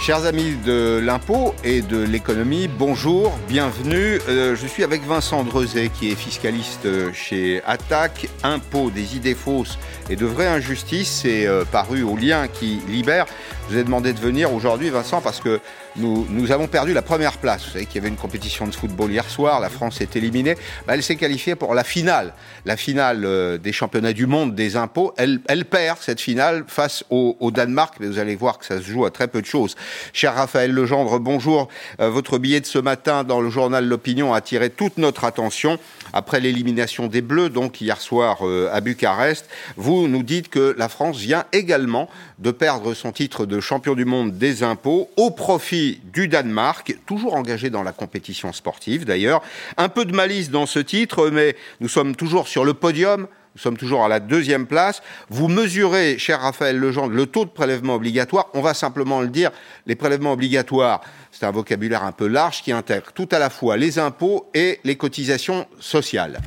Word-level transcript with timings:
Chers 0.00 0.24
amis 0.24 0.56
de 0.64 0.98
l'impôt 0.98 1.54
et 1.62 1.82
de 1.82 2.02
l'économie, 2.02 2.68
bonjour, 2.68 3.38
bienvenue. 3.48 4.18
Euh, 4.30 4.56
je 4.56 4.66
suis 4.66 4.82
avec 4.82 5.04
Vincent 5.04 5.44
Drezet 5.44 5.90
qui 5.90 6.10
est 6.10 6.14
fiscaliste 6.14 6.88
chez 7.12 7.62
Attac. 7.66 8.30
Impôt 8.42 8.88
des 8.88 9.16
idées 9.16 9.34
fausses 9.34 9.78
et 10.08 10.16
de 10.16 10.24
vraies 10.24 10.46
injustices, 10.46 11.20
c'est 11.22 11.46
euh, 11.46 11.66
paru 11.70 12.02
au 12.02 12.16
lien 12.16 12.48
qui 12.48 12.80
libère. 12.88 13.26
Je 13.68 13.74
vous 13.74 13.80
ai 13.80 13.84
demandé 13.84 14.14
de 14.14 14.20
venir 14.20 14.54
aujourd'hui, 14.54 14.88
Vincent, 14.88 15.20
parce 15.20 15.38
que 15.38 15.60
nous, 15.96 16.26
nous 16.30 16.52
avons 16.52 16.68
perdu 16.68 16.92
la 16.92 17.02
première 17.02 17.38
place. 17.38 17.64
Vous 17.64 17.72
savez 17.72 17.86
qu'il 17.86 17.96
y 17.96 17.98
avait 17.98 18.08
une 18.08 18.16
compétition 18.16 18.66
de 18.66 18.74
football 18.74 19.10
hier 19.10 19.28
soir, 19.28 19.60
la 19.60 19.68
France 19.68 20.00
est 20.00 20.14
éliminée. 20.16 20.54
Bah, 20.86 20.94
elle 20.94 21.02
s'est 21.02 21.16
qualifiée 21.16 21.56
pour 21.56 21.74
la 21.74 21.84
finale, 21.84 22.32
la 22.64 22.76
finale 22.76 23.24
euh, 23.24 23.58
des 23.58 23.72
championnats 23.72 24.12
du 24.12 24.26
monde 24.26 24.54
des 24.54 24.76
impôts. 24.76 25.12
Elle, 25.16 25.40
elle 25.48 25.64
perd 25.64 25.98
cette 26.00 26.20
finale 26.20 26.64
face 26.66 27.04
au, 27.10 27.36
au, 27.40 27.50
Danemark, 27.50 27.94
mais 28.00 28.06
vous 28.06 28.18
allez 28.18 28.36
voir 28.36 28.58
que 28.58 28.66
ça 28.66 28.78
se 28.78 28.82
joue 28.84 29.04
à 29.04 29.10
très 29.10 29.28
peu 29.28 29.40
de 29.40 29.46
choses. 29.46 29.74
Cher 30.12 30.34
Raphaël 30.34 30.72
Legendre, 30.72 31.18
bonjour. 31.18 31.68
Euh, 32.00 32.08
votre 32.08 32.38
billet 32.38 32.60
de 32.60 32.66
ce 32.66 32.78
matin 32.78 33.24
dans 33.24 33.40
le 33.40 33.50
journal 33.50 33.86
L'Opinion 33.86 34.32
a 34.32 34.38
attiré 34.38 34.70
toute 34.70 34.98
notre 34.98 35.24
attention 35.24 35.78
après 36.12 36.40
l'élimination 36.40 37.06
des 37.06 37.22
Bleus, 37.22 37.48
donc 37.48 37.80
hier 37.80 38.00
soir 38.00 38.38
euh, 38.42 38.68
à 38.72 38.80
Bucarest. 38.80 39.48
Vous 39.76 40.08
nous 40.08 40.22
dites 40.22 40.48
que 40.48 40.74
la 40.78 40.88
France 40.88 41.18
vient 41.18 41.44
également 41.52 42.08
de 42.38 42.50
perdre 42.50 42.94
son 42.94 43.12
titre 43.12 43.46
de 43.46 43.60
champion 43.60 43.94
du 43.94 44.04
monde 44.04 44.36
des 44.38 44.62
impôts 44.62 45.10
au 45.16 45.30
profit 45.30 46.00
du 46.12 46.28
Danemark, 46.28 46.96
toujours 47.06 47.34
engagé 47.34 47.70
dans 47.70 47.82
la 47.82 47.92
compétition 47.92 48.52
sportive 48.52 49.04
d'ailleurs. 49.04 49.42
Un 49.76 49.88
peu 49.88 50.04
de 50.04 50.12
malice 50.12 50.50
dans 50.50 50.66
ce 50.66 50.78
titre, 50.78 51.30
mais 51.30 51.56
nous 51.80 51.88
sommes 51.88 52.16
toujours 52.16 52.48
sur 52.48 52.64
le 52.64 52.74
podium. 52.74 53.26
Nous 53.54 53.60
sommes 53.60 53.76
toujours 53.76 54.04
à 54.04 54.08
la 54.08 54.20
deuxième 54.20 54.66
place. 54.66 55.02
Vous 55.28 55.48
mesurez, 55.48 56.18
cher 56.18 56.40
Raphaël 56.40 56.78
Legendre, 56.78 57.12
le 57.12 57.26
taux 57.26 57.44
de 57.44 57.50
prélèvement 57.50 57.96
obligatoire. 57.96 58.48
On 58.54 58.60
va 58.60 58.74
simplement 58.74 59.20
le 59.20 59.28
dire, 59.28 59.50
les 59.86 59.96
prélèvements 59.96 60.32
obligatoires, 60.32 61.00
c'est 61.32 61.44
un 61.44 61.50
vocabulaire 61.50 62.04
un 62.04 62.12
peu 62.12 62.28
large 62.28 62.62
qui 62.62 62.70
intègre 62.70 63.12
tout 63.12 63.28
à 63.32 63.40
la 63.40 63.50
fois 63.50 63.76
les 63.76 63.98
impôts 63.98 64.46
et 64.54 64.78
les 64.84 64.96
cotisations 64.96 65.66
sociales. 65.80 66.40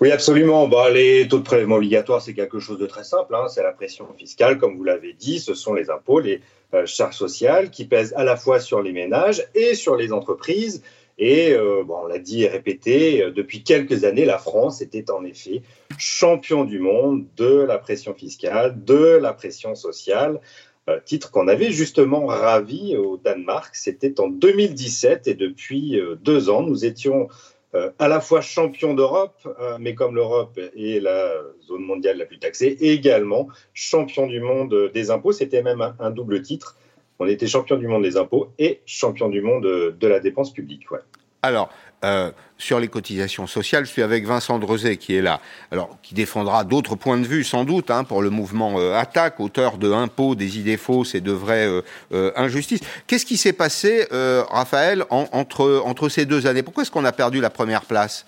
Oui, 0.00 0.10
absolument. 0.10 0.68
Bah, 0.68 0.90
les 0.90 1.26
taux 1.26 1.38
de 1.38 1.44
prélèvement 1.44 1.76
obligatoire, 1.76 2.20
c'est 2.20 2.34
quelque 2.34 2.58
chose 2.58 2.78
de 2.78 2.86
très 2.86 3.04
simple. 3.04 3.34
Hein. 3.34 3.48
C'est 3.48 3.62
la 3.62 3.72
pression 3.72 4.06
fiscale, 4.18 4.58
comme 4.58 4.76
vous 4.76 4.84
l'avez 4.84 5.14
dit. 5.14 5.40
Ce 5.40 5.54
sont 5.54 5.72
les 5.72 5.88
impôts, 5.88 6.20
les 6.20 6.42
euh, 6.74 6.84
charges 6.84 7.16
sociales 7.16 7.70
qui 7.70 7.86
pèsent 7.86 8.12
à 8.14 8.24
la 8.24 8.36
fois 8.36 8.60
sur 8.60 8.82
les 8.82 8.92
ménages 8.92 9.46
et 9.54 9.74
sur 9.74 9.96
les 9.96 10.12
entreprises. 10.12 10.82
Et 11.18 11.52
euh, 11.52 11.82
on 11.88 12.06
l'a 12.06 12.18
dit 12.18 12.42
et 12.42 12.48
répété, 12.48 13.22
euh, 13.22 13.30
depuis 13.30 13.62
quelques 13.62 14.04
années, 14.04 14.26
la 14.26 14.38
France 14.38 14.82
était 14.82 15.10
en 15.10 15.24
effet 15.24 15.62
champion 15.98 16.64
du 16.64 16.78
monde 16.78 17.24
de 17.36 17.62
la 17.62 17.78
pression 17.78 18.14
fiscale, 18.14 18.84
de 18.84 19.16
la 19.16 19.32
pression 19.32 19.74
sociale. 19.74 20.40
Euh, 20.88 21.00
titre 21.04 21.30
qu'on 21.30 21.48
avait 21.48 21.70
justement 21.70 22.26
ravi 22.26 22.96
au 22.96 23.16
Danemark. 23.16 23.74
C'était 23.74 24.20
en 24.20 24.28
2017 24.28 25.26
et 25.26 25.34
depuis 25.34 26.00
deux 26.20 26.50
ans, 26.50 26.62
nous 26.62 26.84
étions 26.84 27.28
à 27.98 28.08
la 28.08 28.20
fois 28.22 28.40
champion 28.40 28.94
d'Europe, 28.94 29.46
mais 29.78 29.94
comme 29.94 30.14
l'Europe 30.14 30.58
est 30.58 31.02
la 31.02 31.30
zone 31.66 31.82
mondiale 31.82 32.16
la 32.16 32.24
plus 32.24 32.38
taxée, 32.38 32.74
également 32.80 33.48
champion 33.74 34.26
du 34.26 34.40
monde 34.40 34.90
des 34.94 35.10
impôts. 35.10 35.32
C'était 35.32 35.62
même 35.62 35.82
un, 35.98 36.10
double 36.10 36.40
titre. 36.40 36.76
On 37.18 37.26
était 37.26 37.46
champion 37.46 37.76
du 37.76 37.88
monde 37.88 38.02
des 38.02 38.16
impôts 38.16 38.52
et 38.58 38.80
champion 38.86 39.28
du 39.28 39.40
monde 39.40 39.64
de 39.64 40.06
la 40.06 40.20
dépense 40.20 40.52
publique. 40.52 40.86
Alors, 41.42 41.70
euh, 42.04 42.30
sur 42.58 42.80
les 42.80 42.88
cotisations 42.88 43.46
sociales, 43.46 43.84
je 43.86 43.90
suis 43.90 44.02
avec 44.02 44.26
Vincent 44.26 44.58
Drezet 44.58 44.96
qui 44.96 45.14
est 45.14 45.22
là, 45.22 45.40
alors 45.70 45.96
qui 46.02 46.14
défendra 46.14 46.64
d'autres 46.64 46.94
points 46.94 47.18
de 47.18 47.26
vue 47.26 47.44
sans 47.44 47.64
doute 47.64 47.90
hein, 47.90 48.04
pour 48.04 48.22
le 48.22 48.30
mouvement 48.30 48.78
euh, 48.78 48.94
Attaque, 48.94 49.40
auteur 49.40 49.78
de 49.78 49.92
Impôts, 49.92 50.34
des 50.34 50.58
idées 50.58 50.76
fausses 50.76 51.14
et 51.14 51.20
de 51.20 51.32
vraies 51.32 51.68
euh, 52.12 52.32
injustices. 52.36 52.80
Qu'est-ce 53.06 53.26
qui 53.26 53.36
s'est 53.36 53.52
passé, 53.52 54.06
Raphaël, 54.50 55.04
entre, 55.10 55.82
entre 55.84 56.08
ces 56.08 56.26
deux 56.26 56.46
années? 56.46 56.62
Pourquoi 56.62 56.82
est-ce 56.82 56.90
qu'on 56.90 57.04
a 57.04 57.12
perdu 57.12 57.40
la 57.40 57.50
première 57.50 57.84
place? 57.84 58.26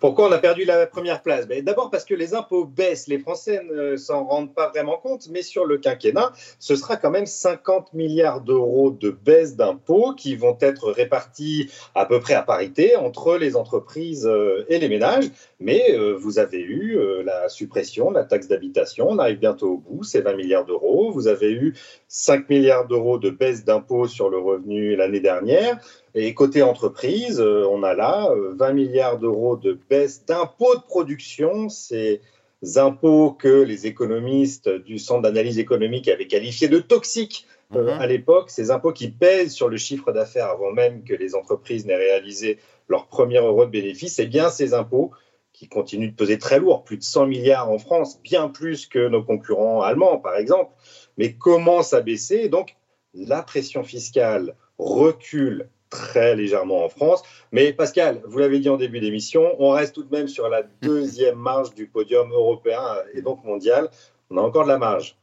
Pourquoi 0.00 0.28
on 0.28 0.32
a 0.32 0.38
perdu 0.38 0.64
la 0.64 0.86
première 0.86 1.22
place? 1.22 1.46
Ben, 1.46 1.64
D'abord 1.64 1.90
parce 1.90 2.04
que 2.04 2.14
les 2.14 2.34
impôts 2.34 2.64
baissent, 2.64 3.06
les 3.06 3.18
Français 3.18 3.62
ne 3.70 3.96
s'en 3.96 4.24
rendent 4.24 4.54
pas 4.54 4.68
vraiment 4.68 4.96
compte, 4.96 5.28
mais 5.30 5.42
sur 5.42 5.64
le 5.64 5.78
quinquennat, 5.78 6.32
ce 6.58 6.76
sera 6.76 6.96
quand 6.96 7.10
même 7.10 7.26
50 7.26 7.92
milliards 7.94 8.40
d'euros 8.40 8.90
de 8.90 9.10
baisse 9.10 9.56
d'impôts 9.56 10.14
qui 10.14 10.36
vont 10.36 10.56
être 10.60 10.90
répartis 10.90 11.70
à 11.94 12.06
peu 12.06 12.20
près 12.20 12.34
à 12.34 12.42
parité 12.42 12.96
entre 12.96 13.36
les 13.36 13.56
entreprises 13.56 14.26
euh, 14.26 14.64
et 14.68 14.78
les 14.78 14.88
ménages. 14.88 15.30
Mais 15.58 15.94
euh, 15.94 16.16
vous 16.16 16.38
avez 16.38 16.60
eu 16.60 16.96
euh, 16.96 17.22
la 17.22 17.48
suppression 17.48 18.10
de 18.10 18.16
la 18.16 18.24
taxe 18.24 18.48
d'habitation, 18.48 19.08
on 19.08 19.18
arrive 19.18 19.38
bientôt 19.38 19.74
au 19.74 19.76
bout, 19.76 20.04
c'est 20.04 20.20
20 20.20 20.34
milliards 20.34 20.64
d'euros. 20.64 21.10
Vous 21.12 21.28
avez 21.28 21.50
eu 21.52 21.74
5 22.08 22.48
milliards 22.48 22.86
d'euros 22.86 23.18
de 23.18 23.30
baisse 23.30 23.64
d'impôts 23.64 24.08
sur 24.08 24.30
le 24.30 24.38
revenu 24.38 24.96
l'année 24.96 25.20
dernière. 25.20 25.78
Et 26.14 26.34
côté 26.34 26.62
entreprise, 26.62 27.40
euh, 27.40 27.66
on 27.70 27.82
a 27.82 27.94
là 27.94 28.32
20 28.34 28.68
euh, 28.68 28.72
milliards 28.72 29.18
d'euros 29.18 29.56
de 29.56 29.78
baisse 29.88 30.24
d'impôts 30.24 30.76
de 30.76 30.82
production. 30.82 31.68
Ces 31.68 32.20
impôts 32.76 33.30
que 33.30 33.62
les 33.62 33.86
économistes 33.86 34.68
du 34.68 34.98
Centre 34.98 35.22
d'analyse 35.22 35.58
économique 35.58 36.08
avaient 36.08 36.26
qualifiés 36.26 36.68
de 36.68 36.78
toxiques 36.78 37.46
euh, 37.74 37.94
mhm. 37.94 38.00
à 38.00 38.06
l'époque, 38.06 38.50
ces 38.50 38.70
impôts 38.70 38.92
qui 38.92 39.10
pèsent 39.10 39.52
sur 39.52 39.68
le 39.68 39.76
chiffre 39.76 40.10
d'affaires 40.12 40.50
avant 40.50 40.72
même 40.72 41.04
que 41.04 41.14
les 41.14 41.34
entreprises 41.34 41.86
n'aient 41.86 41.96
réalisé 41.96 42.58
leur 42.88 43.06
premier 43.06 43.38
euro 43.38 43.64
de 43.64 43.70
bénéfice, 43.70 44.18
eh 44.18 44.26
bien 44.26 44.50
ces 44.50 44.74
impôts 44.74 45.12
qui 45.52 45.68
continuent 45.68 46.10
de 46.10 46.16
peser 46.16 46.38
très 46.38 46.58
lourd, 46.58 46.82
plus 46.82 46.96
de 46.96 47.02
100 47.02 47.26
milliards 47.26 47.70
en 47.70 47.78
France, 47.78 48.20
bien 48.22 48.48
plus 48.48 48.86
que 48.86 49.08
nos 49.08 49.22
concurrents 49.22 49.82
allemands 49.82 50.18
par 50.18 50.36
exemple, 50.36 50.72
mais 51.16 51.34
commencent 51.34 51.92
à 51.92 52.00
baisser. 52.00 52.48
Donc 52.48 52.76
la 53.14 53.42
pression 53.42 53.84
fiscale 53.84 54.56
recule 54.78 55.68
très 55.90 56.36
légèrement 56.36 56.84
en 56.84 56.88
France. 56.88 57.22
Mais 57.52 57.72
Pascal, 57.72 58.22
vous 58.24 58.38
l'avez 58.38 58.60
dit 58.60 58.68
en 58.68 58.76
début 58.76 59.00
d'émission, 59.00 59.54
on 59.58 59.70
reste 59.70 59.94
tout 59.94 60.04
de 60.04 60.16
même 60.16 60.28
sur 60.28 60.48
la 60.48 60.62
deuxième 60.80 61.36
marge 61.36 61.74
du 61.74 61.86
podium 61.86 62.30
européen 62.32 62.80
et 63.12 63.22
donc 63.22 63.44
mondial. 63.44 63.90
On 64.30 64.38
a 64.38 64.40
encore 64.40 64.64
de 64.64 64.68
la 64.68 64.78
marge. 64.78 65.16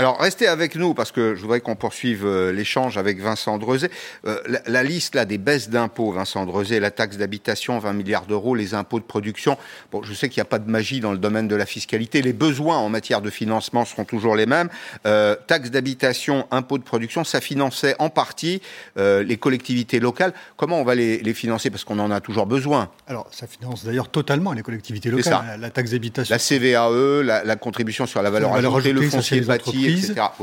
Alors 0.00 0.18
restez 0.18 0.46
avec 0.46 0.76
nous 0.76 0.94
parce 0.94 1.12
que 1.12 1.34
je 1.34 1.42
voudrais 1.42 1.60
qu'on 1.60 1.76
poursuive 1.76 2.24
euh, 2.24 2.52
l'échange 2.52 2.96
avec 2.96 3.20
Vincent 3.20 3.58
Drezet. 3.58 3.90
Euh, 4.26 4.40
la, 4.66 4.82
liste 4.82 5.14
là 5.14 5.26
des 5.26 5.36
baisses 5.36 5.68
d'impôts, 5.68 6.10
Vincent 6.10 6.46
Drezet, 6.46 6.80
la 6.80 6.90
taxe 6.90 7.18
d'habitation, 7.18 7.78
20 7.78 7.92
milliards 7.92 8.24
d'euros, 8.24 8.54
les 8.54 8.72
impôts 8.72 8.98
de 8.98 9.04
production. 9.04 9.58
Bon, 9.92 10.02
je 10.02 10.14
sais 10.14 10.30
qu'il 10.30 10.38
n'y 10.38 10.46
a 10.46 10.46
pas 10.46 10.58
de 10.58 10.70
magie 10.70 11.00
dans 11.00 11.12
le 11.12 11.18
domaine 11.18 11.48
de 11.48 11.54
la 11.54 11.66
fiscalité. 11.66 12.22
Les 12.22 12.32
besoins 12.32 12.78
en 12.78 12.88
matière 12.88 13.20
de 13.20 13.28
financement 13.28 13.84
seront 13.84 14.06
toujours 14.06 14.36
les 14.36 14.46
mêmes. 14.46 14.70
Euh, 15.06 15.36
taxe 15.46 15.70
d'habitation, 15.70 16.46
impôts 16.50 16.78
de 16.78 16.82
production, 16.82 17.22
ça 17.22 17.42
finançait 17.42 17.94
en 17.98 18.08
partie 18.08 18.62
les 18.96 19.36
collectivités 19.36 20.00
locales. 20.00 20.32
Comment 20.56 20.80
on 20.80 20.84
va 20.84 20.94
les, 20.94 21.34
financer? 21.34 21.68
Parce 21.68 21.84
qu'on 21.84 21.98
en 21.98 22.10
a 22.10 22.22
toujours 22.22 22.46
besoin 22.46 22.90
Alors 23.06 23.28
ça 23.32 23.46
finance 23.46 23.84
d'ailleurs 23.84 24.08
totalement 24.08 24.54
les 24.54 24.62
collectivités 24.62 25.10
locales. 25.10 25.58
La, 25.60 25.68
taxe 25.68 25.90
d'habitation. 25.90 26.34
La 26.34 26.38
CVAE, 26.38 27.22
la, 27.22 27.56
contribution 27.56 28.06
sur 28.06 28.22
la 28.22 28.30
valeur, 28.30 28.54
ajoutée, 28.54 28.94
le 28.94 29.02
foncier 29.02 29.42
bâti 29.42 29.89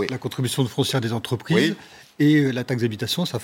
la 0.09 0.17
contribution 0.17 0.63
de 0.63 0.67
foncière 0.67 1.01
des 1.01 1.13
entreprises. 1.13 1.75
Et 2.19 2.37
euh, 2.37 2.51
la 2.51 2.63
taxe 2.63 2.81
d'habitation, 2.81 3.25
ça, 3.25 3.39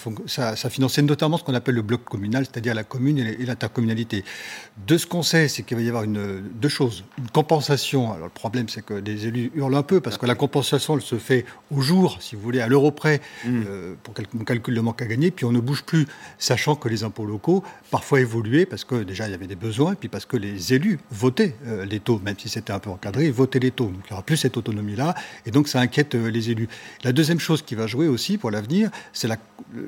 ça, 0.56 0.70
finançait 0.70 1.04
notamment 1.04 1.38
ce 1.38 1.44
qu'on 1.44 1.54
appelle 1.54 1.76
le 1.76 1.84
bloc 1.84 2.04
communal, 2.04 2.46
c'est-à-dire 2.46 2.74
la 2.74 2.84
commune 2.84 3.20
et 3.20 3.46
l'intercommunalité. 3.46 4.24
De 4.88 4.98
ce 4.98 5.06
qu'on 5.06 5.22
sait, 5.22 5.48
c'est 5.48 5.62
qu'il 5.62 5.78
va 5.78 5.84
y 5.84 5.88
avoir 5.88 6.04
une, 6.04 6.42
deux 6.56 6.70
choses. 6.70 7.04
Une 7.20 7.30
compensation. 7.30 8.12
Alors 8.12 8.26
le 8.26 8.32
problème, 8.32 8.70
c'est 8.70 8.84
que 8.84 9.00
des 9.00 9.28
élus 9.28 9.52
hurlent 9.54 9.76
un 9.76 9.84
peu, 9.84 10.02
parce 10.02 10.18
que 10.18 10.26
la 10.26 10.34
compensation, 10.34 10.96
elle 10.96 11.04
se 11.04 11.18
fait 11.18 11.46
au 11.70 11.82
jour, 11.82 12.18
si 12.20 12.36
vous 12.36 12.42
voulez, 12.42 12.62
à 12.62 12.68
l'euro 12.68 12.92
près, 12.92 13.22
mmh. 13.46 13.64
euh, 13.68 13.94
pour 14.02 14.16
qu'on 14.16 14.44
calcule 14.44 14.74
le 14.74 14.82
manque 14.82 15.04
à 15.04 15.06
gagner, 15.06 15.30
puis 15.30 15.46
on 15.46 15.52
ne 15.52 15.60
bouge 15.60 15.84
plus, 15.84 16.08
sachant 16.40 16.76
que 16.76 16.90
les 16.90 17.04
impôts 17.04 17.26
locaux, 17.26 17.64
parfois 17.92 18.22
évoluaient, 18.22 18.66
parce 18.66 18.86
que 18.86 19.04
déjà, 19.04 19.28
il 19.28 19.32
y 19.32 19.36
avait 19.36 19.46
des 19.46 19.56
besoins, 19.56 19.94
puis 19.94 20.10
parce 20.10 20.26
que 20.26 20.36
les 20.38 20.74
élus 20.74 21.00
votaient 21.12 21.56
euh, 21.68 21.86
les 21.86 22.00
taux, 22.00 22.20
même 22.26 22.36
si 22.40 22.50
c'était 22.50 22.74
un 22.74 22.80
peu 22.80 22.90
encadré, 22.90 23.28
ils 23.28 23.34
votaient 23.34 23.60
les 23.60 23.72
taux. 23.72 23.86
Donc 23.86 24.02
il 24.06 24.10
n'y 24.10 24.14
aura 24.14 24.24
plus 24.24 24.38
cette 24.38 24.58
autonomie-là, 24.58 25.14
et 25.46 25.52
donc 25.52 25.68
ça 25.68 25.80
inquiète 25.80 26.16
les 26.16 26.50
élus. 26.50 26.68
La 27.04 27.12
deuxième 27.12 27.40
chose 27.40 27.62
qui 27.62 27.76
va 27.76 27.86
jouer 27.86 28.08
aussi 28.08 28.40
pour 28.40 28.50
la 28.50 28.63
c'est 29.14 29.30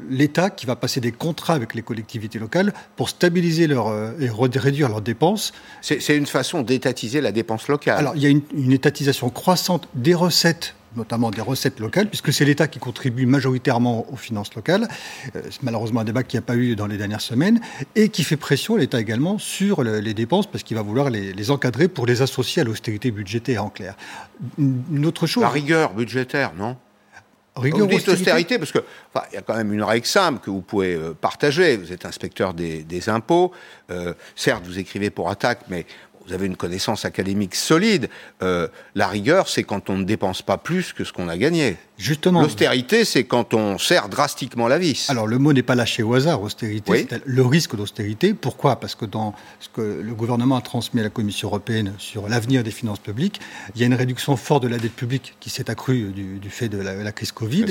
l'État 0.10 0.50
qui 0.50 0.66
va 0.66 0.76
passer 0.76 1.02
des 1.02 1.12
contrats 1.12 1.54
avec 1.54 1.74
les 1.74 1.82
collectivités 1.82 2.40
locales 2.40 2.74
pour 2.96 3.10
stabiliser 3.10 3.68
leur, 3.68 3.88
euh, 3.88 4.12
et 4.20 4.30
réduire 4.60 4.90
leurs 4.90 5.02
dépenses. 5.02 5.54
C'est 5.82 6.16
une 6.16 6.26
façon 6.26 6.62
d'étatiser 6.62 7.22
la 7.22 7.32
dépense 7.32 7.68
locale. 7.68 7.98
Alors, 8.00 8.16
il 8.16 8.24
y 8.24 8.26
a 8.26 8.30
une, 8.30 8.72
étatisation 8.72 9.30
croissante 9.30 9.88
des 9.94 10.14
recettes 10.14 10.76
notamment 10.96 11.30
des 11.30 11.42
recettes 11.42 11.82
locales, 11.82 12.08
puisque 12.08 12.32
c'est 12.32 12.46
l'État 12.46 12.70
qui 12.70 12.80
contribue 12.80 13.26
majoritairement 13.26 14.10
aux 14.14 14.16
finances 14.16 14.56
locales. 14.56 14.88
Euh, 15.36 15.42
c'est 15.52 15.62
malheureusement 15.62 16.00
un 16.00 16.06
débat 16.06 16.24
qui 16.24 16.38
n'y 16.38 16.40
a 16.40 16.42
pas 16.42 16.56
eu 16.56 16.78
dans 16.78 16.88
les 16.88 16.96
dernières 16.96 17.20
semaines, 17.20 17.60
et 17.98 18.08
qui 18.08 18.24
fait 18.24 18.38
pression, 18.38 18.78
l'État 18.78 19.02
également, 19.02 19.38
sur 19.38 19.84
les 19.84 20.14
dépenses, 20.14 20.48
parce 20.48 20.64
qu'il 20.64 20.78
va 20.78 20.84
vouloir 20.84 21.10
les, 21.10 21.34
les, 21.34 21.52
encadrer 21.52 21.90
pour 21.90 22.06
les 22.06 22.22
associer 22.22 22.62
à 22.62 22.66
l'austérité 22.66 23.12
budgétaire, 23.12 23.66
en 23.66 23.70
clair. 23.70 23.98
Une 24.58 25.06
autre 25.06 25.28
chose... 25.28 25.44
La 25.44 25.50
rigueur 25.50 25.94
budgétaire, 25.94 26.54
non? 26.58 26.78
Rigueur 27.58 27.88
vous 27.88 27.98
dites 27.98 28.10
austérité 28.10 28.60
parce 28.60 28.74
que 28.74 28.80
enfin, 29.14 29.26
il 29.32 29.36
y 29.36 29.38
a 29.38 29.42
quand 29.42 29.56
même 29.56 29.72
une 29.72 29.84
règle 29.84 30.06
simple 30.06 30.40
que 30.40 30.50
vous 30.50 30.62
pouvez 30.62 30.94
euh, 30.94 31.14
partager. 31.14 31.78
Vous 31.78 31.94
êtes 31.94 32.06
inspecteur 32.06 32.54
des, 32.54 33.10
impôts. 33.10 33.52
Euh, 33.92 34.14
certes, 34.36 34.66
vous 34.66 34.78
écrivez 34.78 35.10
pour 35.10 35.30
Attaque, 35.30 35.62
mais 35.70 35.86
vous 36.28 36.34
avez 36.34 36.46
une 36.46 36.56
connaissance 36.56 37.06
académique 37.06 37.56
solide. 37.56 38.10
Euh, 38.42 38.68
la 38.96 39.08
rigueur, 39.08 39.48
c'est 39.48 39.64
quand 39.64 39.90
on 39.90 39.98
ne 39.98 40.04
dépense 40.04 40.42
pas 40.42 40.58
plus 40.58 40.94
que 40.94 41.04
ce 41.04 41.14
qu'on 41.14 41.30
a 41.30 41.38
gagné. 41.38 41.78
Justement. 41.98 42.42
L'austérité, 42.42 43.06
c'est 43.06 43.24
quand 43.24 43.54
on 43.54 43.78
serre 43.78 44.10
drastiquement 44.10 44.68
la 44.68 44.78
vis. 44.78 45.10
Alors, 45.10 45.28
le 45.28 45.38
mot 45.38 45.54
n'est 45.54 45.64
pas 45.64 45.76
lâché 45.76 46.04
au 46.04 46.14
hasard, 46.14 46.42
austérité, 46.42 47.08
c'est 47.10 47.22
le 47.26 47.46
risque 47.46 47.76
d'austérité. 47.76 48.34
Pourquoi? 48.34 48.80
Parce 48.80 48.96
que 48.96 49.06
dans 49.06 49.34
ce 49.60 49.70
que 49.70 49.82
le 49.82 50.14
gouvernement 50.14 50.58
a 50.58 50.62
transmis 50.62 51.00
à 51.00 51.04
la 51.04 51.10
Commission 51.10 51.48
européenne 51.48 51.94
sur 51.98 52.28
l'avenir 52.28 52.64
des 52.64 52.72
finances 52.72 53.00
publiques, 53.00 53.40
il 53.76 53.82
y 53.82 53.84
a 53.84 53.88
une 53.88 53.94
réduction 53.94 54.36
forte 54.36 54.64
de 54.64 54.68
la 54.68 54.78
dette 54.78 54.96
publique 54.96 55.36
qui 55.40 55.50
s'est 55.50 55.70
accrue 55.70 56.12
du, 56.12 56.50
fait 56.50 56.68
de 56.68 56.80
la, 56.80 57.12
crise 57.12 57.32
Covid. 57.32 57.66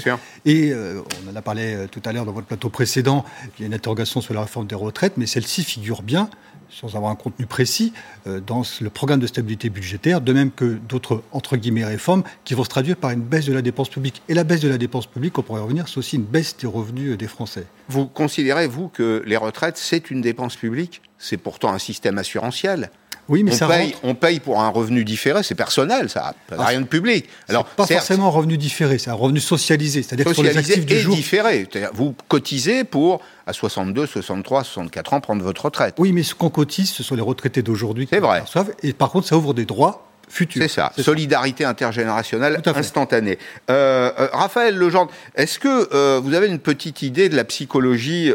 Et 0.44 0.72
euh, 0.72 1.02
on 1.26 1.32
en 1.32 1.36
a 1.36 1.42
parlé 1.42 1.74
euh, 1.74 1.86
tout 1.86 2.00
à 2.04 2.12
l'heure 2.12 2.24
dans 2.24 2.32
votre 2.32 2.46
plateau 2.46 2.70
précédent, 2.70 3.24
il 3.58 3.62
y 3.62 3.64
a 3.64 3.66
une 3.66 3.74
interrogation 3.74 4.20
sur 4.20 4.32
la 4.32 4.40
réforme 4.40 4.66
des 4.66 4.74
retraites, 4.74 5.14
mais 5.16 5.26
celle-ci 5.26 5.64
figure 5.64 6.02
bien 6.02 6.30
sans 6.70 6.96
avoir 6.96 7.10
un 7.10 7.14
contenu 7.14 7.46
précis, 7.46 7.92
euh, 8.26 8.40
dans 8.40 8.62
le 8.80 8.90
programme 8.90 9.20
de 9.20 9.26
stabilité 9.26 9.70
budgétaire, 9.70 10.20
de 10.20 10.32
même 10.32 10.50
que 10.50 10.78
d'autres, 10.88 11.22
entre 11.32 11.56
guillemets, 11.56 11.84
réformes 11.84 12.22
qui 12.44 12.54
vont 12.54 12.64
se 12.64 12.68
traduire 12.68 12.96
par 12.96 13.10
une 13.10 13.22
baisse 13.22 13.46
de 13.46 13.52
la 13.52 13.62
dépense 13.62 13.88
publique. 13.88 14.22
Et 14.28 14.34
la 14.34 14.44
baisse 14.44 14.60
de 14.60 14.68
la 14.68 14.78
dépense 14.78 15.06
publique, 15.06 15.38
on 15.38 15.42
pourrait 15.42 15.60
revenir, 15.60 15.88
c'est 15.88 15.98
aussi 15.98 16.16
une 16.16 16.24
baisse 16.24 16.56
des 16.56 16.66
revenus 16.66 17.12
euh, 17.12 17.16
des 17.16 17.28
Français. 17.28 17.66
Vous 17.88 18.06
considérez, 18.06 18.66
vous, 18.66 18.88
que 18.88 19.22
les 19.26 19.36
retraites, 19.36 19.76
c'est 19.76 20.10
une 20.10 20.20
dépense 20.20 20.56
publique? 20.56 21.02
C'est 21.18 21.36
pourtant 21.36 21.72
un 21.72 21.78
système 21.78 22.18
assurantiel. 22.18 22.90
Oui, 23.28 23.42
mais 23.42 23.52
on 23.52 23.56
ça 23.56 23.66
paye, 23.68 23.94
on 24.02 24.14
paye 24.14 24.40
pour 24.40 24.60
un 24.60 24.68
revenu 24.68 25.04
différé, 25.04 25.42
c'est 25.42 25.54
personnel, 25.54 26.10
ça 26.10 26.34
n'a 26.50 26.56
ah, 26.58 26.66
rien 26.66 26.80
de 26.80 26.86
public. 26.86 27.28
Alors 27.48 27.64
pas 27.64 27.86
forcément 27.86 28.26
un 28.26 28.30
revenu 28.30 28.58
différé, 28.58 28.98
c'est 28.98 29.10
un 29.10 29.14
revenu 29.14 29.40
socialisé, 29.40 30.02
c'est-à-dire 30.02 30.32
sur 30.32 30.42
les 30.42 30.56
actifs 30.56 30.84
du 30.84 30.94
et 30.94 31.00
jour. 31.00 31.14
différé, 31.14 31.66
vous 31.92 32.14
cotisez 32.28 32.84
pour 32.84 33.20
à 33.46 33.52
62, 33.52 34.06
63, 34.06 34.64
64 34.64 35.12
ans 35.14 35.20
prendre 35.20 35.42
votre 35.42 35.64
retraite. 35.64 35.94
Oui, 35.98 36.12
mais 36.12 36.22
ce 36.22 36.34
qu'on 36.34 36.50
cotise, 36.50 36.90
ce 36.90 37.02
sont 37.02 37.14
les 37.14 37.22
retraités 37.22 37.62
d'aujourd'hui. 37.62 38.06
C'est 38.10 38.20
vrai. 38.20 38.44
Et 38.82 38.92
par 38.92 39.10
contre, 39.10 39.26
ça 39.26 39.36
ouvre 39.36 39.54
des 39.54 39.64
droits 39.64 40.06
c'est 40.28 40.68
ça, 40.68 40.92
solidarité 40.98 41.64
intergénérationnelle 41.64 42.60
instantanée. 42.66 43.38
Euh, 43.70 44.10
euh, 44.18 44.28
Raphaël 44.32 44.76
Legendre, 44.76 45.10
est-ce 45.34 45.58
que 45.58 45.88
euh, 45.94 46.20
vous 46.22 46.34
avez 46.34 46.48
une 46.48 46.58
petite 46.58 47.02
idée 47.02 47.28
de 47.28 47.36
la 47.36 47.44
psychologie 47.44 48.32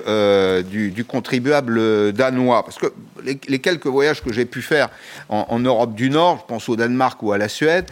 du, 0.65 1.05
contribuable 1.05 2.13
danois? 2.13 2.63
Parce 2.63 2.77
que 2.77 2.87
les, 3.23 3.59
quelques 3.59 3.87
voyages 3.87 4.23
que 4.23 4.31
j'ai 4.31 4.45
pu 4.45 4.61
faire 4.61 4.89
en, 5.29 5.59
Europe 5.59 5.93
du 5.93 6.09
Nord, 6.09 6.39
je 6.41 6.53
pense 6.53 6.69
au 6.69 6.75
Danemark 6.75 7.21
ou 7.23 7.31
à 7.31 7.37
la 7.37 7.49
Suède, 7.49 7.85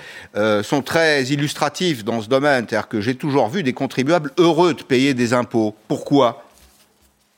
sont 0.64 0.82
très 0.82 1.24
illustratifs 1.26 2.04
dans 2.04 2.22
ce 2.22 2.30
domaine. 2.30 2.66
C'est-à-dire 2.68 2.88
que 2.88 3.02
j'ai 3.02 3.16
toujours 3.16 3.50
vu 3.50 3.64
des 3.64 3.74
contribuables 3.74 4.32
heureux 4.38 4.74
de 4.74 4.84
payer 4.84 5.14
des 5.14 5.34
impôts. 5.34 5.76
Pourquoi? 5.88 6.44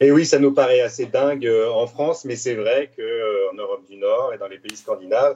Et 0.02 0.12
oui, 0.12 0.26
ça 0.26 0.40
nous 0.40 0.54
paraît 0.54 0.80
assez 0.80 1.08
dingue 1.08 1.50
en 1.74 1.86
France, 1.88 2.24
mais 2.24 2.36
c'est 2.36 2.56
vrai 2.56 2.90
qu'en 2.96 3.58
Europe 3.58 3.84
du 3.90 3.98
Nord 3.98 4.32
et 4.34 4.38
dans 4.38 4.48
les 4.48 4.58
pays 4.58 4.78
scandinaves, 4.78 5.36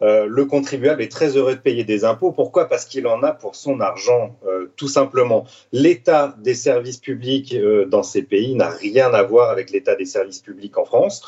euh, 0.00 0.26
le 0.26 0.44
contribuable 0.44 1.02
est 1.02 1.10
très 1.10 1.36
heureux 1.36 1.54
de 1.54 1.60
payer 1.60 1.84
des 1.84 2.04
impôts. 2.04 2.32
Pourquoi? 2.32 2.68
Parce 2.68 2.84
qu'il 2.84 3.06
en 3.06 3.22
a 3.22 3.32
pour 3.32 3.56
son 3.56 3.80
argent, 3.80 4.36
euh, 4.46 4.70
tout 4.76 4.88
simplement. 4.88 5.44
L'état 5.72 6.36
des 6.38 6.54
services 6.54 6.98
publics 6.98 7.54
euh, 7.54 7.84
dans 7.84 8.04
ces 8.04 8.22
pays 8.22 8.54
n'a 8.54 8.70
rien 8.70 9.12
à 9.12 9.22
voir 9.22 9.50
avec 9.50 9.70
l'état 9.70 9.96
des 9.96 10.04
services 10.04 10.40
publics 10.40 10.78
en 10.78 10.84
France. 10.84 11.22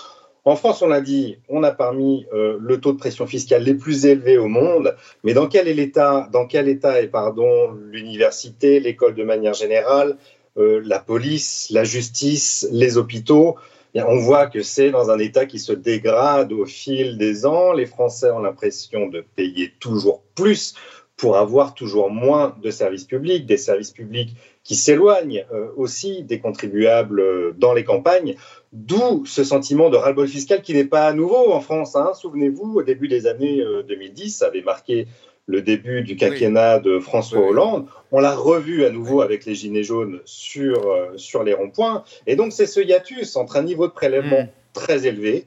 En 0.44 0.56
France, 0.56 0.82
on 0.82 0.88
l'a 0.88 1.00
dit, 1.00 1.36
on 1.48 1.62
a 1.64 1.70
parmi 1.70 2.26
le 2.32 2.80
taux 2.80 2.94
de 2.94 2.98
pression 2.98 3.26
fiscale 3.26 3.62
les 3.62 3.74
plus 3.74 4.06
élevés 4.06 4.38
au 4.38 4.48
monde. 4.48 4.96
Mais 5.22 5.34
dans 5.34 5.48
quel 5.48 5.66
Dans 5.92 6.46
quel 6.46 6.66
état 6.66 7.02
est 7.02 7.08
pardon 7.08 7.72
l'université, 7.90 8.80
l'école 8.80 9.14
de 9.14 9.22
manière 9.22 9.52
générale, 9.52 10.16
la 10.56 10.98
police, 10.98 11.68
la 11.70 11.84
justice, 11.84 12.66
les 12.72 12.96
hôpitaux? 12.96 13.56
On 13.94 14.18
voit 14.18 14.46
que 14.46 14.62
c'est 14.62 14.90
dans 14.90 15.10
un 15.10 15.18
État 15.18 15.46
qui 15.46 15.58
se 15.58 15.72
dégrade 15.72 16.52
au 16.52 16.64
fil 16.64 17.18
des 17.18 17.46
ans. 17.46 17.72
Les 17.72 17.86
Français 17.86 18.30
ont 18.30 18.40
l'impression 18.40 19.08
de 19.08 19.24
payer 19.34 19.72
toujours 19.80 20.22
plus 20.34 20.74
pour 21.16 21.36
avoir 21.36 21.74
toujours 21.74 22.10
moins 22.10 22.56
de 22.62 22.70
services 22.70 23.04
publics, 23.04 23.44
des 23.44 23.58
services 23.58 23.90
publics 23.90 24.34
qui 24.64 24.74
s'éloignent 24.74 25.44
euh, 25.52 25.68
aussi 25.76 26.22
des 26.22 26.38
contribuables 26.38 27.20
euh, 27.20 27.52
dans 27.58 27.74
les 27.74 27.84
campagnes, 27.84 28.36
d'où 28.72 29.26
ce 29.26 29.44
sentiment 29.44 29.90
de 29.90 29.98
ras-le-bol 29.98 30.28
fiscal 30.28 30.62
qui 30.62 30.72
n'est 30.72 30.86
pas 30.86 31.12
nouveau 31.12 31.52
en 31.52 31.60
France. 31.60 31.94
Hein. 31.94 32.12
Souvenez-vous, 32.14 32.72
au 32.74 32.82
début 32.82 33.06
des 33.06 33.26
années 33.26 33.62
2010, 33.86 34.22
euh, 34.22 34.28
ça 34.28 34.46
avait 34.46 34.62
marqué 34.62 35.08
le 35.50 35.62
début 35.62 36.02
du 36.02 36.16
quinquennat 36.16 36.78
de 36.78 37.00
François 37.00 37.40
Hollande. 37.40 37.86
On 38.12 38.20
l'a 38.20 38.34
revu 38.34 38.84
à 38.84 38.90
nouveau 38.90 39.20
avec 39.20 39.44
les 39.44 39.54
Gilets 39.54 39.82
jaunes 39.82 40.20
sur, 40.24 40.88
euh, 40.88 41.12
sur 41.16 41.42
les 41.42 41.54
ronds-points. 41.54 42.04
Et 42.26 42.36
donc, 42.36 42.52
c'est 42.52 42.66
ce 42.66 42.80
hiatus 42.80 43.36
entre 43.36 43.56
un 43.56 43.62
niveau 43.62 43.88
de 43.88 43.92
prélèvement 43.92 44.42
hmm. 44.42 44.48
très 44.72 45.06
élevé 45.06 45.46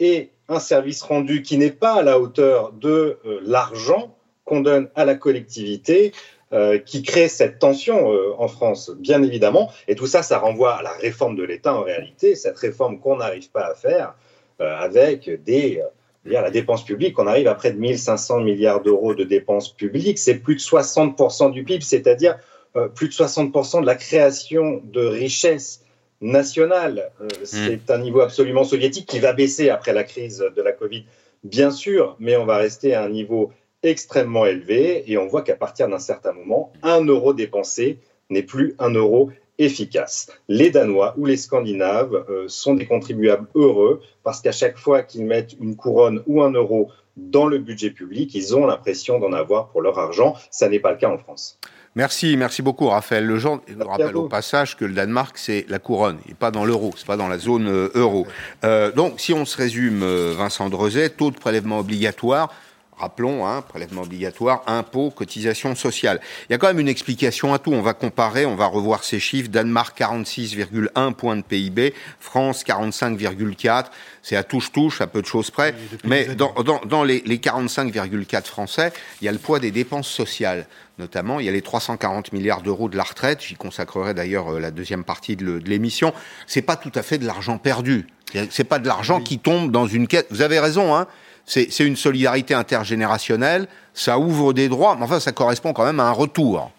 et 0.00 0.30
un 0.48 0.58
service 0.58 1.02
rendu 1.02 1.42
qui 1.42 1.56
n'est 1.56 1.70
pas 1.70 1.94
à 1.94 2.02
la 2.02 2.18
hauteur 2.18 2.72
de 2.72 3.18
euh, 3.24 3.40
l'argent 3.44 4.16
qu'on 4.44 4.60
donne 4.60 4.88
à 4.94 5.04
la 5.04 5.14
collectivité, 5.14 6.12
euh, 6.52 6.78
qui 6.78 7.02
crée 7.02 7.28
cette 7.28 7.58
tension 7.58 8.10
en 8.38 8.48
France, 8.48 8.90
bien 8.98 9.22
évidemment. 9.22 9.72
Et 9.88 9.94
tout 9.94 10.06
ça, 10.06 10.22
ça 10.22 10.38
renvoie 10.38 10.74
à 10.74 10.82
la 10.82 10.92
réforme 10.92 11.36
de 11.36 11.44
l'État 11.44 11.74
en 11.74 11.82
réalité, 11.82 12.34
cette 12.34 12.58
réforme 12.58 12.98
qu'on 13.00 13.16
n'arrive 13.16 13.50
pas 13.50 13.66
à 13.66 13.74
faire 13.74 14.14
avec 14.58 15.30
des 15.44 15.80
la 16.24 16.50
dépense 16.50 16.84
publique, 16.84 17.18
on 17.18 17.26
arrive 17.26 17.48
à 17.48 17.54
près 17.54 17.72
de 17.72 17.78
1500 17.78 18.40
milliards 18.40 18.82
d'euros 18.82 19.14
de 19.14 19.24
dépenses 19.24 19.72
publiques, 19.72 20.18
c'est 20.18 20.36
plus 20.36 20.54
de 20.54 20.60
60% 20.60 21.52
du 21.52 21.64
PIB, 21.64 21.84
c'est-à-dire 21.84 22.38
euh, 22.76 22.88
plus 22.88 23.08
de 23.08 23.12
60% 23.12 23.82
de 23.82 23.86
la 23.86 23.94
création 23.94 24.80
de 24.84 25.04
richesses 25.04 25.84
nationales. 26.20 27.10
Euh, 27.20 27.26
hmm. 27.26 27.44
c'est 27.44 27.90
un 27.90 27.98
niveau 27.98 28.20
absolument 28.20 28.64
soviétique 28.64 29.06
qui 29.06 29.20
va 29.20 29.32
baisser 29.32 29.70
après 29.70 29.92
la 29.92 30.04
crise 30.04 30.44
de 30.54 30.62
la 30.62 30.72
Covid, 30.72 31.04
bien 31.42 31.70
sûr, 31.70 32.16
mais 32.18 32.36
on 32.36 32.46
va 32.46 32.56
rester 32.56 32.94
à 32.94 33.02
un 33.02 33.10
niveau 33.10 33.52
extrêmement 33.82 34.46
élevé 34.46 35.04
et 35.06 35.18
on 35.18 35.26
voit 35.26 35.42
qu'à 35.42 35.56
partir 35.56 35.88
d'un 35.88 35.98
certain 35.98 36.32
moment, 36.32 36.72
un 36.82 37.04
euro 37.04 37.34
dépensé 37.34 37.98
n'est 38.30 38.42
plus 38.42 38.74
un 38.78 38.90
euro 38.90 39.30
efficace. 39.58 40.30
Les 40.48 40.70
Danois 40.70 41.14
ou 41.16 41.26
les 41.26 41.36
Scandinaves 41.36 42.24
euh, 42.28 42.44
sont 42.48 42.74
des 42.74 42.86
contribuables 42.86 43.46
heureux 43.54 44.00
parce 44.22 44.40
qu'à 44.40 44.52
chaque 44.52 44.78
fois 44.78 45.02
qu'ils 45.02 45.24
mettent 45.24 45.54
une 45.60 45.76
couronne 45.76 46.22
ou 46.26 46.42
un 46.42 46.52
euro 46.52 46.90
dans 47.16 47.46
le 47.46 47.58
budget 47.58 47.90
public, 47.90 48.34
ils 48.34 48.56
ont 48.56 48.66
l'impression 48.66 49.20
d'en 49.20 49.32
avoir 49.32 49.68
pour 49.68 49.82
leur 49.82 49.98
argent. 49.98 50.34
Ça 50.50 50.68
n'est 50.68 50.80
pas 50.80 50.90
le 50.90 50.96
cas 50.96 51.08
en 51.08 51.18
France. 51.18 51.58
Merci, 51.96 52.36
merci 52.36 52.60
beaucoup 52.60 52.88
Raphaël 52.88 53.24
Lejean. 53.24 53.60
Je 53.68 53.84
rappelle 53.84 54.16
au 54.16 54.28
passage 54.28 54.76
que 54.76 54.84
le 54.84 54.94
Danemark, 54.94 55.38
c'est 55.38 55.64
la 55.68 55.78
couronne, 55.78 56.18
et 56.28 56.34
pas 56.34 56.50
dans 56.50 56.64
l'euro, 56.64 56.92
c'est 56.96 57.06
pas 57.06 57.16
dans 57.16 57.28
la 57.28 57.38
zone 57.38 57.68
euh, 57.68 57.88
euro. 57.94 58.26
Euh, 58.64 58.90
donc, 58.90 59.20
si 59.20 59.32
on 59.32 59.44
se 59.44 59.56
résume, 59.56 60.04
Vincent 60.32 60.68
Drezet, 60.68 61.10
taux 61.10 61.30
de 61.30 61.36
prélèvement 61.36 61.78
obligatoire, 61.78 62.52
Rappelons, 62.96 63.44
hein, 63.46 63.62
prélèvement 63.62 64.02
obligatoire, 64.02 64.62
impôt, 64.68 65.10
cotisation 65.10 65.74
sociale. 65.74 66.20
Il 66.48 66.52
y 66.52 66.54
a 66.54 66.58
quand 66.58 66.68
même 66.68 66.78
une 66.78 66.88
explication 66.88 67.52
à 67.52 67.58
tout. 67.58 67.72
On 67.72 67.82
va 67.82 67.92
comparer, 67.92 68.46
on 68.46 68.54
va 68.54 68.66
revoir 68.66 69.02
ces 69.02 69.18
chiffres. 69.18 69.48
Danemark 69.48 69.98
46,1 69.98 71.12
points 71.14 71.36
de 71.36 71.42
PIB, 71.42 71.92
France 72.20 72.64
45,4. 72.64 73.86
C'est 74.22 74.36
à 74.36 74.44
touche-touche, 74.44 75.00
à 75.00 75.08
peu 75.08 75.22
de 75.22 75.26
choses 75.26 75.50
près. 75.50 75.74
Mais 76.04 76.34
dans, 76.36 76.54
dans, 76.86 77.02
les, 77.02 77.22
les 77.26 77.38
45,4 77.38 78.44
français, 78.44 78.92
il 79.20 79.24
y 79.24 79.28
a 79.28 79.32
le 79.32 79.38
poids 79.38 79.58
des 79.58 79.72
dépenses 79.72 80.08
sociales. 80.08 80.66
Notamment, 80.98 81.40
il 81.40 81.46
y 81.46 81.48
a 81.48 81.52
les 81.52 81.62
340 81.62 82.32
milliards 82.32 82.62
d'euros 82.62 82.88
de 82.88 82.96
la 82.96 83.02
retraite. 83.02 83.42
J'y 83.42 83.56
consacrerai 83.56 84.14
d'ailleurs 84.14 84.54
euh, 84.54 84.60
la 84.60 84.70
deuxième 84.70 85.02
partie 85.02 85.34
de 85.34 85.60
l'émission. 85.66 86.14
C'est 86.46 86.62
pas 86.62 86.76
tout 86.76 86.92
à 86.94 87.02
fait 87.02 87.18
de 87.18 87.26
l'argent 87.26 87.58
perdu. 87.58 88.06
C'est 88.50 88.64
pas 88.64 88.78
de 88.78 88.86
l'argent 88.86 89.20
qui 89.20 89.38
tombe 89.38 89.70
dans 89.70 89.86
une 89.86 90.08
quête. 90.08 90.26
Vous 90.30 90.42
avez 90.42 90.58
raison, 90.58 90.94
hein 90.94 91.06
c'est 91.46 91.80
une 91.80 91.96
solidarité 91.96 92.54
intergénérationnelle, 92.54 93.68
ça 93.92 94.18
ouvre 94.18 94.52
des 94.52 94.68
droits, 94.68 94.96
mais 94.96 95.04
enfin, 95.04 95.20
ça 95.20 95.32
correspond 95.32 95.72
quand 95.72 95.84
même 95.84 96.00
à 96.00 96.04
un 96.04 96.12
retour. 96.12 96.70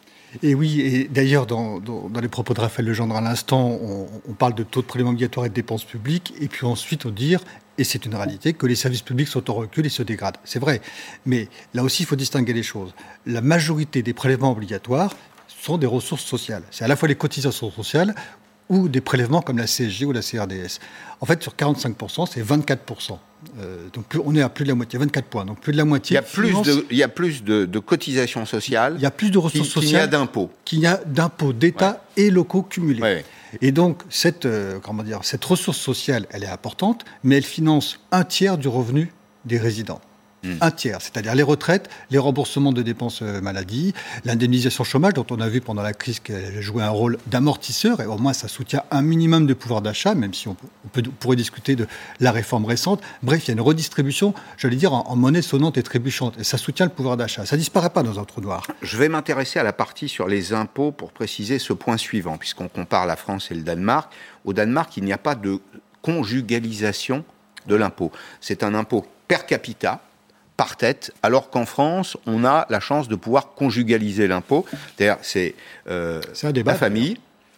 Et 0.43 0.53
oui, 0.53 0.81
et 0.81 1.07
d'ailleurs, 1.07 1.45
dans, 1.45 1.81
les 2.22 2.27
propos 2.27 2.53
de 2.53 2.60
Raphaël 2.60 2.88
Legendre 2.88 3.15
à 3.15 3.22
l'instant, 3.22 3.79
on, 4.27 4.34
parle 4.34 4.53
de 4.53 4.63
taux 4.63 4.81
de 4.81 4.88
prélèvement 4.88 5.12
obligatoire 5.12 5.45
et 5.45 5.50
de 5.50 5.53
dépenses 5.53 5.86
publiques, 5.86 6.34
et 6.41 6.48
puis 6.48 6.65
ensuite 6.65 7.05
on 7.05 7.10
dit, 7.10 7.38
et 7.77 7.84
c'est 7.84 8.05
une 8.05 8.15
réalité, 8.15 8.53
que 8.53 8.65
les 8.65 8.75
services 8.75 9.01
publics 9.01 9.27
sont 9.27 9.50
en 9.50 9.53
recul 9.53 9.86
et 9.86 9.89
se 9.89 10.03
dégradent. 10.03 10.38
C'est 10.43 10.60
vrai. 10.60 10.81
Mais 11.25 11.48
là 11.74 11.84
aussi, 11.84 12.03
il 12.03 12.05
faut 12.05 12.15
distinguer 12.15 12.53
les 12.53 12.63
choses. 12.63 12.93
La 13.25 13.41
majorité 13.41 14.01
des 14.01 14.13
prélèvements 14.13 14.51
obligatoires 14.51 15.13
sont 15.48 15.77
des 15.77 15.88
ressources 15.88 16.24
sociales. 16.24 16.63
C'est 16.72 16.84
à 16.84 16.88
la 16.88 16.95
fois 16.95 17.07
les 17.07 17.15
cotisations 17.15 17.72
sociales 17.72 18.13
ou 18.69 18.88
des 18.88 19.01
prélèvements 19.01 19.41
comme 19.41 19.57
la 19.57 19.67
CSG 19.67 20.05
ou 20.05 20.12
la 20.12 20.22
CRDS. 20.22 20.79
En 21.22 21.25
fait, 21.25 21.41
sur 21.41 21.53
45%, 21.53 22.27
c'est 22.31 22.41
24%. 22.41 23.17
Euh, 23.59 23.87
donc 23.93 24.05
on 24.23 24.35
est 24.35 24.41
à 24.41 24.49
plus 24.49 24.63
de 24.63 24.69
la 24.69 24.75
moitié, 24.75 24.99
24 24.99 25.25
points. 25.25 25.45
Donc 25.45 25.59
plus 25.59 25.71
de 25.71 25.77
la 25.77 25.85
moitié. 25.85 26.13
Il 26.13 26.15
y 26.15 26.17
a 26.17 26.21
plus, 26.21 26.61
de, 26.61 26.85
il 26.89 26.97
y 26.97 27.03
a 27.03 27.07
plus 27.07 27.43
de, 27.43 27.79
cotisations 27.79 28.45
sociales. 28.45 28.93
Il 28.97 29.01
y 29.01 29.05
a 29.05 29.11
plus 29.11 29.31
de 29.31 29.37
ressources 29.37 29.69
sociales. 29.69 29.83
Qu'il 29.85 29.97
y 29.97 30.01
a 30.01 30.07
d'impôts. 30.07 30.51
Qu'il 30.65 30.79
y 30.79 30.87
a 30.87 31.01
d'impôts 31.05 31.53
d'État 31.53 32.03
et 32.17 32.29
locaux 32.29 32.63
cumulés. 32.63 33.23
Et 33.61 33.71
donc 33.71 34.01
cette, 34.09 34.45
euh, 34.45 34.79
comment 34.81 35.03
dire, 35.03 35.19
cette 35.23 35.45
ressource 35.45 35.77
sociale, 35.77 36.27
elle 36.31 36.43
est 36.43 36.49
importante, 36.49 37.05
mais 37.23 37.37
elle 37.37 37.43
finance 37.43 37.99
un 38.11 38.23
tiers 38.23 38.57
du 38.57 38.67
revenu 38.67 39.13
des 39.45 39.57
résidents. 39.57 40.01
Hmm. 40.45 40.57
Un 40.61 40.71
tiers, 40.71 41.01
c'est-à-dire 41.01 41.33
les 41.33 41.43
retraites, 41.43 41.89
les 42.11 42.19
remboursements 42.19 42.71
de 42.71 42.83
dépenses 42.83 43.21
euh, 43.23 43.41
maladie, 43.41 43.93
l'indemnisation 44.25 44.83
chômage, 44.83 45.13
dont 45.13 45.25
on 45.31 45.39
a 45.39 45.49
vu 45.49 45.59
pendant 45.59 45.81
la 45.81 45.93
crise 45.93 46.19
qu'elle 46.19 46.61
jouait 46.61 46.83
un 46.83 46.89
rôle 46.89 47.17
d'amortisseur, 47.27 47.99
et 47.99 48.05
au 48.05 48.17
moins 48.17 48.33
ça 48.33 48.47
soutient 48.47 48.83
un 48.91 49.01
minimum 49.01 49.47
de 49.47 49.55
pouvoir 49.55 49.81
d'achat, 49.81 50.13
même 50.13 50.35
si 50.35 50.47
on, 50.47 50.55
peut, 50.91 51.01
pourrait 51.19 51.35
discuter 51.35 51.75
de 51.75 51.87
la 52.19 52.31
réforme 52.31 52.65
récente. 52.65 53.01
Bref, 53.23 53.45
il 53.45 53.47
y 53.47 53.51
a 53.51 53.53
une 53.53 53.61
redistribution, 53.61 54.35
j'allais 54.57 54.75
dire, 54.75 54.93
en, 54.93 55.15
monnaie 55.15 55.41
sonnante 55.41 55.77
et 55.77 55.83
trébuchante, 55.83 56.39
et 56.39 56.43
ça 56.43 56.57
soutient 56.57 56.85
le 56.85 56.91
pouvoir 56.91 57.17
d'achat. 57.17 57.45
Ça 57.45 57.57
disparaît 57.57 57.89
pas 57.89 58.03
dans 58.03 58.19
un 58.19 58.23
trou 58.23 58.41
noir. 58.41 58.67
Je 58.83 58.97
vais 58.97 59.09
m'intéresser 59.09 59.57
à 59.57 59.63
la 59.63 59.73
partie 59.73 60.09
sur 60.09 60.27
les 60.27 60.53
impôts 60.53 60.91
pour 60.91 61.11
préciser 61.11 61.57
ce 61.57 61.73
point 61.73 61.97
suivant, 61.97 62.37
puisqu'on 62.37 62.67
compare 62.67 63.07
la 63.07 63.15
France 63.15 63.49
et 63.49 63.55
le 63.55 63.61
Danemark. 63.61 64.13
Au 64.43 64.53
Danemark, 64.53 64.95
il 64.97 65.05
n'y 65.05 65.13
a 65.13 65.17
pas 65.17 65.33
de 65.33 65.59
conjugalisation 66.03 67.25
de 67.65 67.75
l'impôt. 67.75 68.11
C'est 68.41 68.61
un 68.61 68.75
impôt 68.75 69.05
per 69.27 69.39
capita, 69.47 70.01
par 70.57 70.77
tête, 70.77 71.12
alors 71.21 71.50
qu'en 71.50 71.65
France, 71.65 72.17
on 72.25 72.45
a 72.45 72.65
la 72.69 72.79
chance 72.79 73.07
de 73.07 73.15
pouvoir 73.15 73.53
conjugaliser 73.55 74.27
l'impôt. 74.27 74.65
C'est-à-dire, 74.95 75.17
c'est 75.21 75.55
euh, 75.89 76.21
la 76.65 76.75
famille. 76.75 77.17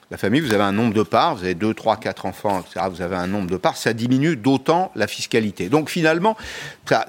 La 0.09 0.15
famille, 0.15 0.39
vous 0.39 0.53
avez 0.53 0.63
un 0.63 0.71
nombre 0.71 0.93
de 0.93 1.03
parts, 1.03 1.35
vous 1.35 1.43
avez 1.43 1.53
2, 1.53 1.73
3, 1.73 1.97
4 1.97 2.25
enfants, 2.25 2.61
etc. 2.61 2.85
Vous 2.89 3.01
avez 3.01 3.17
un 3.17 3.27
nombre 3.27 3.49
de 3.49 3.57
parts, 3.57 3.75
ça 3.75 3.91
diminue 3.91 4.37
d'autant 4.37 4.89
la 4.95 5.05
fiscalité. 5.05 5.67
Donc 5.67 5.89
finalement, 5.89 6.37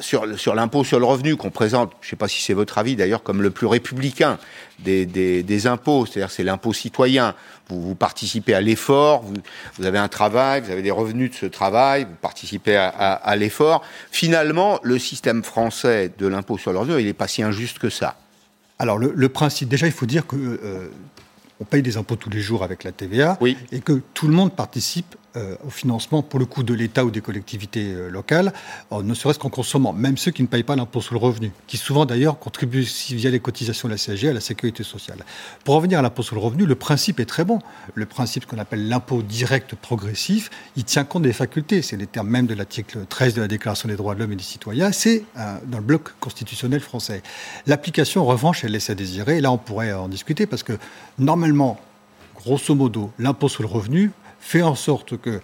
sur, 0.00 0.26
l'impôt 0.56 0.82
sur 0.82 0.98
le 0.98 1.04
revenu 1.04 1.36
qu'on 1.36 1.50
présente, 1.50 1.92
je 2.00 2.08
ne 2.08 2.10
sais 2.10 2.16
pas 2.16 2.26
si 2.26 2.42
c'est 2.42 2.54
votre 2.54 2.76
avis 2.76 2.96
d'ailleurs, 2.96 3.22
comme 3.22 3.40
le 3.40 3.50
plus 3.50 3.68
républicain 3.68 4.36
des, 4.80 5.66
impôts, 5.68 6.06
c'est-à-dire 6.06 6.32
c'est 6.32 6.42
l'impôt 6.42 6.72
citoyen. 6.72 7.36
Vous, 7.68 7.94
participez 7.94 8.54
à 8.54 8.60
l'effort, 8.60 9.22
vous, 9.76 9.86
avez 9.86 9.98
un 9.98 10.08
travail, 10.08 10.62
vous 10.62 10.72
avez 10.72 10.82
des 10.82 10.90
revenus 10.90 11.30
de 11.30 11.36
ce 11.36 11.46
travail, 11.46 12.02
vous 12.04 12.16
participez 12.20 12.74
à, 12.74 12.88
à, 12.88 13.36
l'effort. 13.36 13.84
Finalement, 14.10 14.80
le 14.82 14.98
système 14.98 15.44
français 15.44 16.10
de 16.18 16.26
l'impôt 16.26 16.58
sur 16.58 16.72
le 16.72 16.80
revenu, 16.80 16.98
il 16.98 17.06
n'est 17.06 17.12
pas 17.12 17.28
si 17.28 17.44
injuste 17.44 17.78
que 17.78 17.90
ça. 17.90 18.16
Alors 18.80 18.98
le, 18.98 19.28
principe, 19.28 19.68
déjà, 19.68 19.86
il 19.86 19.92
faut 19.92 20.06
dire 20.06 20.26
que 20.26 20.36
euh, 20.36 20.88
on 21.60 21.64
paye 21.64 21.82
des 21.82 21.96
impôts 21.96 22.16
tous 22.16 22.30
les 22.30 22.40
jours 22.40 22.62
avec 22.62 22.84
la 22.84 22.92
TVA 22.92 23.38
et 23.72 23.80
que 23.80 24.00
tout 24.14 24.28
le 24.28 24.34
monde 24.34 24.52
participe 24.52 25.16
euh, 25.36 25.56
au 25.66 25.70
financement, 25.70 26.22
pour 26.22 26.38
le 26.38 26.46
coup, 26.46 26.62
de 26.62 26.74
l'État 26.74 27.04
ou 27.04 27.10
des 27.10 27.20
collectivités 27.20 27.92
euh, 27.92 28.08
locales, 28.08 28.52
ne 28.90 29.14
serait-ce 29.14 29.38
qu'en 29.38 29.50
consommant, 29.50 29.92
même 29.92 30.16
ceux 30.16 30.30
qui 30.30 30.42
ne 30.42 30.48
payent 30.48 30.62
pas 30.62 30.76
l'impôt 30.76 31.00
sur 31.00 31.14
le 31.14 31.20
revenu, 31.20 31.52
qui 31.66 31.76
souvent 31.76 32.06
d'ailleurs 32.06 32.38
contribuent 32.38 32.88
via 33.10 33.30
les 33.30 33.40
cotisations 33.40 33.88
de 33.88 33.92
la 33.92 33.98
CSG 33.98 34.28
à 34.28 34.32
la 34.32 34.40
sécurité 34.40 34.82
sociale. 34.82 35.24
Pour 35.64 35.74
revenir 35.74 35.98
à 35.98 36.02
l'impôt 36.02 36.22
sur 36.22 36.34
le 36.34 36.40
revenu, 36.40 36.66
le 36.66 36.74
principe 36.74 37.20
est 37.20 37.26
très 37.26 37.44
bon. 37.44 37.58
Le 37.94 38.06
principe 38.06 38.46
qu'on 38.46 38.58
appelle 38.58 38.88
l'impôt 38.88 39.22
direct 39.22 39.74
progressif, 39.74 40.50
il 40.76 40.84
tient 40.84 41.04
compte 41.04 41.22
des 41.22 41.32
facultés. 41.32 41.82
C'est 41.82 41.96
les 41.96 42.06
termes 42.06 42.28
même 42.28 42.46
de 42.46 42.54
l'article 42.54 43.00
13 43.08 43.34
de 43.34 43.40
la 43.42 43.48
Déclaration 43.48 43.88
des 43.88 43.96
droits 43.96 44.14
de 44.14 44.20
l'homme 44.20 44.32
et 44.32 44.36
des 44.36 44.42
citoyens. 44.42 44.92
C'est 44.92 45.24
euh, 45.36 45.58
dans 45.66 45.78
le 45.78 45.84
bloc 45.84 46.10
constitutionnel 46.20 46.80
français. 46.80 47.22
L'application, 47.66 48.22
en 48.22 48.26
revanche, 48.26 48.64
elle 48.64 48.72
laisse 48.72 48.90
à 48.90 48.94
désirer. 48.94 49.38
Et 49.38 49.40
là, 49.40 49.52
on 49.52 49.58
pourrait 49.58 49.92
en 49.92 50.08
discuter 50.08 50.46
parce 50.46 50.62
que 50.62 50.72
normalement, 51.18 51.78
grosso 52.36 52.74
modo, 52.74 53.12
l'impôt 53.18 53.48
sur 53.48 53.62
le 53.62 53.68
revenu 53.68 54.10
fait 54.40 54.62
en 54.62 54.74
sorte 54.74 55.16
que, 55.16 55.40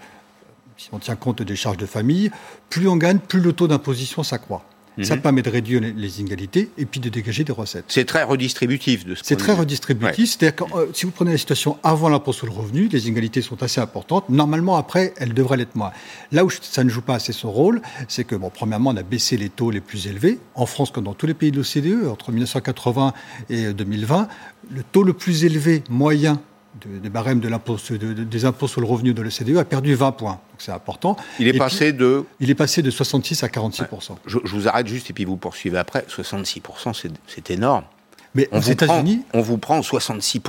si 0.77 0.89
on 0.93 0.99
tient 0.99 1.17
compte 1.17 1.43
des 1.43 1.57
charges 1.57 1.77
de 1.77 1.87
famille, 1.87 2.31
plus 2.71 2.89
on 2.89 2.97
gagne, 2.97 3.19
plus 3.19 3.41
le 3.41 3.53
taux 3.53 3.69
d'imposition 3.69 4.23
s'accroît. 4.23 4.65
Ça 5.03 5.17
mhm. 5.17 5.23
permet 5.23 5.43
de 5.43 5.51
réduire 5.51 5.81
les 5.81 6.21
inégalités 6.21 6.71
et 6.79 6.87
puis 6.87 7.01
de 7.01 7.09
dégager 7.09 7.43
des 7.43 7.53
recettes. 7.53 7.87
C'est 7.89 8.05
très 8.05 8.23
redistributif 8.23 9.05
de 9.05 9.17
ce 9.17 9.25
C'est 9.25 9.37
très 9.37 9.53
redistributif. 9.53 10.31
C'est-à-dire 10.31 10.55
que 10.55 10.77
euh, 10.77 10.87
si 10.93 11.05
vous 11.05 11.11
prenez 11.11 11.33
la 11.33 11.39
situation 11.39 11.79
avant 11.83 12.09
l'impôt 12.09 12.33
sur 12.33 12.47
le 12.47 12.53
revenu, 12.53 12.89
les 12.89 13.09
inégalités 13.09 13.43
sont 13.43 13.61
assez 13.63 13.81
importantes. 13.81 14.29
Normalement, 14.29 14.77
après, 14.77 15.13
elles 15.17 15.35
devraient 15.35 15.57
l'être 15.57 15.75
moins. 15.75 15.91
Là 16.31 16.45
où 16.45 16.51
ça 16.51 16.85
ne 16.85 16.89
joue 16.91 17.03
pas 17.03 17.17
assez 17.17 17.33
son 17.33 17.51
rôle, 17.51 17.83
c'est 18.07 18.23
que, 18.23 18.37
bon, 18.37 18.51
premièrement, 18.51 18.91
on 18.91 18.97
a 18.97 19.03
baissé 19.03 19.37
les 19.37 19.49
taux 19.49 19.73
les 19.73 19.81
plus 19.81 20.07
élevés. 20.07 20.39
En 20.55 20.67
France, 20.67 20.93
comme 20.93 21.05
dans 21.05 21.15
tous 21.15 21.27
les 21.27 21.35
pays 21.35 21.51
de 21.51 21.57
l'OCDE, 21.57 22.07
entre 22.07 22.31
1980 22.31 23.15
et 23.51 23.73
2020, 23.73 24.29
le 24.71 24.83
taux 24.85 25.03
le 25.03 25.13
plus 25.13 25.45
élevé 25.45 25.83
moyen 25.91 26.41
des 26.85 27.09
barèmes 27.09 27.41
de 27.41 27.49
de, 27.49 28.25
des 28.25 28.45
impôts 28.45 28.69
sur 28.69 28.81
le 28.81 28.87
revenu 28.87 29.15
de 29.15 29.23
l'OCDE 29.23 29.57
a 29.59 29.65
perdu 29.65 29.95
20 29.95 30.13
points. 30.13 30.33
Donc 30.33 30.59
c'est 30.59 30.73
important. 30.73 31.17
Il 31.39 31.49
est 31.49 31.57
passé 31.57 31.93
de 31.93 32.25
Il 32.41 32.51
est 32.51 32.55
passé 32.55 32.83
de 32.83 32.91
66 32.91 33.43
à 33.45 33.49
46 33.49 33.85
je, 34.27 34.39
vous 34.45 34.69
arrête 34.69 34.87
juste 34.87 35.11
et 35.11 35.13
puis 35.13 35.25
vous 35.25 35.37
poursuivez 35.37 35.79
après. 35.79 36.05
66 36.09 36.63
c'est 37.27 37.51
énorme. 37.51 37.85
Mais 38.35 38.49
aux 38.51 38.61
États-Unis, 38.61 39.23
on 39.33 39.41
vous 39.41 39.59
prend 39.59 39.81
66 39.81 40.41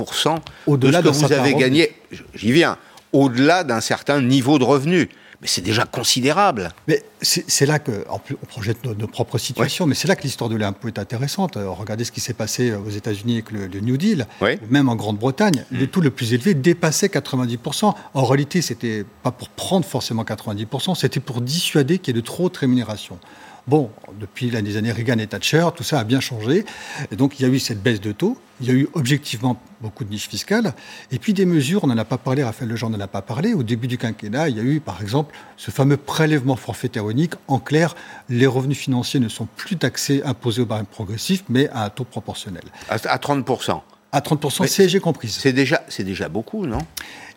au-delà 0.66 1.02
de 1.02 1.12
ce 1.12 1.20
que 1.20 1.26
vous 1.26 1.32
avez 1.32 1.54
gagné. 1.54 1.94
J'y 2.34 2.52
viens. 2.52 2.78
Au-delà 3.12 3.62
d'un 3.62 3.80
certain 3.80 4.20
niveau 4.20 4.58
de 4.58 4.64
revenu 4.64 5.08
mais 5.40 5.48
c'est 5.48 5.62
déjà 5.62 5.84
considérable. 5.84 6.70
Mais 6.88 7.02
c'est 7.20 7.66
là 7.66 7.78
qu'on 7.78 8.20
projette 8.48 8.84
nos, 8.84 9.06
propres 9.06 9.38
situations, 9.38 9.86
mais 9.86 9.94
c'est 9.94 10.08
là 10.08 10.16
que 10.16 10.22
l'histoire 10.22 10.50
de 10.50 10.56
l'impôt 10.56 10.88
est 10.88 10.98
intéressante. 10.98 11.56
regardez 11.56 12.04
ce 12.04 12.12
qui 12.12 12.20
s'est 12.20 12.34
passé 12.34 12.72
aux 12.72 12.90
États-Unis 12.90 13.34
avec 13.34 13.50
le, 13.50 13.80
New 13.80 13.96
Deal, 13.96 14.26
même 14.70 14.88
en 14.88 14.96
Grande-Bretagne, 14.96 15.64
mm. 15.70 15.78
le 15.78 15.86
taux 15.86 16.00
le 16.00 16.10
plus 16.10 16.32
élevé 16.32 16.54
dépassait 16.54 17.08
90%. 17.08 17.94
En 18.14 18.24
réalité, 18.24 18.62
c'était 18.62 19.04
pas 19.22 19.30
pour 19.30 19.48
prendre 19.48 19.84
forcément 19.84 20.24
90%, 20.24 20.94
c'était 20.94 21.20
pour 21.20 21.40
dissuader 21.40 21.98
qu'il 21.98 22.14
y 22.14 22.18
ait 22.18 22.20
de 22.20 22.24
trop 22.24 22.48
de 22.48 22.58
rémunération. 22.58 23.18
Bon, 23.66 23.90
depuis 24.20 24.48
les 24.48 24.76
années 24.76 24.92
Reagan 24.92 25.18
et 25.18 25.26
Thatcher, 25.26 25.66
tout 25.74 25.82
ça 25.82 25.98
a 25.98 26.04
bien 26.04 26.20
changé. 26.20 26.64
Et 27.10 27.16
donc, 27.16 27.40
il 27.40 27.42
y 27.42 27.46
a 27.46 27.48
eu 27.48 27.58
cette 27.58 27.82
baisse 27.82 28.00
de 28.00 28.12
taux. 28.12 28.38
Il 28.60 28.68
y 28.68 28.70
a 28.70 28.74
eu 28.74 28.88
objectivement 28.94 29.60
beaucoup 29.80 30.04
de 30.04 30.10
niches 30.10 30.28
fiscales. 30.28 30.72
Et 31.10 31.18
puis 31.18 31.34
des 31.34 31.46
mesures, 31.46 31.82
on 31.82 31.88
n'en 31.88 31.98
a 31.98 32.04
pas 32.04 32.16
parlé, 32.16 32.44
Raphaël 32.44 32.70
Lejean 32.70 32.90
n'en 32.90 33.00
a 33.00 33.08
pas 33.08 33.22
parlé. 33.22 33.54
Au 33.54 33.64
début 33.64 33.88
du 33.88 33.98
quinquennat, 33.98 34.50
il 34.50 34.56
y 34.56 34.60
a 34.60 34.62
eu, 34.62 34.78
par 34.78 35.02
exemple, 35.02 35.34
ce 35.56 35.72
fameux 35.72 35.96
prélèvement 35.96 36.54
forfaitaire 36.54 37.10
unique. 37.10 37.34
En 37.48 37.58
clair, 37.58 37.96
les 38.28 38.46
revenus 38.46 38.78
financiers 38.78 39.18
ne 39.18 39.28
sont 39.28 39.48
plus 39.56 39.76
taxés, 39.76 40.22
imposés 40.24 40.62
au 40.62 40.66
barème 40.66 40.86
progressif, 40.86 41.42
mais 41.48 41.68
à 41.70 41.84
un 41.84 41.90
taux 41.90 42.04
proportionnel. 42.04 42.62
À 42.88 42.96
30%. 42.98 43.80
À 44.16 44.20
30% 44.20 44.66
CSG 44.66 44.98
comprise. 45.00 45.36
C'est 45.38 45.52
déjà, 45.52 45.82
c'est 45.88 46.02
déjà 46.02 46.30
beaucoup, 46.30 46.66
non? 46.66 46.78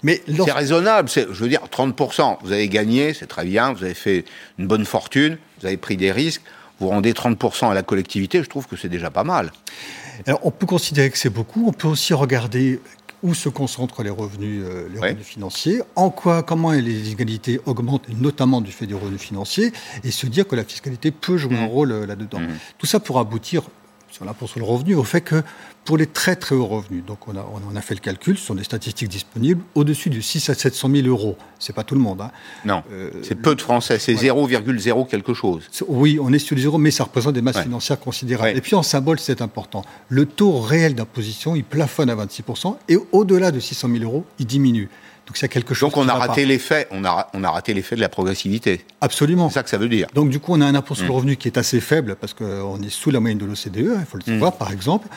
Mais 0.01 0.21
C'est 0.25 0.49
raisonnable. 0.53 1.09
Je 1.09 1.23
veux 1.25 1.49
dire, 1.49 1.59
30%, 1.69 2.37
vous 2.41 2.53
avez 2.53 2.69
gagné, 2.69 3.13
c'est 3.13 3.27
très 3.27 3.43
bien, 3.43 3.73
vous 3.73 3.83
avez 3.83 3.93
fait 3.93 4.23
une 4.57 4.65
bonne 4.65 4.85
fortune, 4.85 5.37
vous 5.59 5.67
avez 5.67 5.75
pris 5.75 5.97
des 5.97 6.13
risques, 6.13 6.41
vous 6.79 6.87
rendez 6.87 7.11
30% 7.11 7.69
à 7.69 7.73
la 7.73 7.83
collectivité, 7.83 8.41
je 8.41 8.47
trouve 8.47 8.65
que 8.65 8.77
c'est 8.77 8.87
déjà 8.87 9.09
pas 9.09 9.25
mal. 9.25 9.51
Alors, 10.25 10.39
on 10.43 10.51
peut 10.51 10.65
considérer 10.65 11.09
que 11.09 11.17
c'est 11.17 11.29
beaucoup, 11.29 11.67
on 11.67 11.73
peut 11.73 11.89
aussi 11.89 12.13
regarder 12.13 12.79
où 13.23 13.33
se 13.33 13.49
concentrent 13.49 14.01
les 14.01 14.09
revenus, 14.09 14.63
euh, 14.65 14.87
les 14.93 15.01
revenus 15.01 15.25
financiers, 15.25 15.81
en 15.97 16.09
quoi, 16.09 16.43
comment 16.43 16.71
les 16.71 17.07
inégalités 17.07 17.59
augmentent, 17.65 18.07
notamment 18.21 18.61
du 18.61 18.71
fait 18.71 18.87
des 18.87 18.93
revenus 18.93 19.19
financiers, 19.19 19.73
et 20.05 20.11
se 20.11 20.27
dire 20.27 20.47
que 20.47 20.55
la 20.55 20.63
fiscalité 20.63 21.11
peut 21.11 21.35
jouer 21.35 21.57
un 21.57 21.65
mmh. 21.65 21.69
rôle 21.69 21.91
euh, 21.91 22.05
là-dedans. 22.05 22.39
Mmh. 22.39 22.47
Tout 22.77 22.85
ça 22.85 23.01
pour 23.01 23.19
aboutir 23.19 23.63
sur 24.11 24.25
l'impôt 24.25 24.47
sur 24.47 24.59
le 24.59 24.65
revenu 24.65 24.95
au 24.95 25.03
fait 25.03 25.21
que 25.21 25.43
pour 25.85 25.97
les 25.97 26.05
très 26.05 26.35
très 26.35 26.55
hauts 26.55 26.65
revenus, 26.65 27.03
donc 27.03 27.27
on 27.27 27.35
a, 27.35 27.45
on 27.71 27.75
a 27.75 27.81
fait 27.81 27.95
le 27.95 27.99
calcul, 27.99 28.37
ce 28.37 28.45
sont 28.45 28.55
des 28.55 28.63
statistiques 28.63 29.09
disponibles, 29.09 29.61
au-dessus 29.75 30.09
de 30.09 30.21
6 30.21 30.49
à 30.49 30.53
700 30.53 30.89
000 30.93 31.07
euros. 31.07 31.37
C'est 31.57 31.73
pas 31.73 31.83
tout 31.83 31.95
le 31.95 32.01
monde. 32.01 32.21
Hein. 32.21 32.31
Non, 32.65 32.83
euh, 32.91 33.09
c'est 33.23 33.35
peu 33.35 33.55
de 33.55 33.61
Français, 33.61 33.97
c'est 33.97 34.13
0,0 34.13 35.07
quelque 35.07 35.33
chose. 35.33 35.63
Oui, 35.87 36.19
on 36.21 36.31
est 36.31 36.39
sur 36.39 36.55
les 36.55 36.61
zéros, 36.61 36.77
mais 36.77 36.91
ça 36.91 37.05
représente 37.05 37.33
des 37.33 37.41
masses 37.41 37.61
financières 37.61 37.99
considérables. 37.99 38.57
Et 38.57 38.61
puis 38.61 38.75
en 38.75 38.83
symbole, 38.83 39.19
c'est 39.19 39.41
important. 39.41 39.83
Le 40.09 40.25
taux 40.25 40.59
réel 40.59 40.95
d'imposition, 40.95 41.55
il 41.55 41.63
plafonne 41.63 42.09
à 42.09 42.15
26%, 42.15 42.75
et 42.87 42.97
au-delà 43.11 43.51
de 43.51 43.59
600 43.59 43.89
000 43.91 44.03
euros, 44.03 44.25
il 44.37 44.45
diminue. 44.45 44.89
Donc 45.29 45.37
c'est 45.37 45.47
quelque 45.47 45.75
chose. 45.75 45.91
Donc 45.91 45.97
on 45.97 46.09
a 46.09 46.15
raté 46.15 46.43
l'effet, 46.43 46.87
on 46.89 47.05
a, 47.05 47.29
on 47.35 47.43
a 47.43 47.51
raté 47.51 47.75
l'effet 47.75 47.95
de 47.95 48.01
la 48.01 48.09
progressivité. 48.09 48.83
Absolument. 48.99 49.49
C'est 49.49 49.55
ça 49.55 49.63
que 49.63 49.69
ça 49.69 49.77
veut 49.77 49.87
dire. 49.87 50.07
Donc 50.15 50.31
du 50.31 50.39
coup 50.39 50.53
on 50.55 50.61
a 50.61 50.65
un 50.65 50.73
impôt 50.73 50.95
sur 50.95 51.05
le 51.05 51.11
mm. 51.11 51.15
revenu 51.15 51.35
qui 51.37 51.47
est 51.47 51.59
assez 51.59 51.79
faible 51.79 52.15
parce 52.15 52.33
qu'on 52.33 52.81
est 52.81 52.89
sous 52.89 53.11
la 53.11 53.19
moyenne 53.19 53.37
de 53.37 53.45
l'OCDE, 53.45 53.99
il 53.99 54.05
faut 54.09 54.17
le 54.17 54.23
savoir 54.23 54.55
mm. 54.55 54.57
par 54.57 54.71
exemple. 54.71 55.07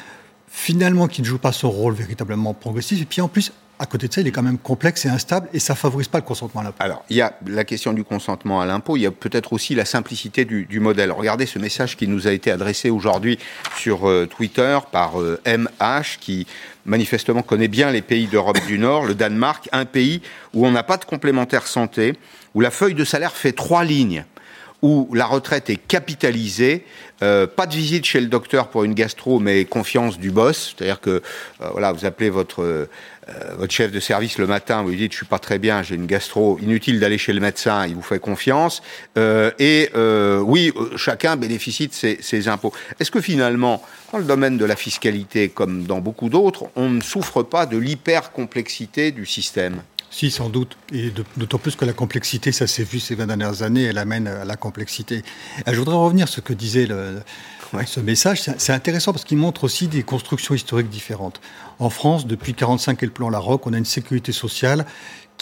Finalement, 0.54 1.08
qui 1.08 1.22
ne 1.22 1.26
joue 1.26 1.38
pas 1.38 1.50
son 1.50 1.70
rôle 1.70 1.94
véritablement 1.94 2.52
progressif. 2.52 3.00
Et 3.00 3.06
puis 3.06 3.22
en 3.22 3.28
plus, 3.28 3.54
à 3.78 3.86
côté 3.86 4.06
de 4.06 4.12
ça, 4.12 4.20
il 4.20 4.26
est 4.28 4.30
quand 4.30 4.42
même 4.42 4.58
complexe 4.58 5.04
et 5.06 5.08
instable 5.08 5.48
et 5.52 5.58
ça 5.58 5.74
favorise 5.74 6.06
pas 6.06 6.18
le 6.18 6.24
consentement 6.24 6.60
à 6.60 6.64
l'impôt. 6.64 6.76
Alors, 6.78 7.04
il 7.10 7.16
y 7.16 7.20
a 7.20 7.36
la 7.46 7.64
question 7.64 7.92
du 7.92 8.04
consentement 8.04 8.60
à 8.60 8.66
l'impôt, 8.66 8.96
il 8.96 9.00
y 9.00 9.06
a 9.06 9.10
peut-être 9.10 9.52
aussi 9.52 9.74
la 9.74 9.84
simplicité 9.84 10.44
du, 10.44 10.80
modèle. 10.80 11.10
Regardez 11.10 11.46
ce 11.46 11.58
message 11.58 11.96
qui 11.96 12.06
nous 12.06 12.28
a 12.28 12.32
été 12.32 12.50
adressé 12.50 12.90
aujourd'hui 12.90 13.38
sur 13.76 14.08
euh, 14.08 14.26
Twitter 14.26 14.78
par 14.92 15.16
MH 15.16 15.68
euh, 15.80 16.02
qui 16.20 16.46
manifestement 16.84 17.42
connaît 17.42 17.68
bien 17.68 17.90
les 17.90 18.02
pays 18.02 18.26
d'Europe 18.26 18.58
du 18.66 18.78
Nord, 18.78 19.04
le 19.04 19.14
Danemark, 19.14 19.68
un 19.72 19.84
pays 19.84 20.22
où 20.54 20.66
on 20.66 20.70
n'a 20.70 20.82
pas 20.82 20.96
de 20.96 21.04
complémentaire 21.04 21.66
santé, 21.66 22.14
où 22.54 22.60
la 22.60 22.70
feuille 22.70 22.94
de 22.94 23.04
salaire 23.04 23.32
fait 23.32 23.52
trois 23.52 23.84
lignes 23.84 24.24
où 24.82 25.08
la 25.14 25.26
retraite 25.26 25.70
est 25.70 25.76
capitalisée, 25.76 26.84
euh, 27.22 27.46
pas 27.46 27.66
de 27.66 27.74
visite 27.74 28.04
chez 28.04 28.20
le 28.20 28.26
docteur 28.26 28.68
pour 28.68 28.82
une 28.82 28.94
gastro, 28.94 29.38
mais 29.38 29.64
confiance 29.64 30.18
du 30.18 30.32
boss, 30.32 30.74
c'est-à-dire 30.76 31.00
que 31.00 31.22
voilà, 31.70 31.92
vous 31.92 32.04
appelez 32.04 32.30
votre 32.30 32.62
euh, 32.62 32.90
votre 33.56 33.72
chef 33.72 33.92
de 33.92 34.00
service 34.00 34.38
le 34.38 34.46
matin, 34.46 34.82
vous 34.82 34.90
lui 34.90 34.96
dites 34.96 35.12
je 35.12 35.18
suis 35.18 35.26
pas 35.26 35.38
très 35.38 35.58
bien, 35.58 35.82
j'ai 35.82 35.94
une 35.94 36.06
gastro, 36.06 36.58
inutile 36.60 36.98
d'aller 37.00 37.18
chez 37.18 37.32
le 37.32 37.40
médecin, 37.40 37.86
il 37.86 37.94
vous 37.94 38.02
fait 38.02 38.18
confiance. 38.18 38.82
Euh, 39.16 39.50
et 39.58 39.90
euh, 39.94 40.40
oui, 40.40 40.72
chacun 40.96 41.36
bénéficie 41.36 41.88
de 41.88 41.92
ses, 41.92 42.18
ses 42.20 42.48
impôts. 42.48 42.72
Est-ce 42.98 43.10
que 43.10 43.20
finalement, 43.20 43.82
dans 44.12 44.18
le 44.18 44.24
domaine 44.24 44.58
de 44.58 44.64
la 44.64 44.76
fiscalité, 44.76 45.48
comme 45.48 45.84
dans 45.84 46.00
beaucoup 46.00 46.28
d'autres, 46.28 46.66
on 46.76 46.90
ne 46.90 47.00
souffre 47.00 47.42
pas 47.42 47.66
de 47.66 47.76
l'hyper 47.76 48.32
complexité 48.32 49.12
du 49.12 49.26
système? 49.26 49.82
Si, 50.12 50.30
sans 50.30 50.50
doute. 50.50 50.76
Et 50.92 51.10
d'autant 51.38 51.56
plus 51.56 51.74
que 51.74 51.86
la 51.86 51.94
complexité, 51.94 52.52
ça 52.52 52.66
s'est 52.66 52.84
vu 52.84 53.00
ces 53.00 53.14
20 53.14 53.28
dernières 53.28 53.62
années, 53.62 53.84
elle 53.84 53.96
amène 53.96 54.26
à 54.26 54.44
la 54.44 54.56
complexité. 54.56 55.22
je 55.66 55.74
voudrais 55.74 55.96
revenir 55.96 56.28
sur 56.28 56.36
ce 56.36 56.40
que 56.42 56.52
disait 56.52 56.84
le, 56.84 57.22
ce 57.86 58.00
message. 58.00 58.42
C'est 58.58 58.72
intéressant 58.72 59.12
parce 59.12 59.24
qu'il 59.24 59.38
montre 59.38 59.64
aussi 59.64 59.88
des 59.88 60.02
constructions 60.02 60.54
historiques 60.54 60.90
différentes. 60.90 61.40
En 61.78 61.88
France, 61.88 62.26
depuis 62.26 62.52
1945 62.52 63.02
et 63.02 63.06
le 63.06 63.12
plan 63.12 63.30
Larocque, 63.30 63.66
on 63.66 63.72
a 63.72 63.78
une 63.78 63.86
sécurité 63.86 64.32
sociale 64.32 64.84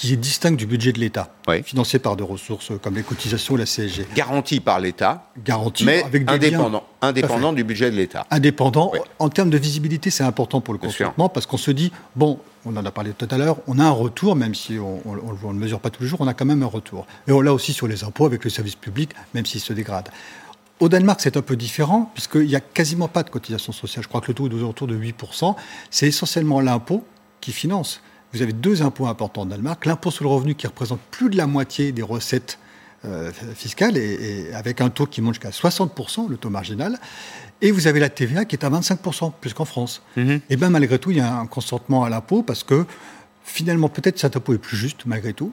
qui 0.00 0.14
est 0.14 0.16
distincte 0.16 0.58
du 0.58 0.64
budget 0.64 0.92
de 0.92 0.98
l'État, 0.98 1.28
financé 1.62 1.98
par 1.98 2.16
des 2.16 2.24
ressources 2.24 2.72
comme 2.82 2.94
les 2.94 3.02
cotisations 3.02 3.56
et 3.56 3.58
la 3.58 3.66
CSG. 3.66 4.06
Garantie 4.14 4.60
par 4.60 4.80
l'État, 4.80 5.30
garantie 5.44 5.84
mais 5.84 6.02
avec 6.02 6.24
des 6.24 6.32
indépendant, 6.32 6.84
indépendant 7.02 7.52
du 7.52 7.64
budget 7.64 7.90
de 7.90 7.96
l'État. 7.96 8.26
Indépendant. 8.30 8.92
En 9.18 9.28
termes 9.28 9.50
de 9.50 9.58
visibilité, 9.58 10.08
c'est 10.08 10.24
important 10.24 10.62
pour 10.62 10.72
le 10.72 10.78
consentement 10.78 11.28
parce 11.28 11.44
qu'on 11.44 11.58
se 11.58 11.70
dit, 11.70 11.92
bon, 12.16 12.38
on 12.64 12.74
en 12.78 12.84
a 12.86 12.90
parlé 12.90 13.12
tout 13.12 13.28
à 13.30 13.36
l'heure, 13.36 13.58
on 13.66 13.78
a 13.78 13.84
un 13.84 13.90
retour, 13.90 14.36
même 14.36 14.54
si 14.54 14.78
on 14.78 15.02
ne 15.04 15.52
le 15.52 15.58
mesure 15.58 15.80
pas 15.80 15.90
tous 15.90 16.02
les 16.02 16.08
jours, 16.08 16.22
on 16.22 16.26
a 16.28 16.32
quand 16.32 16.46
même 16.46 16.62
un 16.62 16.66
retour. 16.66 17.06
Et 17.28 17.32
on 17.32 17.42
l'a 17.42 17.52
aussi 17.52 17.74
sur 17.74 17.86
les 17.86 18.02
impôts 18.02 18.24
avec 18.24 18.42
le 18.42 18.48
service 18.48 18.76
public, 18.76 19.10
même 19.34 19.44
s'il 19.44 19.60
se 19.60 19.74
dégrade. 19.74 20.08
Au 20.78 20.88
Danemark, 20.88 21.20
c'est 21.20 21.36
un 21.36 21.42
peu 21.42 21.56
différent, 21.56 22.10
puisqu'il 22.14 22.46
n'y 22.46 22.56
a 22.56 22.60
quasiment 22.60 23.08
pas 23.08 23.22
de 23.22 23.28
cotisation 23.28 23.74
sociale. 23.74 24.02
Je 24.02 24.08
crois 24.08 24.22
que 24.22 24.28
le 24.28 24.34
taux 24.34 24.48
est 24.48 24.62
autour 24.62 24.86
de 24.86 24.96
8%. 24.96 25.54
C'est 25.90 26.08
essentiellement 26.08 26.62
l'impôt 26.62 27.04
qui 27.42 27.52
finance. 27.52 28.00
Vous 28.32 28.42
avez 28.42 28.52
deux 28.52 28.82
impôts 28.82 29.06
importants 29.06 29.42
au 29.42 29.46
Danemark. 29.46 29.84
L'impôt 29.86 30.10
sur 30.10 30.24
le 30.24 30.30
revenu 30.30 30.54
qui 30.54 30.66
représente 30.66 31.00
plus 31.10 31.30
de 31.30 31.36
la 31.36 31.46
moitié 31.46 31.92
des 31.92 32.02
recettes 32.02 32.58
euh, 33.04 33.32
fiscales, 33.54 33.96
et, 33.96 34.52
avec 34.52 34.80
un 34.80 34.90
taux 34.90 35.06
qui 35.06 35.22
monte 35.22 35.34
jusqu'à 35.34 35.50
60%, 35.50 36.28
le 36.28 36.36
taux 36.36 36.50
marginal. 36.50 36.98
Et 37.62 37.70
vous 37.70 37.86
avez 37.86 37.98
la 37.98 38.08
TVA 38.08 38.44
qui 38.44 38.56
est 38.56 38.64
à 38.64 38.70
25%, 38.70 39.32
plus 39.40 39.54
qu'en 39.54 39.64
France. 39.64 40.02
Mm-hmm. 40.16 40.40
Et 40.50 40.56
bien 40.56 40.70
malgré 40.70 40.98
tout, 40.98 41.10
il 41.10 41.16
y 41.16 41.20
a 41.20 41.34
un 41.34 41.46
consentement 41.46 42.04
à 42.04 42.10
l'impôt, 42.10 42.42
parce 42.42 42.62
que 42.62 42.84
finalement, 43.42 43.88
peut-être 43.88 44.18
cet 44.18 44.36
impôt 44.36 44.54
est 44.54 44.58
plus 44.58 44.76
juste, 44.76 45.06
malgré 45.06 45.32
tout. 45.32 45.52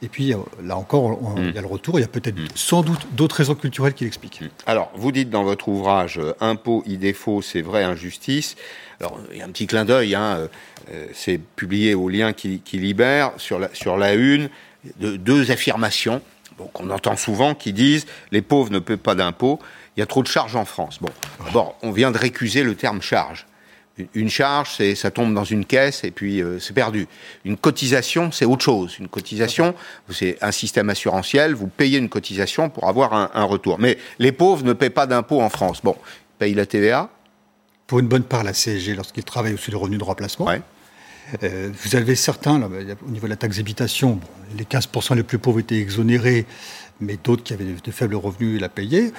Et 0.00 0.08
puis 0.08 0.32
là 0.62 0.76
encore, 0.76 1.18
il 1.36 1.54
y 1.54 1.58
a 1.58 1.60
le 1.60 1.66
retour, 1.66 1.98
il 1.98 2.02
y 2.02 2.04
a 2.04 2.08
peut-être 2.08 2.38
mm. 2.38 2.48
sans 2.54 2.82
doute 2.82 3.00
d'autres 3.12 3.36
raisons 3.36 3.54
culturelles 3.54 3.94
qui 3.94 4.04
l'expliquent. 4.04 4.42
Mm. 4.42 4.48
Alors, 4.66 4.92
vous 4.94 5.10
dites 5.10 5.30
dans 5.30 5.42
votre 5.42 5.68
ouvrage 5.68 6.18
euh, 6.18 6.34
Impôt, 6.40 6.84
idée 6.86 7.12
faux, 7.12 7.42
c'est 7.42 7.62
vrai, 7.62 7.82
injustice. 7.82 8.54
Alors, 9.00 9.18
il 9.32 9.38
y 9.38 9.42
a 9.42 9.44
un 9.44 9.48
petit 9.48 9.66
clin 9.66 9.84
d'œil, 9.84 10.14
hein, 10.14 10.36
euh, 10.36 10.48
euh, 10.92 11.06
c'est 11.14 11.38
publié 11.38 11.94
au 11.94 12.08
lien 12.08 12.32
qui, 12.32 12.60
libère, 12.72 13.32
sur 13.38 13.58
la, 13.58 13.74
sur 13.74 13.96
la 13.96 14.14
une, 14.14 14.50
de, 15.00 15.16
deux 15.16 15.50
affirmations 15.50 16.22
qu'on 16.72 16.90
entend 16.90 17.16
souvent 17.16 17.54
qui 17.54 17.72
disent 17.72 18.06
les 18.32 18.42
pauvres 18.42 18.72
ne 18.72 18.80
paient 18.80 18.96
pas 18.96 19.14
d'impôts, 19.14 19.60
il 19.96 20.00
y 20.00 20.02
a 20.02 20.06
trop 20.06 20.22
de 20.22 20.28
charges 20.28 20.56
en 20.56 20.64
France. 20.64 20.98
Bon, 21.00 21.10
d'abord, 21.44 21.76
on 21.82 21.92
vient 21.92 22.10
de 22.10 22.18
récuser 22.18 22.62
le 22.62 22.74
terme 22.74 23.00
charge. 23.00 23.46
Une 24.14 24.28
charge, 24.28 24.74
c'est 24.76 24.94
ça 24.94 25.10
tombe 25.10 25.34
dans 25.34 25.44
une 25.44 25.64
caisse 25.64 26.04
et 26.04 26.10
puis 26.10 26.40
euh, 26.40 26.58
c'est 26.58 26.72
perdu. 26.72 27.06
Une 27.44 27.56
cotisation, 27.56 28.30
c'est 28.30 28.44
autre 28.44 28.64
chose. 28.64 28.98
Une 28.98 29.08
cotisation, 29.08 29.74
c'est 30.10 30.38
un 30.40 30.52
système 30.52 30.90
assurantiel. 30.90 31.54
Vous 31.54 31.66
payez 31.66 31.98
une 31.98 32.08
cotisation 32.08 32.70
pour 32.70 32.88
avoir 32.88 33.12
un, 33.12 33.44
retour. 33.44 33.78
Mais 33.78 33.98
les 34.18 34.32
pauvres 34.32 34.64
ne 34.64 34.72
paient 34.72 34.90
pas 34.90 35.06
d'impôts 35.06 35.40
en 35.40 35.48
France. 35.48 35.80
Bon, 35.82 35.96
ils 35.96 36.38
payent 36.38 36.54
la 36.54 36.66
TVA. 36.66 37.10
Pour 37.86 38.00
une 38.00 38.08
bonne 38.08 38.24
part, 38.24 38.44
la 38.44 38.52
CSG 38.52 38.94
lorsqu'ils 38.94 39.24
travaillent 39.24 39.54
aussi 39.54 39.70
le 39.70 39.78
revenu 39.78 39.96
de 39.96 40.04
remplacement. 40.04 40.48
Euh, 41.42 41.70
vous 41.84 41.96
avez 41.96 42.14
certains, 42.14 42.60
au 42.60 43.10
niveau 43.10 43.26
de 43.26 43.30
la 43.30 43.36
taxe 43.36 43.56
d'habitation, 43.56 44.20
les 44.56 44.64
15% 44.64 45.14
les 45.14 45.22
plus 45.22 45.38
pauvres 45.38 45.60
étaient 45.60 45.78
exonérés, 45.78 46.46
mais 47.00 47.18
d'autres 47.22 47.42
qui 47.42 47.52
avaient 47.52 47.64
de 47.64 47.90
faibles 47.90 48.16
revenus 48.16 48.60
la 48.60 48.68
payaient. 48.68 49.12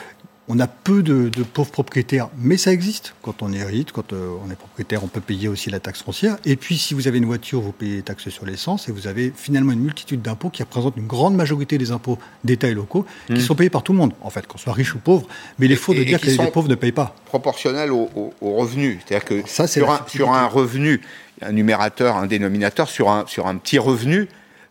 On 0.51 0.57
a 0.59 0.65
peu 0.65 1.03
de, 1.03 1.29
pauvres 1.43 1.69
propriétaires, 1.69 2.27
mais 2.39 2.57
ça 2.57 2.73
existe. 2.73 3.13
Quand 3.21 3.43
on 3.43 3.53
hérite, 3.53 3.91
quand 3.91 4.13
euh, 4.13 4.31
on 4.43 4.49
est 4.49 4.55
propriétaire, 4.55 5.03
on 5.03 5.07
peut 5.07 5.21
payer 5.21 5.47
aussi 5.47 5.69
la 5.69 5.79
taxe 5.79 6.01
foncière. 6.01 6.37
Et 6.43 6.55
puis, 6.55 6.79
si 6.79 6.95
vous 6.95 7.07
avez 7.07 7.19
une 7.19 7.25
voiture, 7.25 7.61
vous 7.61 7.71
payez 7.71 7.97
les 7.97 8.01
taxes 8.01 8.29
sur 8.29 8.47
l'essence. 8.47 8.89
Et 8.89 8.91
vous 8.91 9.05
avez 9.05 9.31
finalement 9.35 9.73
une 9.73 9.81
multitude 9.81 10.23
d'impôts 10.23 10.49
qui 10.49 10.63
représentent 10.63 10.97
une 10.97 11.05
grande 11.05 11.35
majorité 11.35 11.77
des 11.77 11.91
impôts 11.91 12.17
d'État 12.43 12.67
et 12.67 12.73
locaux, 12.73 13.05
qui 13.27 13.33
mmh. 13.33 13.39
sont 13.41 13.53
payés 13.53 13.69
par 13.69 13.83
tout 13.83 13.91
le 13.91 13.99
monde, 13.99 14.13
en 14.21 14.31
fait, 14.31 14.47
qu'on 14.47 14.57
soit 14.57 14.73
riche 14.73 14.95
ou 14.95 14.97
pauvre. 14.97 15.27
Mais 15.59 15.67
il 15.67 15.71
est 15.71 15.75
faux 15.75 15.93
de 15.93 16.03
dire 16.03 16.19
que 16.19 16.25
les, 16.25 16.51
pauvres 16.51 16.67
ne 16.67 16.73
payent 16.73 16.91
pas. 16.93 17.15
Proportionnel 17.25 17.91
au, 17.91 18.09
revenus. 18.41 18.97
C'est-à-dire 19.05 19.25
que 19.25 19.47
ça, 19.47 19.67
sur, 19.67 19.91
un, 19.91 20.03
sur 20.07 20.31
un 20.31 20.47
revenu, 20.47 21.01
un 21.43 21.51
numérateur, 21.51 22.17
un 22.17 22.25
dénominateur, 22.25 22.89
sur 22.89 23.09
un, 23.09 23.27
sur 23.27 23.45
un 23.45 23.55
petit 23.57 23.77
revenu, 23.77 24.27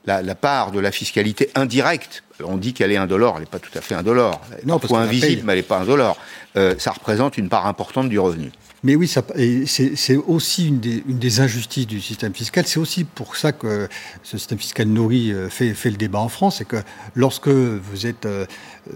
la, 0.09 0.35
part 0.35 0.73
de 0.73 0.81
la 0.81 0.91
fiscalité 0.91 1.51
indirecte, 1.55 2.23
on 2.43 2.57
dit 2.57 2.73
qu'elle 2.73 2.93
est 2.93 2.97
indolore, 2.97 3.35
elle 3.37 3.43
n'est 3.43 3.47
pas 3.47 3.59
tout 3.59 3.77
à 3.77 3.81
fait 3.81 3.95
indolore. 3.95 4.41
Non, 4.65 4.79
parce 4.79 4.93
invisible, 4.95 5.43
mais 5.45 5.53
elle 5.53 5.59
n'est 5.59 5.63
pas 5.63 5.79
indolore. 5.79 6.17
Euh, 6.57 6.75
ça 6.79 6.93
représente 6.93 7.37
une 7.37 7.49
part 7.49 7.67
importante 7.67 8.09
du 8.09 8.19
revenu. 8.19 8.51
Mais 8.85 8.95
oui, 8.95 9.09
c'est 9.09 10.17
aussi 10.17 10.69
une 10.69 10.79
des, 10.79 11.41
injustices 11.41 11.87
du 11.87 12.01
système 12.01 12.33
fiscal. 12.33 12.65
C'est 12.67 12.79
aussi 12.79 13.03
pour 13.03 13.35
ça 13.35 13.51
que 13.51 13.89
ce 14.23 14.39
système 14.39 14.59
fiscal 14.59 14.87
nourri 14.87 15.33
euh, 15.33 15.49
fait, 15.49 15.75
le 15.85 15.97
débat 15.97 16.21
en 16.21 16.29
France. 16.29 16.59
C'est 16.59 16.65
que 16.65 16.77
lorsque 17.17 17.49
vous 17.49 18.07
êtes 18.07 18.27
euh, 18.27 18.47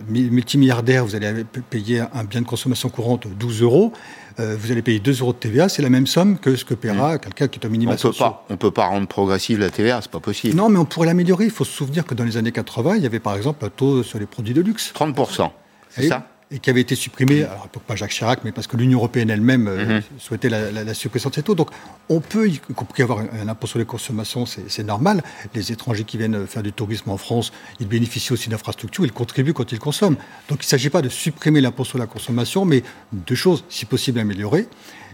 multimilliardaire, 0.08 1.04
vous 1.04 1.16
allez 1.16 1.44
payer 1.68 2.04
un 2.14 2.22
bien 2.22 2.42
de 2.42 2.46
consommation 2.46 2.90
courante 2.90 3.26
12 3.26 3.62
euros. 3.62 3.92
Euh, 4.40 4.56
vous 4.58 4.72
allez 4.72 4.82
payer 4.82 4.98
2 4.98 5.20
euros 5.20 5.32
de 5.32 5.38
TVA, 5.38 5.68
c'est 5.68 5.82
la 5.82 5.90
même 5.90 6.06
somme 6.06 6.38
que 6.38 6.56
ce 6.56 6.64
que 6.64 6.74
paiera 6.74 7.14
mmh. 7.14 7.18
quelqu'un 7.18 7.48
qui 7.48 7.58
est 7.58 7.66
au 7.66 7.70
minimum 7.70 7.96
on 8.04 8.52
ne 8.52 8.56
peut 8.56 8.70
pas 8.70 8.86
rendre 8.86 9.06
progressive 9.06 9.58
la 9.58 9.70
TVA, 9.70 10.00
c'est 10.02 10.10
pas 10.10 10.20
possible. 10.20 10.56
Non, 10.56 10.68
mais 10.68 10.78
on 10.78 10.84
pourrait 10.84 11.06
l'améliorer. 11.06 11.44
Il 11.44 11.50
faut 11.50 11.64
se 11.64 11.72
souvenir 11.72 12.04
que 12.04 12.14
dans 12.14 12.24
les 12.24 12.36
années 12.36 12.52
80, 12.52 12.96
il 12.96 13.02
y 13.02 13.06
avait 13.06 13.20
par 13.20 13.36
exemple 13.36 13.64
un 13.64 13.68
taux 13.68 14.02
sur 14.02 14.18
les 14.18 14.26
produits 14.26 14.54
de 14.54 14.60
luxe. 14.60 14.92
30%, 14.94 15.50
c'est 15.90 16.08
ça? 16.08 16.26
Et 16.52 16.58
qui 16.58 16.70
avait 16.70 16.80
été 16.80 16.94
supprimé, 16.94 17.44
alors 17.44 17.68
pas 17.68 17.96
Jacques 17.96 18.10
Chirac, 18.10 18.40
mais 18.44 18.52
parce 18.52 18.66
que 18.66 18.76
l'Union 18.76 18.98
européenne 18.98 19.30
elle-même 19.30 19.68
euh, 19.68 19.96
mhm. 19.96 20.02
souhaitait 20.18 20.50
la, 20.50 20.94
suppression 20.94 21.30
de 21.30 21.34
cet 21.34 21.46
taux. 21.46 21.54
Donc 21.54 21.70
on 22.08 22.20
peut, 22.20 22.48
y 22.48 22.58
compris 22.58 23.02
avoir 23.02 23.20
un, 23.20 23.48
impôt 23.48 23.66
sur 23.66 23.78
les 23.78 23.84
consommations, 23.84 24.44
c'est 24.46 24.84
normal. 24.84 25.22
Les 25.54 25.72
étrangers 25.72 26.04
qui 26.04 26.18
viennent 26.18 26.46
faire 26.46 26.62
du 26.62 26.72
tourisme 26.72 27.10
en 27.10 27.16
France, 27.16 27.52
ils 27.80 27.88
bénéficient 27.88 28.32
aussi 28.32 28.50
d'infrastructures, 28.50 29.04
ils 29.04 29.12
contribuent 29.12 29.54
quand 29.54 29.72
ils 29.72 29.78
consomment. 29.78 30.16
Donc 30.48 30.62
il 30.62 30.66
ne 30.66 30.70
s'agit 30.70 30.90
pas 30.90 31.02
de 31.02 31.08
supprimer 31.08 31.60
l'impôt 31.60 31.84
sur 31.84 31.98
la 31.98 32.06
consommation, 32.06 32.64
mais 32.64 32.82
deux 33.12 33.34
choses, 33.34 33.64
si 33.68 33.86
possible 33.86 34.18
améliorer 34.18 34.68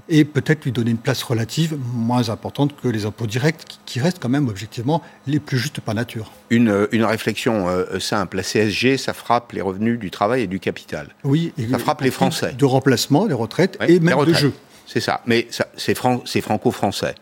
et 0.09 0.25
peut-être 0.25 0.65
lui 0.65 0.73
donner 0.73 0.91
une 0.91 0.99
place 0.99 1.23
relative 1.23 1.77
moins 1.93 2.31
importante 2.31 2.75
que 2.81 2.89
les 2.89 3.05
impôts 3.05 3.27
directs, 3.27 3.79
qui 3.85 4.01
restent 4.01 4.19
quand 4.21 4.29
même 4.29 4.49
objectivement 4.49 5.03
les 5.27 5.39
plus 5.39 5.59
justes 5.59 5.81
par 5.81 5.95
nature. 5.95 6.33
Une, 6.51 6.69
euh, 6.69 6.87
une 6.93 7.05
réflexion 7.05 7.69
euh, 7.69 7.99
simple, 7.99 8.39
la 8.39 8.43
CSG, 8.43 8.97
ça 8.97 9.13
frappe 9.13 9.53
les 9.53 9.61
revenus 9.61 9.99
du 9.99 10.11
travail 10.11 10.43
et 10.43 10.47
du 10.47 10.61
capital. 10.61 11.09
Oui, 11.25 11.53
ça 11.71 11.79
frappe 11.79 12.01
les 12.01 12.11
Français. 12.11 12.55
De 12.57 12.65
remplacement, 12.65 13.27
les 13.27 13.35
retraites 13.35 13.79
et 13.87 14.01
même 14.01 14.25
de 14.25 14.33
jeu. 14.33 14.53
C'est 14.87 15.01
ça, 15.01 15.21
mais 15.27 15.49
c'est 15.77 15.95
franco-français. 15.95 17.15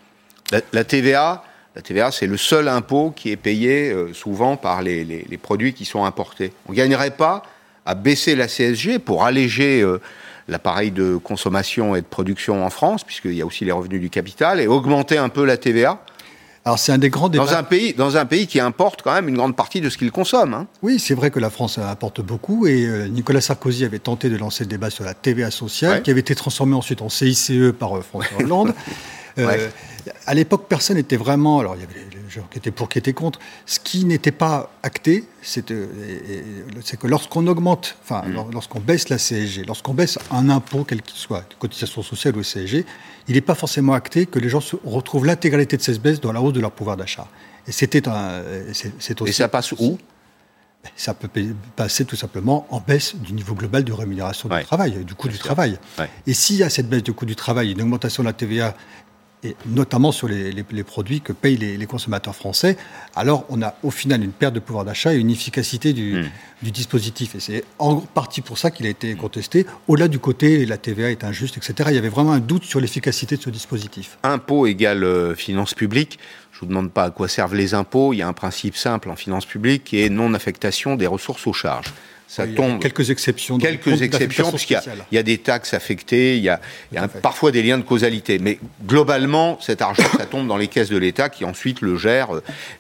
La, 0.72 0.84
TVA, 0.84 1.42
la 1.74 1.82
TVA, 1.82 2.12
c'est 2.12 2.28
le 2.28 2.36
seul 2.36 2.68
impôt 2.68 3.10
qui 3.10 3.32
est 3.32 3.36
payé 3.36 3.90
euh, 3.90 4.12
souvent 4.14 4.56
par 4.56 4.82
les, 4.82 5.04
les, 5.04 5.38
produits 5.38 5.74
qui 5.74 5.84
sont 5.84 6.04
importés. 6.04 6.52
On 6.68 6.72
ne 6.72 6.76
gagnerait 6.76 7.10
pas 7.10 7.42
à 7.84 7.96
baisser 7.96 8.36
la 8.36 8.46
CSG 8.46 9.00
pour 9.00 9.24
alléger 9.24 9.84
l'appareil 10.48 10.90
de 10.90 11.16
consommation 11.16 11.96
et 11.96 12.00
de 12.00 12.06
production 12.06 12.64
en 12.64 12.70
France, 12.70 13.04
puisqu'il 13.04 13.34
y 13.34 13.42
a 13.42 13.46
aussi 13.46 13.64
les 13.64 13.72
revenus 13.72 14.00
du 14.00 14.10
capital, 14.10 14.60
et 14.60 14.66
augmenter 14.66 15.18
un 15.18 15.28
peu 15.28 15.44
la 15.44 15.56
TVA. 15.56 16.00
Alors 16.64 16.80
c'est 16.80 16.90
un 16.90 16.98
des 16.98 17.10
grands 17.10 17.28
débats. 17.28 17.44
Dans 17.44 17.54
un 17.54 17.62
pays, 17.62 17.94
dans 17.94 18.16
un 18.16 18.26
pays 18.26 18.48
qui 18.48 18.58
importe 18.58 19.02
quand 19.02 19.14
même 19.14 19.28
une 19.28 19.36
grande 19.36 19.54
partie 19.54 19.80
de 19.80 19.88
ce 19.88 19.96
qu'il 19.96 20.10
consomme. 20.10 20.52
Hein. 20.52 20.66
Oui, 20.82 20.98
c'est 20.98 21.14
vrai 21.14 21.30
que 21.30 21.38
la 21.38 21.48
France 21.48 21.78
importe 21.78 22.20
beaucoup 22.22 22.66
et 22.66 22.84
euh, 22.86 23.06
Nicolas 23.06 23.40
Sarkozy 23.40 23.84
avait 23.84 24.00
tenté 24.00 24.28
de 24.28 24.36
lancer 24.36 24.64
le 24.64 24.68
débat 24.68 24.90
sur 24.90 25.04
la 25.04 25.14
TVA 25.14 25.52
sociale, 25.52 26.02
qui 26.02 26.10
avait 26.10 26.20
été 26.20 26.34
transformé 26.34 26.74
ensuite 26.74 27.02
en 27.02 27.08
CICE 27.08 27.52
par 27.78 27.96
euh, 27.96 28.00
François 28.02 28.42
Hollande. 28.42 28.74
Euh, 29.38 29.68
à 30.26 30.34
l'époque, 30.34 30.66
personne 30.68 30.96
n'était 30.96 31.16
vraiment. 31.16 31.58
Alors, 31.58 31.76
il 31.76 31.80
y 31.80 31.84
avait 31.84 31.94
les 31.94 32.30
gens 32.30 32.46
qui 32.50 32.58
étaient 32.58 32.70
pour, 32.70 32.88
qui 32.88 32.98
étaient 32.98 33.12
contre. 33.12 33.38
Ce 33.64 33.78
qui 33.80 34.04
n'était 34.04 34.32
pas 34.32 34.70
acté, 34.82 35.24
c'est 35.42 35.66
que 35.66 37.06
lorsqu'on 37.06 37.46
augmente, 37.46 37.96
enfin, 38.02 38.22
mm. 38.22 38.52
lorsqu'on 38.52 38.80
baisse 38.80 39.08
la 39.08 39.18
CSG, 39.18 39.64
lorsqu'on 39.66 39.94
baisse 39.94 40.18
un 40.30 40.48
impôt, 40.50 40.84
quel 40.84 41.02
qu'il 41.02 41.18
soit, 41.18 41.44
cotisation 41.58 42.02
sociale 42.02 42.36
ou 42.36 42.42
CSG, 42.42 42.84
il 43.28 43.34
n'est 43.34 43.40
pas 43.40 43.54
forcément 43.54 43.94
acté 43.94 44.26
que 44.26 44.38
les 44.38 44.48
gens 44.48 44.60
se 44.60 44.76
retrouvent 44.84 45.26
l'intégralité 45.26 45.76
de 45.76 45.82
cette 45.82 46.00
baisse 46.00 46.20
dans 46.20 46.32
la 46.32 46.40
hausse 46.40 46.52
de 46.52 46.60
leur 46.60 46.72
pouvoir 46.72 46.96
d'achat. 46.96 47.28
Et 47.66 47.72
c'était 47.72 48.08
un. 48.08 48.42
C'est 48.72 49.20
aussi. 49.20 49.30
Et 49.30 49.32
ça 49.32 49.48
passe 49.48 49.72
où? 49.72 49.98
Ça 50.94 51.14
peut 51.14 51.28
passer 51.74 52.04
tout 52.04 52.14
simplement 52.14 52.64
en 52.70 52.78
baisse 52.78 53.16
du 53.16 53.32
niveau 53.32 53.56
global 53.56 53.82
de 53.82 53.92
rémunération 53.92 54.48
du 54.48 54.62
travail, 54.62 55.04
du 55.04 55.14
coût 55.14 55.28
du 55.28 55.38
travail. 55.38 55.80
Et 56.28 56.32
s'il 56.32 56.56
y 56.56 56.62
a 56.62 56.70
cette 56.70 56.88
baisse 56.88 57.02
du 57.02 57.12
coût 57.12 57.26
du 57.26 57.34
travail, 57.34 57.72
une 57.72 57.82
augmentation 57.82 58.22
de 58.22 58.28
la 58.28 58.32
TVA 58.32 58.76
et 59.46 59.56
notamment 59.66 60.12
sur 60.12 60.28
les, 60.28 60.64
produits 60.84 61.20
que 61.20 61.32
payent 61.32 61.56
les, 61.56 61.86
consommateurs 61.86 62.34
français, 62.34 62.76
alors 63.14 63.44
on 63.48 63.62
a 63.62 63.74
au 63.82 63.90
final 63.90 64.22
une 64.22 64.32
perte 64.32 64.54
de 64.54 64.60
pouvoir 64.60 64.84
d'achat 64.84 65.14
et 65.14 65.18
une 65.18 65.30
efficacité 65.30 65.92
du, 65.92 66.22
hmm. 66.62 66.70
dispositif. 66.70 67.34
Et 67.34 67.40
c'est 67.40 67.64
en 67.78 67.96
partie 67.96 68.40
pour 68.40 68.58
ça 68.58 68.70
qu'il 68.70 68.86
a 68.86 68.88
été 68.88 69.14
contesté. 69.14 69.66
Au-delà 69.88 70.08
du 70.08 70.18
côté 70.18 70.66
la 70.66 70.78
TVA 70.78 71.10
est 71.10 71.24
injuste, 71.24 71.56
etc., 71.56 71.90
il 71.90 71.94
y 71.94 71.98
avait 71.98 72.08
vraiment 72.08 72.32
un 72.32 72.40
doute 72.40 72.64
sur 72.64 72.80
l'efficacité 72.80 73.36
de 73.36 73.42
ce 73.42 73.50
dispositif. 73.50 74.18
Impôt 74.22 74.66
égale 74.66 75.04
euh, 75.04 75.34
finances 75.34 75.74
publiques. 75.74 76.18
Je 76.52 76.58
ne 76.58 76.60
vous 76.60 76.66
demande 76.66 76.90
pas 76.90 77.04
à 77.04 77.10
quoi 77.10 77.28
servent 77.28 77.54
les 77.54 77.74
impôts. 77.74 78.12
Il 78.14 78.16
y 78.16 78.22
a 78.22 78.28
un 78.28 78.32
principe 78.32 78.76
simple 78.76 79.10
en 79.10 79.16
finances 79.16 79.46
publiques 79.46 79.84
qui 79.84 80.00
est 80.00 80.08
non-affectation 80.08 80.96
des 80.96 81.06
ressources 81.06 81.46
aux 81.46 81.52
charges. 81.52 81.92
Ça 82.26 82.46
tombe. 82.46 82.80
quelques 82.80 83.10
exceptions. 83.10 83.58
Quelques 83.58 84.02
exceptions, 84.02 84.50
parce 84.50 84.64
qu'il 84.64 84.80
y, 85.12 85.18
a 85.18 85.22
des 85.22 85.38
taxes 85.38 85.74
affectées, 85.74 86.36
il 86.36 86.42
y 86.42 86.48
a, 86.48 86.60
parfois 87.22 87.52
des 87.52 87.62
liens 87.62 87.78
de 87.78 87.82
causalité. 87.82 88.38
Mais 88.38 88.58
globalement, 88.84 89.58
cet 89.60 89.80
argent, 89.80 90.02
ça 90.16 90.26
tombe 90.26 90.46
dans 90.48 90.56
les 90.56 90.68
caisses 90.68 90.88
de 90.88 90.96
l'État 90.96 91.28
qui 91.28 91.44
ensuite 91.44 91.80
le 91.80 91.96
gère. 91.96 92.28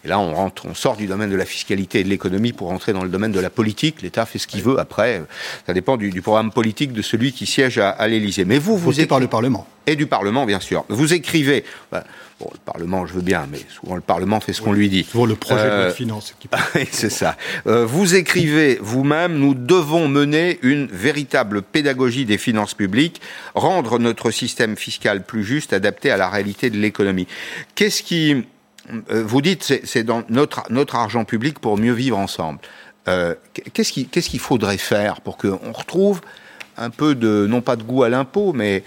Et 0.04 0.08
là, 0.08 0.18
on 0.18 0.34
rentre, 0.34 0.66
on 0.66 0.74
sort 0.74 0.96
du 0.96 1.06
domaine 1.06 1.30
de 1.30 1.36
la 1.36 1.46
fiscalité 1.46 2.00
et 2.00 2.04
de 2.04 2.08
l'économie 2.08 2.52
pour 2.52 2.68
rentrer 2.68 2.92
dans 2.92 3.04
le 3.04 3.08
domaine 3.08 3.32
de 3.32 3.40
la 3.40 3.50
politique. 3.50 4.02
L'État 4.02 4.26
fait 4.26 4.38
ce 4.38 4.46
qu'il 4.46 4.62
veut. 4.62 4.78
Après, 4.78 5.22
ça 5.66 5.74
dépend 5.74 5.96
du, 5.96 6.10
programme 6.22 6.50
politique 6.50 6.92
de 6.92 7.02
celui 7.02 7.32
qui 7.32 7.46
siège 7.46 7.78
à, 7.78 7.90
à 7.90 8.08
l'Élysée. 8.08 8.44
Mais 8.44 8.58
vous, 8.58 8.76
vous 8.76 9.00
êtes 9.00 9.08
par 9.08 9.20
le 9.20 9.28
Parlement 9.28 9.66
et 9.86 9.96
du 9.96 10.06
Parlement, 10.06 10.46
bien 10.46 10.60
sûr. 10.60 10.84
Vous 10.88 11.14
écrivez. 11.14 11.64
Bah, 11.92 12.04
bon, 12.40 12.48
le 12.52 12.58
Parlement, 12.58 13.06
je 13.06 13.14
veux 13.14 13.22
bien, 13.22 13.46
mais 13.50 13.60
souvent 13.68 13.94
le 13.94 14.00
Parlement 14.00 14.40
fait 14.40 14.52
ce 14.52 14.60
qu'on 14.60 14.72
lui 14.72 14.88
dit. 14.88 15.04
Souvent 15.04 15.26
le 15.26 15.36
projet 15.36 15.64
de 15.64 15.68
loi 15.68 15.84
de 15.84 15.90
euh, 15.90 15.92
finances. 15.92 16.34
c'est 16.90 17.10
ça. 17.10 17.36
Euh, 17.66 17.86
vous 17.86 18.14
écrivez 18.16 18.78
vous-même 18.80 19.38
nous 19.38 19.54
devons 19.54 20.08
mener 20.08 20.58
une 20.62 20.86
véritable 20.86 21.62
pédagogie 21.62 22.24
des 22.24 22.38
finances 22.38 22.74
publiques, 22.74 23.20
rendre 23.54 23.98
notre 23.98 24.30
système 24.30 24.76
fiscal 24.76 25.24
plus 25.24 25.44
juste, 25.44 25.72
adapté 25.72 26.10
à 26.10 26.16
la 26.16 26.28
réalité 26.28 26.70
de 26.70 26.78
l'économie. 26.78 27.28
Qu'est-ce 27.74 28.02
qui. 28.02 28.44
Euh, 29.10 29.24
vous 29.24 29.40
dites, 29.40 29.80
c'est 29.84 30.04
dans 30.04 30.22
notre, 30.28 30.62
notre 30.70 30.94
argent 30.94 31.24
public 31.24 31.58
pour 31.58 31.76
mieux 31.76 31.92
vivre 31.92 32.18
ensemble. 32.18 32.60
qu'est-ce 33.72 33.92
qu'il 33.92 34.08
ce 34.12 34.28
qu'il 34.28 34.40
faudrait 34.40 34.78
faire 34.78 35.20
pour 35.20 35.36
qu'on 35.36 35.72
retrouve 35.72 36.20
un 36.76 36.90
peu 36.90 37.14
de, 37.14 37.46
non 37.48 37.62
pas 37.62 37.76
de 37.76 37.82
goût 37.82 38.02
à 38.02 38.08
l'impôt, 38.08 38.52
mais 38.52 38.84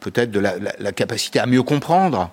peut-être 0.00 0.30
de 0.30 0.40
la, 0.40 0.92
capacité 0.92 1.38
à 1.38 1.46
mieux 1.46 1.62
comprendre. 1.62 2.30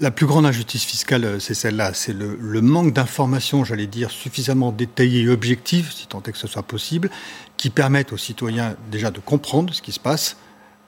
La 0.00 0.10
plus 0.10 0.26
grande 0.26 0.46
injustice 0.46 0.84
fiscale, 0.84 1.24
euh, 1.24 1.38
c'est 1.38 1.54
celle-là. 1.54 1.92
C'est 1.92 2.14
le, 2.14 2.60
manque 2.62 2.94
d'informations, 2.94 3.64
j'allais 3.64 3.86
dire, 3.86 4.10
suffisamment 4.10 4.72
détaillées 4.72 5.22
et 5.22 5.28
objectives, 5.28 5.92
si 5.92 6.06
tant 6.06 6.22
est 6.22 6.32
que 6.32 6.38
ce 6.38 6.46
soit 6.46 6.62
possible, 6.62 7.10
qui 7.56 7.68
permettent 7.68 8.12
aux 8.12 8.18
citoyens 8.18 8.76
déjà 8.90 9.10
de 9.10 9.20
comprendre 9.20 9.74
ce 9.74 9.82
qui 9.82 9.92
se 9.92 10.00
passe 10.00 10.36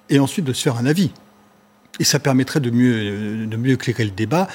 et 0.08 0.18
ensuite 0.18 0.46
de 0.46 0.52
se 0.52 0.62
faire 0.62 0.76
un 0.76 0.86
avis. 0.86 1.10
Et 2.00 2.04
ça 2.04 2.18
permettrait 2.18 2.60
de 2.60 2.70
mieux, 2.70 3.46
de 3.46 3.56
mieux 3.56 3.72
éclairer 3.72 4.04
le 4.04 4.10
débat 4.10 4.48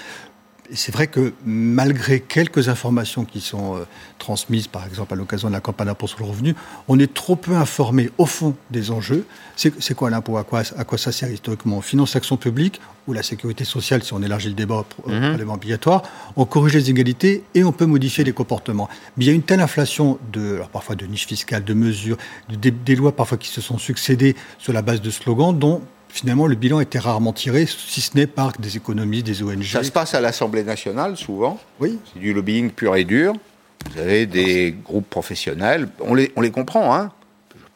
c'est 0.74 0.92
vrai 0.92 1.08
que 1.08 1.34
malgré 1.46 2.20
quelques 2.20 2.70
informations 2.70 3.26
qui 3.26 3.42
sont 3.42 3.76
euh, 3.76 3.86
transmises, 4.18 4.68
par 4.68 4.86
exemple 4.86 5.14
à 5.14 5.16
l'occasion 5.16 5.48
de 5.48 5.54
la 5.54 5.62
campagne 5.62 5.88
d'impôt 5.88 6.08
sur 6.08 6.20
le 6.20 6.26
revenu, 6.26 6.56
on 6.88 7.00
est 7.00 7.14
trop 7.14 7.36
peu 7.36 7.56
informé 7.56 8.10
au 8.18 8.26
fond 8.26 8.56
des 8.72 8.92
enjeux. 8.92 9.26
C'est 9.56 9.96
quoi 9.96 10.10
l'impôt? 10.10 10.38
À 10.38 10.44
quoi, 10.44 10.64
à 10.78 10.84
quoi 10.84 10.98
ça 10.98 11.12
sert 11.12 11.32
historiquement? 11.32 11.78
On 11.78 11.82
finance 11.82 12.14
l'action 12.14 12.38
publique 12.38 12.82
ou 13.08 13.14
la 13.14 13.24
sécurité 13.24 13.64
sociale, 13.64 14.04
si 14.04 14.14
on 14.14 14.22
élargit 14.22 14.50
le 14.50 14.56
débat 14.56 14.86
au 15.04 15.10
mm 15.10 15.50
obligatoire. 15.50 16.04
On 16.36 16.46
corrige 16.46 16.74
les 16.74 16.90
inégalités 16.90 17.44
et 17.56 17.64
on 17.64 17.72
peut 17.72 17.86
modifier 17.86 18.24
les 18.24 18.34
comportements. 18.34 18.90
Mais 19.16 19.26
il 19.26 19.28
y 19.28 19.32
a 19.32 19.34
une 19.34 19.44
telle 19.44 19.62
inflation 19.62 20.20
de, 20.32 20.56
alors 20.56 20.70
parfois 20.70 20.96
de 20.96 21.06
niches 21.06 21.28
fiscales, 21.28 21.64
de 21.64 21.74
mesures, 21.74 22.18
des, 22.50 22.72
des 22.72 22.96
lois 22.96 23.16
parfois 23.16 23.38
qui 23.38 23.48
se 23.48 23.62
sont 23.62 23.78
succédées 23.78 24.36
sur 24.58 24.74
la 24.74 24.82
base 24.82 25.02
de 25.02 25.10
slogans 25.10 25.58
dont 25.58 25.82
finalement, 26.10 26.48
le 26.48 26.56
bilan 26.56 26.80
était 26.80 27.00
rarement 27.00 27.34
tiré, 27.34 27.66
si 27.66 28.02
ce 28.02 28.16
n'est 28.16 28.28
par 28.28 28.54
des 28.60 28.78
économies, 28.78 29.24
des 29.24 29.44
ONG. 29.44 29.64
Ça 29.64 29.84
se 29.84 29.92
passe 29.92 30.14
à 30.14 30.22
l'Assemblée 30.22 30.64
nationale, 30.64 31.18
souvent. 31.18 31.60
Oui. 31.80 32.00
C'est 32.14 32.20
du 32.20 32.34
lobbying 32.34 32.72
pur 32.72 32.96
et 32.96 33.04
dur. 33.04 33.34
Vous 33.92 34.00
avez 34.00 34.26
des 34.26 34.76
groupes 34.84 35.10
professionnels, 35.10 35.88
on 36.02 36.14
les, 36.14 36.32
on 36.36 36.42
les 36.42 36.52
comprend, 36.52 36.96
hein. 36.96 37.12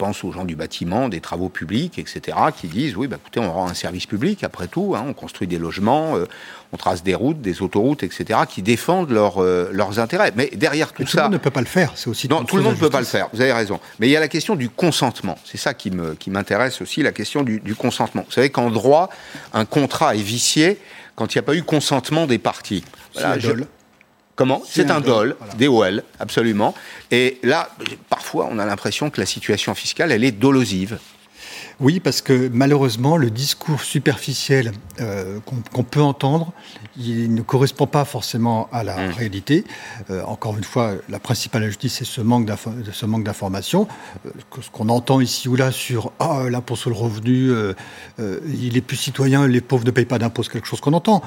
Je 0.02 0.06
pense 0.08 0.24
aux 0.24 0.32
gens 0.32 0.46
du 0.46 0.56
bâtiment, 0.56 1.10
des 1.10 1.22
travaux 1.22 1.50
publics, 1.50 2.00
etc., 2.00 2.36
qui 2.60 2.68
disent 2.68 2.98
oui, 2.98 3.06
bah, 3.06 3.18
écoutez, 3.22 3.40
on 3.40 3.54
rend 3.54 3.70
un 3.70 3.76
service 3.76 4.08
public 4.08 4.44
après 4.44 4.68
tout, 4.68 4.96
hein, 4.98 5.06
on 5.08 5.14
construit 5.14 5.48
des 5.48 5.60
logements, 5.60 6.18
euh, 6.18 6.26
on 6.74 6.78
trace 6.78 7.04
des 7.04 7.14
routes, 7.14 7.40
des 7.40 7.62
autoroutes, 7.62 8.02
etc., 8.02 8.40
qui 8.50 8.64
défendent 8.64 9.12
euh, 9.12 9.70
leurs 9.72 10.00
intérêts. 10.00 10.32
Mais 10.36 10.50
derrière 10.56 10.92
tout, 10.92 11.06
ça. 11.06 11.12
Tout 11.12 11.18
le 11.18 11.24
monde 11.26 11.34
ne 11.34 11.38
peut 11.38 11.52
pas 11.52 11.60
le 11.60 11.68
faire, 11.68 11.92
c'est 11.94 12.10
aussi. 12.10 12.28
Non, 12.28 12.44
tout 12.44 12.58
le 12.58 12.64
monde 12.64 12.74
ne 12.74 12.80
peut 12.80 12.90
pas 12.90 13.00
le 13.00 13.06
faire, 13.06 13.30
vous 13.32 13.42
avez 13.42 13.54
raison. 13.54 13.80
Mais 14.00 14.08
il 14.08 14.12
y 14.12 14.18
a 14.18 14.20
la 14.20 14.28
question 14.28 14.56
du 14.56 14.70
consentement. 14.70 15.38
C'est 15.46 15.60
ça 15.60 15.76
qui 15.76 15.92
m'intéresse 15.92 16.78
qui 16.78 16.82
aussi, 16.82 17.04
la 17.04 17.12
question 17.12 17.44
du, 17.44 17.76
consentement. 17.76 18.24
Vous 18.26 18.34
savez 18.34 18.50
qu'en 18.50 18.72
droit, 18.72 19.12
un 19.54 19.66
contrat 19.66 20.16
est 20.16 20.24
vicié 20.24 20.80
quand 21.16 21.36
il 21.36 21.38
n'y 21.38 21.42
a 21.42 21.44
pas 21.44 21.54
eu 21.54 21.62
consentement 21.62 22.26
des 22.26 22.40
parties. 22.40 22.84
Voilà, 23.14 23.38
Comment 24.42 24.64
C'est 24.68 24.90
un, 24.90 25.02
dol, 25.02 25.36
des 25.60 25.68
OL, 25.68 26.02
absolument. 26.20 26.74
Et 27.12 27.38
là, 27.44 27.70
parfois, 28.10 28.48
on 28.50 28.58
a 28.58 28.66
l'impression 28.66 29.12
que 29.12 29.22
la 29.22 29.28
situation 29.28 29.76
fiscale, 29.76 30.12
elle 30.12 30.24
est 30.24 30.32
dolosive. 30.32 30.98
Oui, 31.80 32.00
parce 32.00 32.22
que 32.22 32.50
malheureusement, 32.54 33.18
le 33.18 33.30
discours 33.30 33.82
superficiel 33.82 34.72
euh, 35.00 35.40
qu'on 35.74 35.84
peut 35.84 36.02
entendre, 36.02 36.52
il 36.98 37.34
ne 37.34 37.42
correspond 37.42 37.88
pas 37.88 38.06
forcément 38.06 38.70
à 38.72 38.84
la 38.84 38.98
mmh. 38.98 39.12
réalité. 39.12 39.64
Euh, 40.10 40.24
encore 40.26 40.58
une 40.58 40.64
fois, 40.64 40.94
la 41.10 41.20
principale 41.20 41.64
injustice, 41.64 41.98
c'est 42.00 42.06
ce 42.06 42.22
manque 42.22 42.46
d'information. 42.46 43.88
Euh, 44.26 44.30
ce 44.62 44.70
qu'on 44.70 44.90
entend 44.90 45.22
ici 45.22 45.48
ou 45.48 45.56
là 45.56 45.72
sur 45.72 46.12
ah, 46.20 46.44
l'impôt 46.50 46.76
sur 46.76 46.90
le 46.90 46.96
revenu, 46.96 47.52
il 48.20 48.78
est 48.78 48.82
plus 48.82 48.98
citoyen, 48.98 49.48
les 49.48 49.62
pauvres 49.62 49.86
ne 49.86 49.92
payent 49.92 50.06
pas 50.06 50.20
d'impôt, 50.20 50.44
c'est 50.44 50.52
quelque 50.52 50.68
chose 50.68 50.82
qu'on 50.82 50.94
entend. 50.94 51.22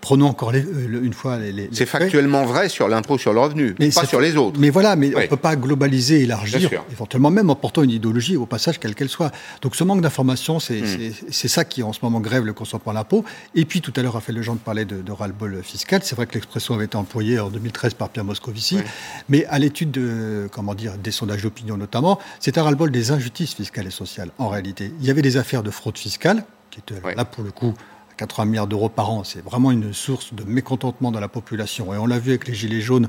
Prenons 0.00 0.26
encore 0.26 0.52
une 0.52 1.12
fois 1.12 1.38
les. 1.38 1.68
c'est 1.72 1.86
factuellement 1.86 2.44
vrai 2.44 2.68
sur 2.68 2.88
l'impôt 2.88 3.18
sur 3.18 3.32
le 3.32 3.40
revenu, 3.40 3.74
mais 3.78 3.90
pas 3.90 4.06
sur 4.06 4.20
les 4.20 4.36
autres. 4.36 4.58
Mais 4.58 4.70
voilà, 4.70 4.96
mais 4.96 5.14
on 5.14 5.20
ne 5.20 5.26
peut 5.26 5.36
pas 5.36 5.56
globaliser, 5.56 6.22
élargir, 6.22 6.70
éventuellement 6.90 7.30
même 7.30 7.50
en 7.50 7.54
portant 7.54 7.82
une 7.82 7.90
idéologie 7.90 8.36
au 8.36 8.46
passage, 8.46 8.78
quelle 8.78 8.94
qu'elle 8.94 9.08
soit. 9.08 9.30
Donc 9.62 9.67
ce 9.76 9.84
manque 9.84 10.00
d'information, 10.00 10.58
hmm. 10.58 11.12
c'est 11.30 11.48
ça 11.48 11.64
qui 11.64 11.82
en 11.82 11.92
ce 11.92 12.00
moment 12.02 12.20
grève 12.20 12.44
le 12.44 12.52
consentement 12.52 12.92
à 12.92 12.94
l'impôt. 12.94 13.24
Et 13.54 13.64
puis 13.64 13.80
tout 13.80 13.92
à 13.96 14.02
l'heure, 14.02 14.14
Raphaël 14.14 14.38
Legendre 14.38 14.60
parlait 14.60 14.84
de, 14.84 15.02
de 15.02 15.12
ras-le-bol 15.12 15.62
fiscal. 15.62 16.00
C'est 16.04 16.14
vrai 16.14 16.26
que 16.26 16.34
l'expression 16.34 16.74
avait 16.74 16.86
été 16.86 16.96
employée 16.96 17.40
en 17.40 17.50
2013 17.50 17.94
par 17.94 18.08
Pierre 18.10 18.24
Moscovici. 18.24 18.78
Mais 19.28 19.44
à 19.46 19.58
l'étude 19.58 19.90
de, 19.90 20.48
comment 20.52 20.74
dire, 20.74 20.98
des 20.98 21.10
sondages 21.10 21.42
d'opinion 21.42 21.76
notamment, 21.76 22.18
c'est 22.40 22.58
un 22.58 22.62
ras-le-bol 22.62 22.90
des 22.90 23.10
injustices 23.10 23.54
fiscales 23.54 23.86
et 23.86 23.90
sociales 23.90 24.30
en 24.38 24.48
réalité. 24.48 24.92
Il 25.00 25.06
y 25.06 25.10
avait 25.10 25.22
des 25.22 25.36
affaires 25.36 25.62
de 25.62 25.70
fraude 25.70 25.98
fiscale 25.98 26.44
qui 26.70 26.80
étaient 26.80 27.14
là 27.14 27.24
pour 27.24 27.44
le 27.44 27.50
coup 27.50 27.74
80 28.18 28.44
milliards 28.46 28.66
d'euros 28.66 28.88
par 28.88 29.10
an, 29.10 29.24
c'est 29.24 29.42
vraiment 29.42 29.70
une 29.70 29.94
source 29.94 30.34
de 30.34 30.44
mécontentement 30.44 31.10
dans 31.10 31.20
la 31.20 31.28
population. 31.28 31.94
Et 31.94 31.96
on 31.96 32.06
l'a 32.06 32.18
vu 32.18 32.30
avec 32.30 32.48
les 32.48 32.54
Gilets 32.54 32.80
jaunes, 32.80 33.08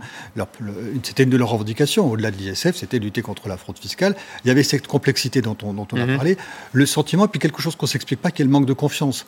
c'était 1.04 1.24
une 1.24 1.30
de 1.30 1.38
leurs 1.38 1.50
revendications, 1.50 2.10
au-delà 2.10 2.32
de 2.32 2.38
l'ISF, 2.38 2.76
c'était 2.76 3.00
lutter 3.00 3.22
contre 3.22 3.50
la 3.50 3.58
fraude 3.58 3.78
fiscale. 3.78 4.16
Il 4.46 4.48
y 4.48 4.52
avait 4.52 4.64
cette 4.64 4.88
complexité 4.88 5.42
dont 5.42 5.58
on, 5.64 5.74
dont 5.74 5.88
on 5.92 5.98
a 5.98 6.06
mhm. 6.06 6.16
parlé, 6.16 6.38
le 6.72 6.86
sentiment, 6.86 7.26
et 7.26 7.28
puis 7.28 7.40
quelque 7.40 7.62
chose 7.62 7.76
qu'on 7.76 7.88
ne 7.88 7.90
s'explique 7.90 8.22
pas, 8.22 8.32
qui 8.32 8.44
est 8.44 8.46
le 8.46 8.52
manque 8.52 8.68
de 8.68 8.74
confiance. 8.74 9.26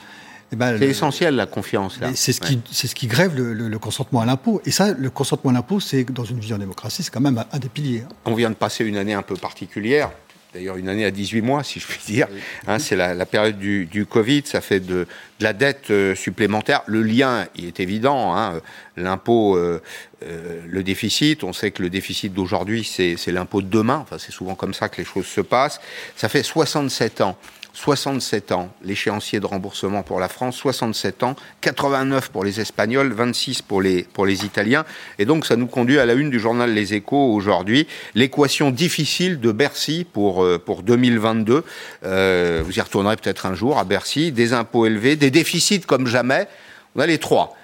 Eh 0.53 0.57
ben, 0.57 0.77
c'est 0.77 0.87
essentiel 0.87 1.35
la 1.35 1.45
confiance. 1.45 1.99
C'est 2.13 2.33
ce, 2.33 2.41
qui, 2.41 2.59
ce 2.69 2.93
qui 2.93 3.07
grève 3.07 3.35
le, 3.35 3.79
consentement 3.79 4.19
à 4.19 4.25
l'impôt. 4.25 4.61
Et 4.65 4.71
ça, 4.71 4.93
le 4.93 5.09
consentement 5.09 5.51
à 5.51 5.53
l'impôt, 5.53 5.79
c'est 5.79 6.03
dans 6.03 6.25
une 6.25 6.39
vie 6.39 6.53
en 6.53 6.57
démocratie, 6.57 7.03
c'est 7.03 7.11
quand 7.11 7.21
même 7.21 7.43
un 7.51 7.59
des 7.59 7.69
piliers. 7.69 8.03
On 8.25 8.35
vient 8.35 8.49
de 8.49 8.55
passer 8.55 8.83
une 8.83 8.97
année 8.97 9.13
un 9.13 9.21
peu 9.21 9.35
particulière 9.35 10.11
d'ailleurs 10.53 10.77
une 10.77 10.89
année 10.89 11.05
à 11.05 11.11
18 11.11 11.41
mois, 11.41 11.63
si 11.63 11.79
je 11.79 11.87
puis 11.87 11.99
dire. 12.05 12.27
Hein, 12.67 12.79
c'est 12.79 12.95
la, 12.95 13.25
période 13.25 13.57
du, 13.57 14.05
Covid, 14.09 14.43
ça 14.45 14.61
fait 14.61 14.79
de, 14.79 15.07
la 15.39 15.53
dette 15.53 15.91
euh, 15.91 16.15
supplémentaire. 16.15 16.81
Le 16.87 17.01
lien, 17.01 17.47
il 17.55 17.65
est 17.65 17.79
évident. 17.79 18.35
Hein, 18.35 18.61
l'impôt, 18.97 19.55
euh, 19.55 19.81
euh, 20.23 20.61
le 20.67 20.83
déficit, 20.83 21.43
on 21.43 21.53
sait 21.53 21.71
que 21.71 21.81
le 21.81 21.89
déficit 21.89 22.33
d'aujourd'hui, 22.33 22.83
c'est 22.83 23.31
l'impôt 23.31 23.61
de 23.61 23.67
demain. 23.67 23.97
Enfin, 23.97 24.17
c'est 24.19 24.31
souvent 24.31 24.55
comme 24.55 24.73
ça 24.73 24.89
que 24.89 24.97
les 24.97 25.05
choses 25.05 25.27
se 25.27 25.41
passent. 25.41 25.79
Ça 26.15 26.29
fait 26.29 26.43
67 26.43 27.21
ans 27.21 27.37
67 27.73 28.51
ans, 28.51 28.69
l'échéancier 28.83 29.39
de 29.39 29.45
remboursement 29.45 30.03
pour 30.03 30.19
la 30.19 30.27
France, 30.27 30.57
67 30.57 31.23
ans, 31.23 31.35
89 31.61 32.29
pour 32.29 32.43
les 32.43 32.59
Espagnols, 32.59 33.11
26 33.11 33.61
pour 33.61 33.81
les, 33.81 34.03
pour 34.03 34.25
les 34.25 34.45
Italiens. 34.45 34.85
Et 35.19 35.25
donc 35.25 35.45
ça 35.45 35.55
nous 35.55 35.67
conduit 35.67 35.99
à 35.99 36.05
la 36.05 36.13
une 36.13 36.29
du 36.29 36.39
journal 36.39 36.73
Les 36.73 36.93
Échos 36.93 37.33
aujourd'hui, 37.33 37.87
l'équation 38.15 38.71
difficile 38.71 39.39
de 39.39 39.51
Bercy 39.51 40.05
pour, 40.11 40.43
euh, 40.43 40.57
pour 40.57 40.83
2022. 40.83 41.63
Euh, 42.03 42.61
vous 42.65 42.77
y 42.77 42.81
retournerez 42.81 43.15
peut-être 43.15 43.45
un 43.45 43.53
jour 43.53 43.77
à 43.77 43.83
Bercy, 43.83 44.31
des 44.31 44.53
impôts 44.53 44.85
élevés, 44.85 45.15
des 45.15 45.31
déficits 45.31 45.81
comme 45.81 46.07
jamais. 46.07 46.47
On 46.95 46.99
a 46.99 47.07
les 47.07 47.19
trois 47.19 47.55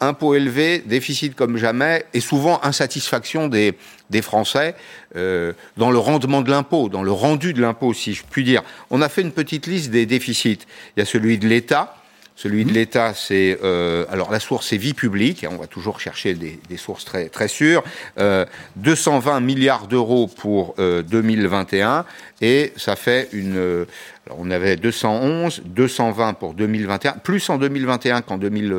impôts 0.00 0.34
élevés, 0.34 0.82
déficit 0.84 1.34
comme 1.34 1.56
jamais, 1.56 2.04
et 2.12 2.20
souvent 2.20 2.60
insatisfaction 2.62 3.48
des, 3.48 3.74
Français 4.20 4.74
euh, 5.16 5.54
dans 5.78 5.90
le 5.90 5.96
rendement 5.96 6.42
de 6.42 6.50
l'impôt, 6.50 6.90
dans 6.90 7.02
le 7.02 7.12
rendu 7.12 7.54
de 7.54 7.62
l'impôt, 7.62 7.94
si 7.94 8.12
je 8.12 8.22
puis 8.28 8.44
dire. 8.44 8.62
On 8.90 9.00
a 9.00 9.08
fait 9.08 9.22
une 9.22 9.32
petite 9.32 9.66
liste 9.66 9.90
des 9.90 10.04
déficits. 10.04 10.58
Il 10.96 11.00
y 11.00 11.02
a 11.02 11.06
celui 11.06 11.38
de 11.38 11.48
l'État. 11.48 11.96
Celui 12.34 12.64
de 12.64 12.72
l'État, 12.72 13.12
c'est 13.14 13.58
euh, 13.62 14.06
alors 14.10 14.30
la 14.30 14.40
source, 14.40 14.68
c'est 14.68 14.78
vie 14.78 14.94
publique. 14.94 15.46
On 15.50 15.56
va 15.56 15.66
toujours 15.66 16.00
chercher 16.00 16.34
des, 16.34 16.76
sources 16.76 17.04
très 17.04 17.28
très 17.28 17.46
sûres. 17.46 17.84
Euh, 18.18 18.46
220 18.76 19.40
milliards 19.40 19.86
d'euros 19.86 20.28
pour 20.28 20.74
2021 20.78 21.88
euh, 21.88 22.02
et 22.40 22.72
ça 22.76 22.96
fait 22.96 23.28
une. 23.32 23.56
Euh, 23.56 23.84
on 24.30 24.50
avait 24.50 24.76
211, 24.76 25.62
220 25.66 26.34
pour 26.34 26.54
2021, 26.54 27.12
plus 27.12 27.48
en 27.50 27.58
2021 27.58 28.22
qu'en 28.22 28.38
2000. 28.38 28.74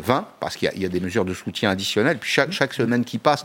20, 0.00 0.26
parce 0.40 0.56
qu'il 0.56 0.70
y, 0.74 0.84
a 0.84 0.88
des 0.88 1.00
mesures 1.00 1.24
de 1.24 1.34
soutien 1.34 1.70
additionnelles. 1.70 2.18
Puis 2.18 2.30
chaque, 2.30 2.72
semaine 2.72 3.04
qui 3.04 3.18
passe, 3.18 3.44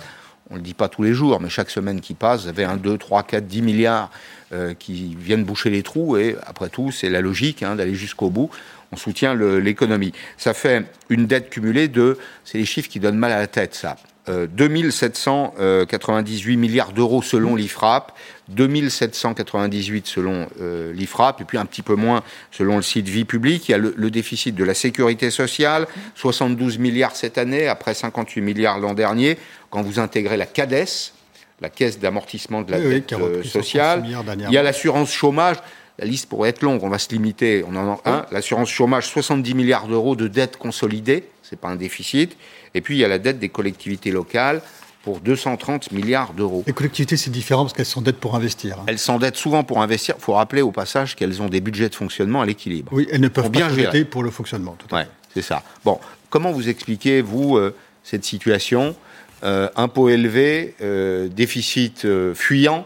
on 0.50 0.54
ne 0.54 0.60
le 0.60 0.64
dit 0.64 0.74
pas 0.74 0.90
tous 0.90 1.04
les 1.04 1.14
jours, 1.14 1.40
mais 1.42 1.50
chaque 1.50 1.70
semaine 1.70 2.02
qui 2.02 2.14
passe, 2.14 2.44
vous 2.44 2.50
avez 2.50 2.64
1, 2.64 2.78
2, 2.78 2.98
3, 2.98 3.24
4, 3.24 3.46
10 3.46 3.62
milliards 3.62 4.10
euh, 4.54 4.74
qui 4.74 5.18
viennent 5.20 5.44
boucher 5.44 5.70
les 5.70 5.84
trous. 5.84 6.16
Et 6.18 6.38
après 6.46 6.70
tout, 6.70 6.92
c'est 6.92 7.10
la 7.10 7.20
logique 7.22 7.64
hein, 7.64 7.76
d'aller 7.76 7.96
jusqu'au 7.96 8.30
bout. 8.30 8.50
On 8.92 8.96
soutient 8.96 9.36
l'économie. 9.36 10.14
Ça 10.38 10.54
fait 10.54 10.86
une 11.10 11.26
dette 11.26 11.50
cumulée 11.50 11.90
de, 11.90 12.18
c'est 12.46 12.58
les 12.58 12.66
chiffres 12.66 12.90
qui 12.90 13.02
donnent 13.02 13.18
mal 13.18 13.34
à 13.34 13.40
la 13.40 13.48
tête, 13.48 13.76
ça. 13.76 13.98
2798 14.28 16.58
milliards 16.58 16.92
d'euros 16.92 17.22
selon 17.22 17.56
l'IFRAP, 17.56 18.12
2798 18.50 20.08
selon 20.08 20.48
l'IFRAP, 20.94 21.42
et 21.42 21.46
puis 21.46 21.58
un 21.58 21.66
petit 21.66 21.82
peu 21.82 21.96
moins 21.96 22.24
selon 22.52 22.78
le 22.78 22.82
site 22.82 23.08
Vie 23.08 23.26
publique. 23.26 23.70
Il 23.70 23.72
y 23.72 23.76
a 23.76 23.78
le, 23.78 24.12
déficit 24.12 24.56
de 24.56 24.64
la 24.64 24.74
sécurité 24.74 25.32
sociale, 25.32 25.88
72 26.16 26.78
milliards 26.78 27.16
cette 27.16 27.38
année, 27.38 27.68
après 27.68 27.94
58 27.94 28.42
milliards 28.42 28.80
l'an 28.80 28.94
dernier. 28.94 29.38
Quand 29.70 29.82
vous 29.82 30.00
intégrez 30.00 30.38
la 30.38 30.46
CADES, 30.46 31.14
la 31.62 31.70
caisse 31.70 32.00
d'amortissement 32.00 32.62
de 32.62 32.72
la 32.72 32.80
dette 32.80 33.16
sociale, 33.44 34.04
il 34.06 34.52
y 34.52 34.58
a 34.58 34.64
l'assurance 34.64 35.12
chômage. 35.12 35.58
La 36.00 36.06
liste 36.06 36.30
pourrait 36.30 36.50
être 36.50 36.62
longue, 36.62 36.84
on 36.84 36.90
va 36.90 37.00
se 37.00 37.10
limiter. 37.10 37.64
On 37.68 37.76
en 37.76 37.94
a 37.94 38.02
un. 38.06 38.26
L'assurance 38.32 38.70
chômage, 38.70 39.08
70 39.08 39.56
milliards 39.56 39.88
d'euros 39.88 40.16
de 40.16 40.28
dette 40.28 40.58
consolidée, 40.58 41.24
c'est 41.42 41.60
pas 41.60 41.70
un 41.70 41.76
déficit. 41.76 42.38
Et 42.76 42.82
puis 42.82 42.98
il 42.98 43.00
y 43.00 43.06
a 43.06 43.08
la 43.08 43.18
dette 43.18 43.40
des 43.40 43.50
collectivités 43.50 44.12
locales 44.12 44.62
pour 45.08 45.22
230 45.22 45.94
milliards 45.94 46.34
d'euros. 46.34 46.66
Les 46.68 46.74
collectivités, 46.74 47.16
c'est 47.16 47.30
différent 47.30 47.64
parce 47.64 47.72
qu'elles 47.72 47.86
s'endettent 47.86 48.20
pour 48.20 48.36
investir. 48.36 48.80
Hein. 48.80 48.84
Elles 48.88 49.00
s'endettent 49.00 49.38
souvent 49.38 49.64
pour 49.64 49.82
investir. 49.82 50.16
Il 50.18 50.22
faut 50.22 50.34
rappeler 50.34 50.62
au 50.62 50.74
passage 50.74 51.16
qu'elles 51.16 51.42
ont 51.42 51.48
des 51.48 51.62
budgets 51.62 51.88
de 51.88 51.96
fonctionnement 51.96 52.42
à 52.42 52.46
l'équilibre. 52.46 52.92
Oui, 52.92 53.08
elles 53.10 53.22
ne 53.22 53.30
peuvent 53.30 53.50
pas 53.50 53.70
bien 53.70 54.04
pour 54.04 54.22
le 54.22 54.32
fonctionnement. 54.32 54.76
Tout 54.78 54.94
ouais, 54.94 55.08
c'est 55.34 55.42
ça. 55.42 55.64
Bon, 55.86 55.98
comment 56.30 56.52
vous 56.52 56.68
expliquez, 56.68 57.22
vous, 57.22 57.56
euh, 57.56 57.74
cette 58.04 58.26
situation 58.26 58.98
euh, 59.46 59.70
Impôts 59.78 60.10
élevés, 60.10 60.76
euh, 60.82 61.30
déficit 61.30 62.06
fuyant 62.34 62.86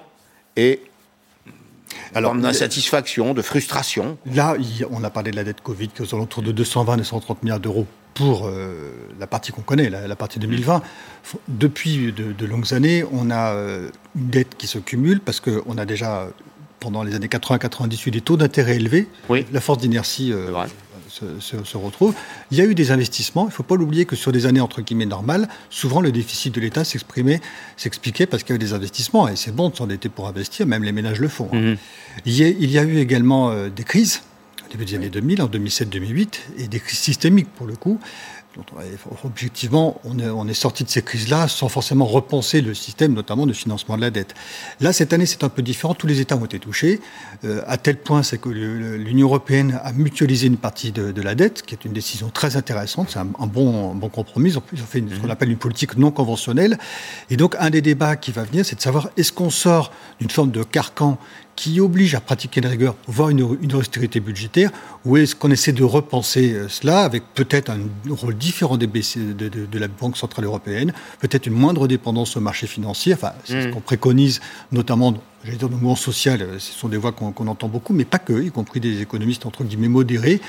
et 0.58 0.80
alors, 2.14 2.36
d'insatisfaction, 2.36 3.34
de 3.34 3.42
frustration? 3.42 4.20
Là, 4.28 4.58
on 4.92 5.04
a 5.04 5.10
parlé 5.10 5.32
de 5.32 5.38
la 5.38 5.44
dette 5.44 5.62
Covid 5.62 5.88
qui 5.88 6.04
est 6.04 6.06
aux 6.06 6.16
alentours 6.16 6.44
de 6.44 6.52
220 6.52 7.00
et 7.00 7.04
130 7.04 7.42
milliards 7.42 7.60
d'euros 7.60 7.88
pour 8.14 8.48
euh, 8.48 8.92
la 9.20 9.28
partie 9.28 9.52
qu'on 9.52 9.62
connaît, 9.62 9.90
la, 9.90 10.16
partie 10.16 10.40
2020. 10.40 10.82
Depuis 11.48 12.12
de, 12.12 12.46
longues 12.46 12.74
années, 12.74 13.04
on 13.12 13.30
a 13.30 13.54
euh, 13.54 13.90
une 14.16 14.30
dette 14.30 14.58
qui 14.58 14.68
se 14.68 14.80
cumule 14.80 15.20
parce 15.22 15.40
qu'on 15.40 15.78
a 15.78 15.86
déjà, 15.86 16.28
pendant 16.80 17.04
les 17.04 17.16
années 17.16 17.28
80-98, 17.28 18.12
des 18.12 18.22
taux 18.22 18.38
d'intérêt 18.38 18.76
élevés. 18.76 19.08
Oui. 19.30 19.46
La 19.52 19.62
force 19.62 19.80
d'inertie 19.80 20.34
euh, 20.34 20.52
se, 21.10 21.78
retrouve. 21.78 22.14
Il 22.52 22.58
y 22.58 22.62
a 22.62 22.66
eu 22.66 22.76
des 22.76 22.92
investissements. 22.92 23.44
Il 23.44 23.50
ne 23.50 23.54
faut 23.54 23.64
pas 23.64 23.76
l'oublier 23.76 24.06
que 24.06 24.16
sur 24.16 24.32
des 24.32 24.46
années 24.46 24.62
entre 24.62 24.82
guillemets 24.82 25.06
normales, 25.06 25.48
souvent 25.70 26.02
le 26.02 26.12
déficit 26.12 26.54
de 26.54 26.60
l'État 26.60 26.84
s'exprimait, 26.84 27.40
s'expliquait 27.78 28.26
parce 28.26 28.44
qu'il 28.44 28.54
y 28.54 28.56
avait 28.56 28.66
des 28.66 28.74
investissements. 28.74 29.28
Et 29.30 29.36
c'est 29.36 29.56
bon 29.56 29.70
de 29.70 29.76
s'endetter 29.76 30.10
pour 30.10 30.28
investir, 30.28 30.68
même 30.68 30.84
les 30.84 30.92
ménages 30.92 31.20
le 31.20 31.28
font. 31.28 31.50
Hein. 31.54 31.62
Mhm. 31.62 31.78
Il, 32.26 32.34
y 32.34 32.44
a, 32.44 32.48
il, 32.50 32.72
y 32.72 32.78
a, 32.78 32.84
eu 32.84 32.98
également 32.98 33.54
des 33.70 33.84
crises 33.84 34.22
début 34.72 34.86
des 34.86 34.96
années 34.96 35.10
2000, 35.10 35.42
en 35.42 35.48
2007-2008, 35.48 36.40
et 36.58 36.68
des 36.68 36.80
crises 36.80 37.00
systémiques 37.00 37.50
pour 37.54 37.68
le 37.68 37.76
coup 37.76 38.00
objectivement, 39.24 40.02
on 40.04 40.48
est, 40.48 40.54
sorti 40.54 40.84
de 40.84 40.90
ces 40.90 41.02
crises-là 41.02 41.48
sans 41.48 41.70
forcément 41.70 42.06
repenser 42.06 42.62
le 42.62 42.74
système, 42.74 43.14
notamment 43.14 43.46
de 43.46 43.54
financement 43.54 43.96
de 43.96 44.02
la 44.02 44.12
dette. 44.12 44.34
Là, 44.80 44.92
cette 44.92 45.14
année, 45.14 45.26
c'est 45.26 45.44
un 45.44 45.50
peu 45.50 45.62
différent. 45.62 45.94
Tous 45.94 46.08
les 46.08 46.20
États 46.20 46.36
ont 46.36 46.46
été 46.46 46.60
touchés, 46.60 47.00
euh, 47.46 47.62
à 47.68 47.78
tel 47.78 47.98
point 47.98 48.24
c'est 48.24 48.40
que 48.40 48.50
l'Union 48.50 49.28
européenne 49.28 49.80
a 49.84 49.94
mutualisé 49.94 50.48
une 50.48 50.58
partie 50.58 50.92
de, 50.92 51.22
la 51.22 51.36
dette, 51.36 51.62
qui 51.62 51.76
est 51.76 51.86
une 51.86 51.94
décision 51.94 52.30
très 52.30 52.58
intéressante. 52.58 53.12
C'est 53.12 53.20
un, 53.20 53.26
bon, 53.26 53.94
bon 53.96 54.10
compromis. 54.10 54.52
Ils 54.52 54.58
ont 54.58 54.64
fait 54.86 55.04
ce 55.10 55.20
qu'on 55.20 55.26
mhm. 55.26 55.32
appelle 55.32 55.52
une 55.52 55.58
politique 55.58 55.98
non 55.98 56.12
conventionnelle. 56.12 56.78
Et 57.30 57.38
donc, 57.38 57.56
un 57.60 57.70
des 57.70 57.82
débats 57.82 58.16
qui 58.16 58.32
va 58.32 58.44
venir, 58.44 58.66
c'est 58.66 58.76
de 58.76 58.82
savoir 58.82 59.10
est-ce 59.18 59.32
qu'on 59.32 59.50
sort 59.50 59.92
d'une 60.20 60.30
forme 60.30 60.52
de 60.52 60.64
carcan 60.64 61.18
qui 61.62 61.80
oblige 61.80 62.16
à 62.16 62.22
pratiquer 62.22 62.60
la 62.60 62.70
rigueur, 62.70 62.96
voire 63.06 63.30
une, 63.30 63.56
une 63.62 63.76
austérité 63.76 64.20
budgétaire, 64.20 64.72
ou 65.06 65.18
est-ce 65.18 65.36
qu'on 65.36 65.52
essaie 65.52 65.74
de 65.74 65.84
repenser 65.84 66.54
euh, 66.54 66.68
cela 66.68 67.04
avec 67.04 67.22
peut-être 67.36 67.70
un 67.70 67.82
rôle 68.10 68.36
différent 68.36 68.78
des 68.78 68.88
de, 68.88 69.48
de, 69.48 69.80
la 69.80 69.88
Banque 69.88 70.18
Centrale 70.18 70.46
Européenne, 70.46 70.92
peut-être 71.20 71.46
une 71.46 71.54
moindre 71.54 71.88
dépendance 71.88 72.36
au 72.36 72.40
marché 72.40 72.66
financier, 72.66 73.14
enfin, 73.14 73.34
c'est 73.46 73.62
ce 73.62 73.68
mm. 73.68 73.74
qu'on 73.74 73.80
préconise 73.80 74.42
notamment 74.72 75.14
j'allais 75.44 75.58
dire, 75.58 75.68
le 75.68 75.76
mouvement 75.76 75.96
social, 75.96 76.42
euh, 76.42 76.58
ce 76.58 76.74
sont 76.74 76.90
des 76.90 76.98
voix 76.98 77.12
qu'on 77.12 77.48
entend 77.48 77.68
beaucoup, 77.68 77.94
mais 77.94 78.06
pas 78.06 78.18
que, 78.18 78.42
y 78.42 78.50
compris 78.50 78.80
des 78.80 79.00
économistes 79.00 79.46
entre 79.46 79.64
guillemets 79.64 79.88
modérés. 79.88 80.42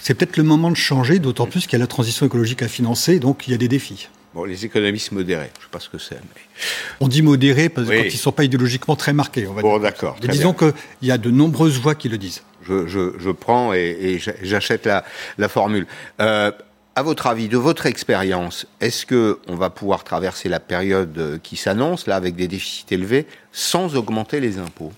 C'est 0.00 0.14
peut-être 0.14 0.36
le 0.36 0.44
moment 0.44 0.70
de 0.70 0.76
changer, 0.76 1.18
d'autant 1.18 1.46
plus 1.46 1.62
qu'il 1.62 1.72
y 1.72 1.76
a 1.76 1.80
la 1.80 1.88
transition 1.88 2.26
écologique 2.26 2.62
à 2.62 2.68
financer, 2.68 3.18
donc 3.18 3.48
il 3.48 3.50
y 3.50 3.54
a 3.54 3.58
des 3.58 3.68
défis. 3.68 4.08
Bon, 4.34 4.44
les 4.44 4.64
économistes 4.64 5.10
modérés, 5.10 5.50
je 5.54 5.58
ne 5.58 5.64
sais 5.64 5.70
pas 5.72 5.80
ce 5.80 5.88
que 5.88 5.98
c'est. 5.98 6.14
Mais... 6.14 6.40
On 7.00 7.08
dit 7.08 7.22
modérés 7.22 7.68
parce 7.68 7.88
qu'ils 7.88 8.04
ne 8.04 8.10
sont 8.10 8.30
pas 8.30 8.44
idéologiquement 8.44 8.94
très 8.94 9.12
marqués. 9.12 9.46
On 9.48 9.54
va 9.54 9.62
bon, 9.62 9.78
d'accord. 9.78 10.16
Disons 10.20 10.52
qu'il 10.52 10.72
y 11.02 11.10
a 11.10 11.18
de 11.18 11.30
nombreuses 11.30 11.78
voix 11.78 11.96
qui 11.96 12.08
le 12.08 12.16
disent. 12.16 12.42
Je, 12.62 12.86
je, 12.86 13.14
je 13.18 13.30
prends 13.30 13.72
et, 13.74 13.96
et 14.00 14.18
j'achète 14.42 14.86
la, 14.86 15.04
la, 15.38 15.48
formule. 15.48 15.86
Euh, 16.20 16.52
à 16.94 17.02
votre 17.02 17.26
avis, 17.26 17.48
de 17.48 17.56
votre 17.56 17.86
expérience, 17.86 18.66
est-ce 18.80 19.06
qu'on 19.06 19.56
va 19.56 19.70
pouvoir 19.70 20.04
traverser 20.04 20.48
la 20.48 20.60
période 20.60 21.40
qui 21.42 21.56
s'annonce, 21.56 22.06
là, 22.06 22.16
avec 22.16 22.36
des 22.36 22.46
déficits 22.46 22.86
élevés, 22.90 23.26
sans 23.50 23.96
augmenter 23.96 24.38
les 24.38 24.58
impôts? 24.58 24.92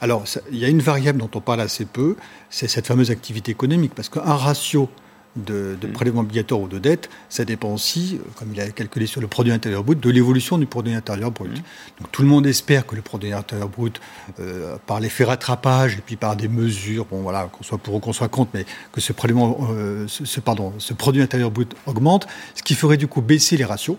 Alors, 0.00 0.24
il 0.50 0.58
y 0.58 0.64
a 0.64 0.68
une 0.68 0.82
variable 0.82 1.20
dont 1.20 1.30
on 1.34 1.40
parle 1.40 1.60
assez 1.60 1.84
peu, 1.84 2.16
c'est 2.50 2.68
cette 2.68 2.86
fameuse 2.86 3.10
activité 3.10 3.52
économique, 3.52 3.94
parce 3.94 4.08
qu'un 4.08 4.20
ratio 4.34 4.88
de, 5.36 5.76
de 5.80 5.86
mm. 5.86 5.92
prélèvement 5.92 6.20
obligatoire 6.22 6.60
ou 6.60 6.68
de 6.68 6.78
dette, 6.78 7.08
ça 7.28 7.44
dépend 7.44 7.72
aussi, 7.72 8.18
euh, 8.20 8.28
comme 8.36 8.52
il 8.52 8.60
a 8.60 8.68
calculé 8.70 9.06
sur 9.06 9.20
le 9.20 9.26
produit 9.26 9.52
intérieur 9.52 9.84
brut, 9.84 10.00
de 10.00 10.10
l'évolution 10.10 10.58
du 10.58 10.66
produit 10.66 10.94
intérieur 10.94 11.30
brut. 11.30 11.50
Mm. 11.50 12.00
Donc 12.00 12.12
tout 12.12 12.22
le 12.22 12.28
monde 12.28 12.46
espère 12.46 12.86
que 12.86 12.96
le 12.96 13.02
produit 13.02 13.32
intérieur 13.32 13.68
brut, 13.68 14.00
euh, 14.40 14.76
par 14.86 15.00
l'effet 15.00 15.24
rattrapage 15.24 15.94
et 15.94 16.02
puis 16.04 16.16
par 16.16 16.36
des 16.36 16.48
mesures, 16.48 17.06
bon 17.06 17.20
voilà, 17.20 17.48
qu'on 17.52 17.62
soit 17.62 17.78
pour 17.78 17.94
ou 17.94 18.00
qu'on 18.00 18.12
soit 18.12 18.28
contre, 18.28 18.50
mais 18.54 18.64
que 18.92 19.00
ce 19.00 19.12
prélèvement, 19.12 19.58
euh, 19.70 20.06
ce, 20.08 20.40
pardon, 20.40 20.72
ce 20.78 20.92
produit 20.92 21.22
intérieur 21.22 21.50
brut 21.50 21.74
augmente, 21.86 22.26
ce 22.54 22.62
qui 22.62 22.74
ferait 22.74 22.96
du 22.96 23.06
coup 23.06 23.22
baisser 23.22 23.56
les 23.56 23.64
ratios. 23.64 23.96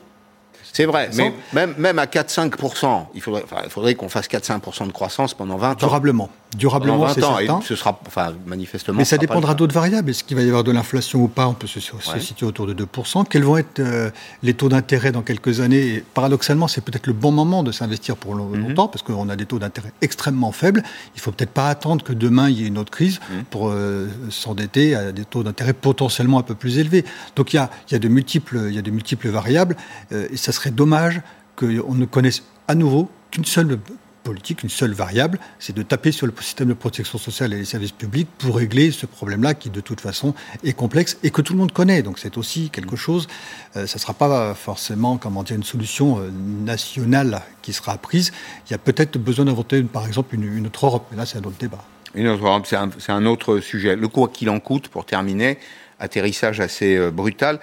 C'est 0.73 0.86
vrai, 0.86 1.10
mais 1.15 1.34
même, 1.53 1.73
même 1.77 1.99
à 1.99 2.05
4-5%, 2.05 3.05
il 3.13 3.21
faudrait, 3.21 3.43
il 3.63 3.69
faudrait 3.69 3.95
qu'on 3.95 4.10
fasse 4.10 4.27
4-5% 4.27 4.88
de 4.88 4.91
croissance 4.91 5.34
pendant 5.34 5.58
20 5.58 5.71
ans. 5.71 5.75
Durablement. 5.75 6.29
Durablement, 6.58 7.08
c'est 7.10 7.21
certain. 7.21 7.60
Et 7.60 7.63
ce 7.63 7.75
sera, 7.75 7.99
enfin, 8.08 8.34
manifestement. 8.47 8.97
Mais 8.97 9.05
ça 9.05 9.19
dépendra 9.19 9.53
d'autres 9.53 9.73
variables. 9.73 10.10
Est-ce 10.10 10.23
qu'il 10.23 10.36
va 10.36 10.41
y 10.41 10.47
avoir 10.47 10.63
de 10.63 10.71
l'inflation 10.71 11.21
ou 11.21 11.27
pas? 11.27 11.47
On 11.47 11.53
peut 11.53 11.67
se, 11.67 11.79
situer 11.79 12.45
autour 12.47 12.65
de 12.65 12.73
2%. 12.73 13.25
Quels 13.29 13.43
vont 13.43 13.58
être 13.58 13.79
euh, 13.79 14.10
les 14.41 14.55
taux 14.55 14.69
d'intérêt 14.69 15.12
dans 15.12 15.21
quelques 15.21 15.60
années? 15.60 15.77
Et 15.77 16.03
Paradoxalement, 16.13 16.67
c'est 16.67 16.82
peut-être 16.82 17.05
le 17.05 17.13
bon 17.13 17.32
moment 17.32 17.62
de 17.62 17.71
s'investir 17.71 18.15
pour 18.15 18.36
mhm. 18.36 18.67
longtemps, 18.67 18.88
parce 18.88 19.03
qu'on 19.03 19.29
a 19.29 19.36
des 19.36 19.45
taux 19.45 19.60
d'intérêt 19.60 19.93
extrêmement 20.01 20.51
faibles. 20.51 20.82
Il 21.15 21.21
faut 21.21 21.32
peut-être 21.32 21.51
pas 21.51 21.69
attendre 21.69 22.03
que 22.03 22.13
demain 22.13 22.49
il 22.49 22.60
y 22.60 22.63
ait 22.63 22.67
une 22.67 22.79
autre 22.79 22.91
crise 22.91 23.19
mhm. 23.29 23.43
pour 23.51 23.69
euh, 23.69 24.08
s'endetter 24.32 24.95
à 24.95 25.12
des 25.12 25.25
taux 25.25 25.43
d'intérêt 25.43 25.73
potentiellement 25.73 26.39
un 26.39 26.43
peu 26.43 26.55
plus 26.55 26.79
élevés. 26.79 27.05
Donc 27.36 27.53
il 27.53 27.58
y 27.58 27.60
a, 27.60 27.69
il 27.89 27.93
y 27.93 27.95
a 27.95 27.99
de 27.99 28.08
multiples, 28.08 28.65
il 28.69 28.73
y 28.73 28.79
a 28.79 28.82
de 28.82 28.91
multiples 28.91 29.29
variables, 29.29 29.75
euh, 30.12 30.27
et 30.32 30.38
ça 30.38 30.51
serait 30.60 30.72
dommage 30.72 31.22
qu'on 31.56 31.95
ne 31.95 32.06
connaisse 32.06 32.43
à 32.67 32.76
nouveau 32.76 33.10
qu'une 33.32 33.45
seule 33.45 33.80
politique, 34.24 34.63
une 34.63 34.69
seule 34.69 34.91
variable, 34.91 35.39
c'est 35.60 35.76
de 35.76 35.82
taper 35.82 36.12
sur 36.12 36.28
le 36.28 36.34
système 36.41 36.67
de 36.67 36.74
protection 36.74 37.17
sociale 37.17 37.54
et 37.54 37.58
les 37.58 37.65
services 37.65 37.93
publics 37.93 38.28
pour 38.38 38.58
régler 38.58 38.91
ce 38.91 39.06
problème-là 39.06 39.54
qui, 39.54 39.69
de 39.69 39.82
toute 39.82 40.02
façon, 40.02 40.36
est 40.63 40.74
complexe 40.74 41.17
et 41.24 41.32
que 41.32 41.41
tout 41.41 41.54
le 41.54 41.60
monde 41.60 41.72
connaît. 41.72 42.04
Donc 42.04 42.19
c'est 42.19 42.38
aussi 42.38 42.69
quelque 42.69 42.95
chose, 42.95 43.28
euh, 43.76 43.88
ça 43.88 43.95
ne 43.95 44.02
sera 44.02 44.13
pas 44.13 44.54
forcément, 44.54 45.17
comment 45.17 45.43
dire, 45.43 45.56
une 45.56 45.63
solution 45.63 46.19
euh, 46.19 46.30
nationale 46.65 47.41
qui 47.62 47.74
sera 47.74 47.98
prise. 47.98 48.32
Il 48.67 48.72
y 48.72 48.76
a 48.76 48.78
peut-être 48.78 49.17
besoin 49.17 49.45
d'inventer, 49.45 49.82
par 49.84 50.06
exemple, 50.06 50.36
une, 50.36 50.67
autre 50.67 50.86
Europe. 50.86 51.08
Mais 51.12 51.17
là, 51.17 51.26
c'est 51.26 51.38
un 51.38 51.43
autre 51.43 51.58
débat. 51.58 51.84
Une 52.13 52.28
autre 52.28 52.45
Europe, 52.45 52.67
c'est 52.67 53.12
un, 53.12 53.26
autre 53.26 53.60
sujet. 53.60 53.95
Le 53.95 54.08
quoi 54.10 54.28
qu'il 54.28 54.50
en 54.50 54.60
coûte, 54.60 54.89
pour 54.89 55.06
terminer, 55.06 55.58
atterrissage 56.00 56.60
assez 56.60 56.98
euh, 56.98 57.10
brutal, 57.10 57.60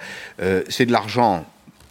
c'est 0.69 0.85
de 0.85 0.91
l'argent 0.91 1.45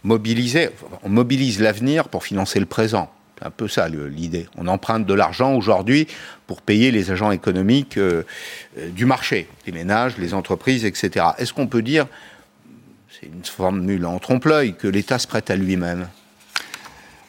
mobilisé. 0.07 0.69
On 1.03 1.09
mobilise 1.09 1.59
l'avenir 1.59 2.09
pour 2.09 2.23
financer 2.23 2.59
le 2.59 2.65
présent. 2.65 3.11
C'est 3.37 3.45
un 3.45 3.51
peu 3.51 3.67
ça 3.67 3.87
l'idée. 3.87 4.47
On 4.57 4.67
emprunte 4.67 5.05
de 5.05 5.13
l'argent 5.13 5.53
aujourd'hui 5.53 6.07
pour 6.47 6.61
payer 6.63 6.89
les 6.89 7.11
agents 7.11 7.29
économiques 7.29 7.97
euh, 7.97 8.23
euh, 8.79 8.89
du 8.89 9.05
marché, 9.05 9.47
les 9.67 9.71
ménages, 9.71 10.17
les 10.17 10.33
entreprises, 10.33 10.85
etc. 10.85 11.27
Est-ce 11.37 11.53
qu'on 11.53 11.67
peut 11.67 11.83
dire, 11.83 12.07
c'est 13.09 13.27
une 13.27 13.43
formule 13.43 14.05
en 14.05 14.17
trompe-l'œil, 14.17 14.75
que 14.75 14.87
l'État 14.87 15.19
se 15.19 15.27
prête 15.27 15.51
à 15.51 15.55
lui-même? 15.55 16.07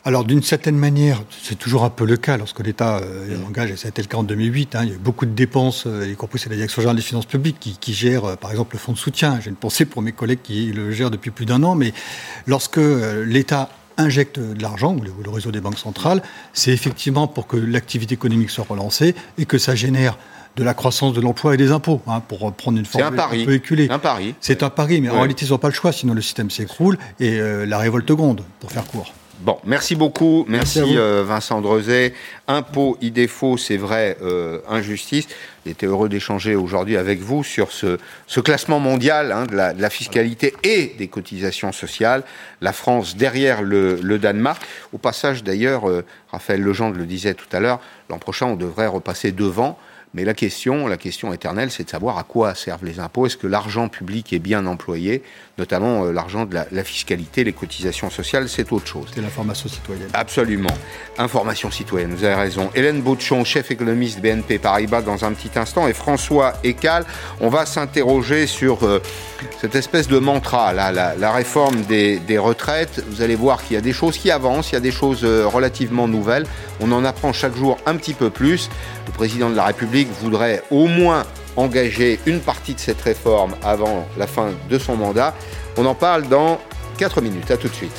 Alors, 0.09 0.25
d'une 0.25 0.43
certaine 0.43 0.79
manière, 0.79 1.23
c'est 1.43 1.59
toujours 1.59 1.85
un 1.85 1.91
peu 1.91 2.07
le 2.07 2.17
cas 2.17 2.39
lorsque 2.39 2.61
l'État 2.61 2.97
euh, 2.97 3.37
engage, 3.47 3.71
et 3.71 3.77
ça 3.77 3.89
a 3.89 3.91
été 3.91 4.01
le 4.01 4.09
cas 4.09 4.17
en 4.17 4.23
2008, 4.23 4.75
hein, 4.75 4.81
il 4.85 4.89
y 4.89 4.93
a 4.93 4.95
eu 4.95 4.99
beaucoup 4.99 5.27
de 5.27 5.33
dépenses, 5.33 5.87
y 5.87 6.17
compris 6.17 6.39
c'est 6.39 6.49
la 6.49 6.57
Direction 6.57 6.81
générale 6.81 6.97
des 6.97 7.03
finances 7.03 7.27
publiques 7.27 7.59
qui, 7.61 7.77
qui 7.77 7.93
gère, 7.93 8.39
par 8.39 8.51
exemple, 8.51 8.75
le 8.75 8.79
fonds 8.79 8.93
de 8.93 8.97
soutien. 8.97 9.39
J'ai 9.43 9.51
une 9.51 9.57
pensée 9.57 9.85
pour 9.85 10.01
mes 10.01 10.13
collègues 10.13 10.41
qui 10.43 10.73
le 10.73 10.93
gèrent 10.93 11.11
depuis 11.11 11.31
plus 11.31 11.45
d'un 11.45 11.63
an, 11.63 11.75
mais 11.75 11.93
lorsque 12.47 12.81
l'État 13.27 13.69
injecte 13.99 14.39
de 14.39 14.63
l'argent, 14.63 14.97
ou 14.97 15.03
le, 15.03 15.31
réseau 15.31 15.51
des 15.51 15.61
banques 15.61 15.79
centrales, 15.79 16.23
c'est 16.55 16.71
effectivement 16.71 17.27
pour 17.27 17.47
que 17.47 17.59
l'activité 17.59 18.15
économique 18.15 18.49
soit 18.49 18.65
relancée 18.67 19.15
et 19.37 19.45
que 19.45 19.59
ça 19.59 19.75
génère 19.75 20.17
de 20.57 20.65
la 20.65 20.73
croissance 20.73 21.13
de 21.13 21.21
l'emploi 21.21 21.53
et 21.53 21.57
des 21.59 21.71
impôts, 21.71 22.01
hein, 22.07 22.21
pour 22.27 22.51
prendre 22.55 22.79
une 22.79 22.87
forme 22.87 23.05
un, 23.05 23.13
pari. 23.13 23.43
un 23.43 23.45
peu 23.45 23.53
éculée. 23.53 23.89
un 23.91 23.99
pari. 23.99 24.35
C'est 24.41 24.63
un 24.63 24.71
pari, 24.71 25.03
mais 25.03 25.11
en 25.11 25.19
réalité, 25.19 25.45
ils 25.45 25.51
n'ont 25.51 25.59
pas 25.59 25.69
le 25.69 25.75
choix, 25.75 25.93
sinon 25.93 26.15
le 26.15 26.23
système 26.23 26.51
s'écroule 26.51 26.97
et 27.21 27.39
euh, 27.39 27.67
la 27.67 27.79
révolte 27.79 28.11
gronde, 28.11 28.43
pour 28.59 28.73
faire 28.73 28.87
court. 28.87 29.13
Bon, 29.41 29.57
merci 29.65 29.95
beaucoup. 29.95 30.45
Merci, 30.49 30.81
euh, 30.97 31.23
Vincent 31.25 31.61
Drezet. 31.61 32.13
Impôt, 32.49 32.99
idée 33.01 33.29
faux, 33.29 33.57
c'est 33.57 33.77
vrai, 33.77 34.17
euh, 34.21 34.59
injustice. 34.69 35.29
J'étais 35.65 35.87
heureux 35.87 36.09
d'échanger 36.09 36.57
aujourd'hui 36.57 36.97
avec 36.97 37.21
vous 37.21 37.45
sur 37.45 37.71
ce, 37.71 37.99
classement 38.41 38.81
mondial 38.81 39.31
hein, 39.31 39.47
de, 39.47 39.55
la, 39.55 39.91
fiscalité 39.91 40.55
et 40.65 40.95
des 40.99 41.07
cotisations 41.07 41.71
sociales. 41.71 42.25
La 42.61 42.73
France 42.73 43.17
derrière 43.17 43.63
le, 43.63 44.19
Danemark. 44.19 44.61
Au 44.93 44.99
passage, 44.99 45.45
d'ailleurs, 45.45 45.89
euh, 45.89 46.05
Raphaël 46.33 46.61
Legendre 46.61 46.97
le 46.97 47.07
disait 47.07 47.35
tout 47.35 47.47
à 47.53 47.61
l'heure, 47.61 47.81
l'an 48.11 48.19
prochain, 48.19 48.47
on 48.47 48.57
devrait 48.57 48.89
repasser 48.89 49.31
devant 49.31 49.79
mais 50.15 50.25
la 50.25 50.35
question, 50.35 50.87
la 50.87 50.97
question 50.97 51.33
éternelle, 51.33 51.71
c'est 51.71 51.85
de 51.85 51.91
savoir 51.91 52.19
à 52.19 52.23
quoi 52.23 52.55
servent 52.55 52.85
les 52.85 52.99
impôts. 52.99 53.27
Est-ce 53.27 53.37
que 53.37 53.47
l'argent 53.47 53.89
public 53.89 54.33
est 54.33 54.39
bien 54.39 54.65
employé, 54.67 55.23
notamment 55.59 56.05
euh, 56.05 56.13
l'argent 56.13 56.47
de 56.47 56.55
la, 56.55 56.85
fiscalité, 56.85 57.45
les 57.45 57.53
cotisations 57.53 58.11
sociales, 58.11 58.49
c'est 58.49 58.73
autre 58.73 58.87
chose. 58.87 59.09
C'est 59.15 59.21
l'information 59.21 59.69
citoyenne. 59.69 60.09
Absolument. 60.15 60.71
Information 61.19 61.71
citoyenne, 61.71 62.15
vous 62.15 62.25
avez 62.25 62.37
raison. 62.37 62.71
Hélène 62.75 63.03
Bauchon, 63.03 63.45
chef 63.45 63.71
économiste 63.71 64.21
BNP 64.21 64.59
Paribas, 64.59 65.03
dans 65.03 65.25
un 65.25 65.33
petit 65.33 65.59
instant, 65.59 65.89
et 65.89 65.93
François 65.93 66.55
Ecal, 66.63 67.05
on 67.41 67.49
va 67.49 67.67
s'interroger 67.67 68.47
sur 68.47 68.85
euh, 68.85 69.03
cette 69.61 69.75
espèce 69.75 70.09
de 70.09 70.19
mantra, 70.19 70.73
la, 70.73 70.93
la 70.93 71.33
réforme 71.33 71.83
des, 71.83 72.19
des, 72.19 72.39
retraites. 72.39 73.05
Vous 73.09 73.23
allez 73.23 73.35
voir 73.35 73.63
qu'il 73.63 73.75
y 73.75 73.79
a 73.79 73.83
des 73.83 73.93
choses 73.93 74.17
qui 74.17 74.31
avancent, 74.31 74.71
il 74.71 74.75
y 74.75 74.79
a 74.79 74.81
des 74.81 74.93
choses 74.93 75.25
euh, 75.25 75.47
relativement 75.47 76.07
nouvelles. 76.07 76.47
On 76.81 76.93
en 76.93 77.05
apprend 77.05 77.33
chaque 77.33 77.57
jour 77.57 77.79
un 77.87 77.97
petit 77.97 78.15
peu 78.15 78.31
plus. 78.31 78.71
Le 79.07 79.13
président 79.13 79.51
de 79.51 79.57
la 79.57 79.65
République 79.65 80.09
voudrait 80.21 80.63
au 80.71 80.87
moins 80.87 81.25
engager 81.59 82.21
une 82.27 82.41
partie 82.41 82.75
de 82.75 82.81
cette 82.81 83.01
réforme 83.01 83.55
avant 83.63 84.07
la 84.17 84.27
fin 84.27 84.51
de 84.71 84.79
son 84.79 84.97
mandat. 84.97 85.35
On 85.77 85.85
en 85.87 85.95
parle 85.95 86.29
dans 86.29 86.59
4 86.99 87.21
minutes. 87.21 87.51
À 87.51 87.57
tout 87.57 87.69
de 87.69 87.75
suite. 87.75 87.93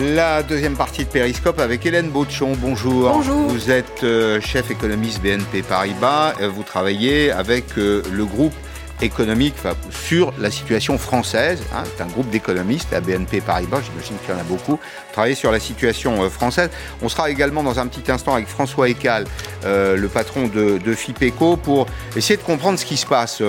La 0.00 0.42
deuxième 0.42 0.76
partie 0.76 1.04
de 1.04 1.10
Périscope 1.10 1.58
avec 1.58 1.84
Hélène 1.84 2.10
Bautchon. 2.10 2.54
Bonjour. 2.58 3.10
Bonjour. 3.10 3.48
Vous 3.48 3.70
êtes 3.70 4.02
euh, 4.02 4.40
chef 4.40 4.70
économiste 4.70 5.20
BNP 5.22 5.62
Paribas. 5.62 6.34
Euh, 6.40 6.48
vous 6.48 6.62
travaillez 6.62 7.30
avec 7.30 7.76
euh, 7.76 8.02
le 8.10 8.24
groupe 8.24 8.54
économique 9.02 9.54
sur 9.90 10.32
la 10.38 10.50
situation 10.50 10.98
française. 10.98 11.62
Hein. 11.74 11.82
c'est 11.84 12.02
un 12.02 12.06
groupe 12.06 12.30
d'économistes 12.30 12.92
à 12.92 13.00
BNP 13.00 13.40
Paribas, 13.40 13.80
j'imagine 13.82 14.16
qu'il 14.18 14.34
y 14.34 14.36
en 14.36 14.40
a 14.40 14.44
beaucoup, 14.44 14.78
travailler 15.12 15.34
sur 15.34 15.52
la 15.52 15.60
situation 15.60 16.28
française. 16.30 16.70
On 17.02 17.08
sera 17.08 17.30
également 17.30 17.62
dans 17.62 17.78
un 17.78 17.86
petit 17.86 18.10
instant 18.10 18.34
avec 18.34 18.46
François 18.46 18.88
Ecal, 18.88 19.24
le 19.64 20.06
patron 20.08 20.48
de, 20.48 20.94
FIPECO, 20.94 21.56
pour 21.56 21.86
essayer 22.16 22.36
de 22.36 22.42
comprendre 22.42 22.78
ce 22.78 22.84
qui 22.84 22.96
se 22.96 23.06
passe 23.06 23.42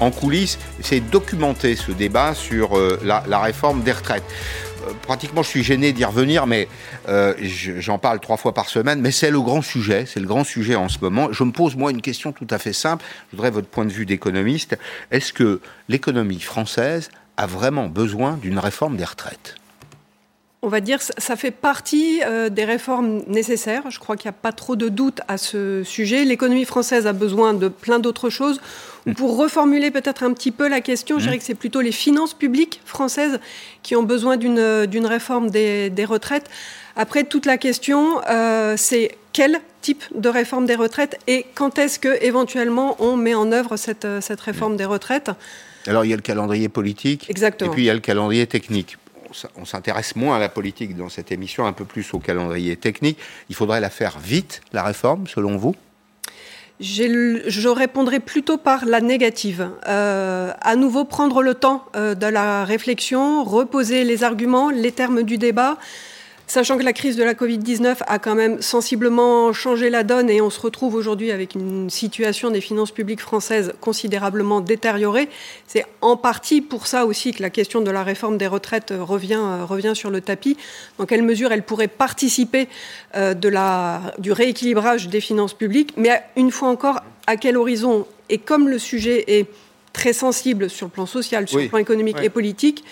en 0.00 0.10
coulisses, 0.10 0.58
essayer 0.80 1.00
de 1.00 1.10
documenter 1.10 1.76
ce 1.76 1.92
débat 1.92 2.34
sur 2.34 2.78
la, 3.02 3.22
la 3.26 3.40
réforme 3.40 3.82
des 3.82 3.92
retraites 3.92 4.24
pratiquement, 5.02 5.42
je 5.42 5.48
suis 5.48 5.62
gêné 5.62 5.92
d'y 5.92 6.04
revenir, 6.04 6.46
mais 6.46 6.68
euh, 7.08 7.34
j'en 7.78 7.98
parle 7.98 8.20
trois 8.20 8.36
fois 8.36 8.54
par 8.54 8.68
semaine. 8.68 9.00
Mais 9.00 9.10
c'est 9.10 9.30
le 9.30 9.40
grand 9.40 9.62
sujet, 9.62 10.04
c'est 10.06 10.20
le 10.20 10.26
grand 10.26 10.44
sujet 10.44 10.74
en 10.74 10.88
ce 10.88 10.98
moment. 11.00 11.32
Je 11.32 11.44
me 11.44 11.52
pose 11.52 11.76
moi 11.76 11.90
une 11.90 12.02
question 12.02 12.32
tout 12.32 12.46
à 12.50 12.58
fait 12.58 12.72
simple. 12.72 13.04
Je 13.30 13.36
voudrais 13.36 13.50
votre 13.50 13.68
point 13.68 13.84
de 13.84 13.92
vue 13.92 14.06
d'économiste. 14.06 14.76
Est-ce 15.10 15.32
que 15.32 15.60
l'économie 15.88 16.40
française 16.40 17.10
a 17.36 17.46
vraiment 17.46 17.86
besoin 17.86 18.38
d'une 18.40 18.58
réforme 18.58 18.96
des 18.96 19.04
retraites? 19.04 19.56
On 20.60 20.68
va 20.68 20.80
dire, 20.80 20.98
ça 21.00 21.36
fait 21.36 21.52
partie 21.52 22.20
euh, 22.26 22.48
des 22.48 22.64
réformes 22.64 23.22
nécessaires. 23.28 23.90
Je 23.90 24.00
crois 24.00 24.16
qu'il 24.16 24.28
n'y 24.28 24.34
a 24.34 24.40
pas 24.40 24.50
trop 24.50 24.74
de 24.74 24.88
doute 24.88 25.20
à 25.28 25.38
ce 25.38 25.84
sujet. 25.84 26.24
L'économie 26.24 26.64
française 26.64 27.06
a 27.06 27.12
besoin 27.12 27.54
de 27.54 27.68
plein 27.68 28.00
d'autres 28.00 28.28
choses. 28.28 28.60
Pour 29.16 29.36
reformuler 29.36 29.90
peut-être 29.90 30.22
un 30.22 30.32
petit 30.32 30.50
peu 30.50 30.68
la 30.68 30.80
question, 30.80 31.18
je 31.18 31.24
mmh. 31.24 31.26
dirais 31.26 31.38
que 31.38 31.44
c'est 31.44 31.54
plutôt 31.54 31.80
les 31.80 31.92
finances 31.92 32.34
publiques 32.34 32.80
françaises 32.84 33.40
qui 33.82 33.96
ont 33.96 34.02
besoin 34.02 34.36
d'une 34.36 35.06
réforme 35.06 35.50
des, 35.50 36.04
retraites. 36.04 36.48
Après, 36.96 37.24
toute 37.24 37.46
la 37.46 37.58
question, 37.58 38.20
euh, 38.28 38.74
c'est 38.76 39.16
quel 39.32 39.60
type 39.82 40.04
de 40.14 40.28
réforme 40.28 40.66
des 40.66 40.74
retraites 40.74 41.18
et 41.26 41.46
quand 41.54 41.78
est-ce 41.78 41.98
que 41.98 42.22
éventuellement 42.22 42.96
on 42.98 43.16
met 43.16 43.34
en 43.34 43.52
œuvre 43.52 43.76
cette, 43.76 44.06
cette 44.20 44.40
réforme 44.40 44.76
des 44.76 44.84
retraites? 44.84 45.30
Alors, 45.86 46.04
il 46.04 46.10
y 46.10 46.12
a 46.12 46.16
le 46.16 46.22
calendrier 46.22 46.68
politique. 46.68 47.30
Exactement. 47.30 47.70
Et 47.70 47.74
puis, 47.74 47.82
il 47.84 47.86
y 47.86 47.90
a 47.90 47.94
le 47.94 48.00
calendrier 48.00 48.46
technique 48.46 48.98
on 49.56 49.64
s'intéresse 49.64 50.16
moins 50.16 50.36
à 50.36 50.38
la 50.38 50.48
politique 50.48 50.96
dans 50.96 51.08
cette 51.08 51.32
émission, 51.32 51.66
un 51.66 51.72
peu 51.72 51.84
plus 51.84 52.14
au 52.14 52.18
calendrier 52.18 52.76
technique. 52.76 53.18
Il 53.48 53.54
faudrait 53.54 53.80
la 53.80 53.90
faire 53.90 54.18
vite, 54.18 54.60
la 54.72 54.82
réforme, 54.82 55.26
selon 55.26 55.56
vous? 55.56 55.74
Je 56.80 57.68
répondrai 57.68 58.20
plutôt 58.20 58.56
par 58.56 58.84
la 58.84 59.00
négative. 59.00 59.68
Euh, 59.88 60.52
à 60.60 60.76
nouveau, 60.76 61.04
prendre 61.04 61.42
le 61.42 61.54
temps 61.54 61.84
euh, 61.96 62.14
de 62.14 62.26
la 62.26 62.64
réflexion, 62.64 63.44
reposer 63.44 64.04
les 64.04 64.24
arguments, 64.24 64.70
les 64.70 64.92
termes 64.92 65.22
du 65.22 65.38
débat, 65.38 65.78
Sachant 66.48 66.78
que 66.78 66.82
la 66.82 66.94
crise 66.94 67.16
de 67.16 67.22
la 67.22 67.34
Covid-19 67.34 67.98
a 68.06 68.18
quand 68.18 68.34
même 68.34 68.62
sensiblement 68.62 69.52
changé 69.52 69.90
la 69.90 70.02
donne 70.02 70.30
et 70.30 70.40
on 70.40 70.48
se 70.48 70.58
retrouve 70.58 70.94
aujourd'hui 70.94 71.30
avec 71.30 71.54
une 71.54 71.90
situation 71.90 72.50
des 72.50 72.62
finances 72.62 72.90
publiques 72.90 73.20
françaises 73.20 73.74
considérablement 73.82 74.62
détériorée, 74.62 75.28
c'est 75.66 75.84
en 76.00 76.16
partie 76.16 76.62
pour 76.62 76.86
ça 76.86 77.04
aussi 77.04 77.32
que 77.32 77.42
la 77.42 77.50
question 77.50 77.82
de 77.82 77.90
la 77.90 78.02
réforme 78.02 78.38
des 78.38 78.46
retraites 78.46 78.94
revient, 78.98 79.42
revient 79.68 79.92
sur 79.94 80.08
le 80.08 80.22
tapis. 80.22 80.56
Dans 80.96 81.04
quelle 81.04 81.22
mesure 81.22 81.52
elle 81.52 81.64
pourrait 81.64 81.86
participer 81.86 82.68
euh, 83.14 83.34
de 83.34 83.50
la, 83.50 84.14
du 84.18 84.32
rééquilibrage 84.32 85.08
des 85.08 85.20
finances 85.20 85.52
publiques. 85.52 85.92
Mais 85.98 86.22
une 86.34 86.50
fois 86.50 86.70
encore, 86.70 87.00
à 87.26 87.36
quel 87.36 87.58
horizon? 87.58 88.06
Et 88.30 88.38
comme 88.38 88.70
le 88.70 88.78
sujet 88.78 89.38
est 89.38 89.48
très 89.92 90.14
sensible 90.14 90.70
sur 90.70 90.86
le 90.86 90.92
plan 90.92 91.04
social, 91.04 91.46
sur 91.46 91.58
le 91.58 91.68
plan 91.68 91.78
économique 91.78 92.16
et 92.22 92.30
politique, 92.30 92.84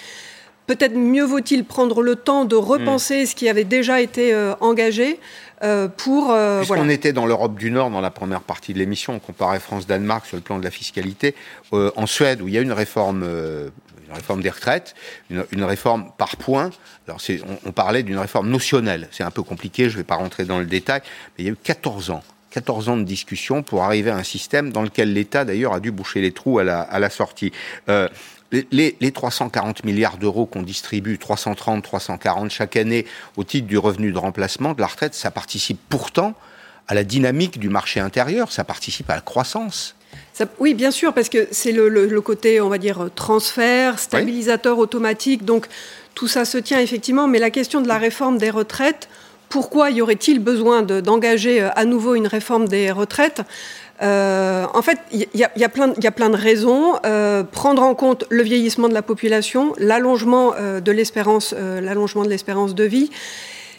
peut-être 0.66 0.94
mieux 0.94 1.24
vaut-il 1.24 1.64
prendre 1.64 2.02
le 2.02 2.16
temps 2.16 2.44
de 2.44 2.56
repenser 2.56 3.22
hmm. 3.22 3.26
ce 3.26 3.34
qui 3.34 3.48
avait 3.48 3.64
déjà 3.64 4.00
été 4.00 4.34
euh, 4.34 4.54
engagé 4.60 5.20
euh, 5.62 5.88
pour. 5.88 6.32
Euh, 6.32 6.58
Puisqu'on 6.58 6.88
était 6.88 7.12
dans 7.12 7.26
l'Europe 7.26 7.56
du 7.56 7.70
Nord 7.70 7.90
dans 7.90 8.00
la 8.00 8.10
première 8.10 8.42
partie 8.42 8.72
de 8.74 8.78
l'émission, 8.78 9.14
on 9.14 9.18
comparait 9.18 9.60
France-Danemark 9.60 10.26
sur 10.26 10.36
le 10.36 10.42
plan 10.42 10.58
de 10.58 10.64
la 10.64 10.70
fiscalité. 10.70 11.34
en 11.72 12.06
Suède, 12.06 12.42
où 12.42 12.48
il 12.48 12.54
y 12.54 12.58
a 12.58 12.62
une 12.62 12.72
réforme. 12.72 13.22
une 13.22 14.14
réforme 14.14 14.40
des 14.40 14.50
retraites, 14.50 14.94
une, 15.30 15.64
réforme 15.64 16.10
par 16.16 16.36
points. 16.36 16.70
Alors, 17.08 17.20
on, 17.28 17.68
on 17.68 17.72
parlait 17.72 18.04
d'une 18.04 18.18
réforme 18.18 18.48
notionnelle. 18.48 19.08
C'est 19.10 19.24
un 19.24 19.32
peu 19.32 19.42
compliqué, 19.42 19.84
je 19.88 19.94
ne 19.94 19.98
vais 19.98 20.04
pas 20.04 20.14
rentrer 20.14 20.44
dans 20.44 20.58
le 20.58 20.66
détail, 20.66 21.00
mais 21.36 21.44
il 21.44 21.46
y 21.46 21.48
a 21.48 21.52
eu 21.52 21.56
14 21.56 22.10
ans 22.10 22.22
14 22.56 22.88
ans 22.88 22.96
de 22.96 23.02
discussion 23.02 23.62
pour 23.62 23.82
arriver 23.82 24.10
à 24.10 24.16
un 24.16 24.22
système 24.22 24.72
dans 24.72 24.80
lequel 24.80 25.12
l'État, 25.12 25.44
d'ailleurs, 25.44 25.74
a 25.74 25.80
dû 25.80 25.90
boucher 25.90 26.22
les 26.22 26.32
trous 26.32 26.58
à 26.58 26.64
la, 26.64 26.80
à 26.80 26.98
la 26.98 27.10
sortie. 27.10 27.52
Euh, 27.90 28.08
les, 28.52 29.12
340 29.12 29.84
milliards 29.84 30.18
d'euros 30.18 30.46
qu'on 30.46 30.62
distribue, 30.62 31.18
330, 31.18 31.82
340 31.82 32.50
chaque 32.50 32.76
année 32.76 33.06
au 33.36 33.44
titre 33.44 33.66
du 33.66 33.78
revenu 33.78 34.12
de 34.12 34.18
remplacement 34.18 34.74
de 34.74 34.80
la 34.80 34.86
retraite, 34.86 35.14
ça 35.14 35.30
participe 35.30 35.78
pourtant 35.88 36.34
à 36.88 36.94
la 36.94 37.04
dynamique 37.04 37.58
du 37.58 37.68
marché 37.68 38.00
intérieur, 38.00 38.52
ça 38.52 38.64
participe 38.64 39.10
à 39.10 39.16
la 39.16 39.20
croissance. 39.20 39.96
oui, 40.60 40.74
bien 40.74 40.90
sûr, 40.92 41.12
parce 41.12 41.28
que 41.28 41.48
c'est 41.50 41.72
le, 41.72 42.20
côté, 42.20 42.60
on 42.60 42.68
va 42.68 42.78
dire, 42.78 43.08
transfert, 43.14 43.98
stabilisateur 43.98 44.78
automatique. 44.78 45.44
Donc 45.44 45.66
tout 46.14 46.28
ça 46.28 46.44
se 46.44 46.58
tient 46.58 46.80
effectivement, 46.80 47.26
mais 47.26 47.38
la 47.38 47.50
question 47.50 47.80
de 47.80 47.88
la 47.88 47.98
réforme 47.98 48.38
des 48.38 48.50
retraites, 48.50 49.08
pourquoi 49.48 49.90
y 49.90 50.00
aurait-il 50.00 50.38
besoin 50.38 50.82
d'engager 50.82 51.62
euh, 51.62 51.70
à 51.76 51.84
nouveau 51.84 52.14
une 52.14 52.26
réforme 52.26 52.68
des 52.68 52.90
retraites? 52.90 53.42
Euh, 54.02 54.66
en 54.74 54.82
fait, 54.82 54.98
il 55.12 55.26
y, 55.34 55.44
a 55.44 55.68
plein 55.68 55.88
de 55.88 56.36
raisons. 56.36 56.94
Euh, 57.04 57.42
prendre 57.42 57.82
en 57.82 57.94
compte 57.94 58.24
le 58.28 58.42
vieillissement 58.42 58.88
de 58.88 58.94
la 58.94 59.02
population, 59.02 59.72
l'allongement 59.78 60.54
euh, 60.58 60.80
de 60.80 60.92
l'espérance, 60.92 61.54
l'allongement 61.54 62.24
de 62.24 62.28
l'espérance 62.28 62.74
de 62.74 62.84
vie, 62.84 63.10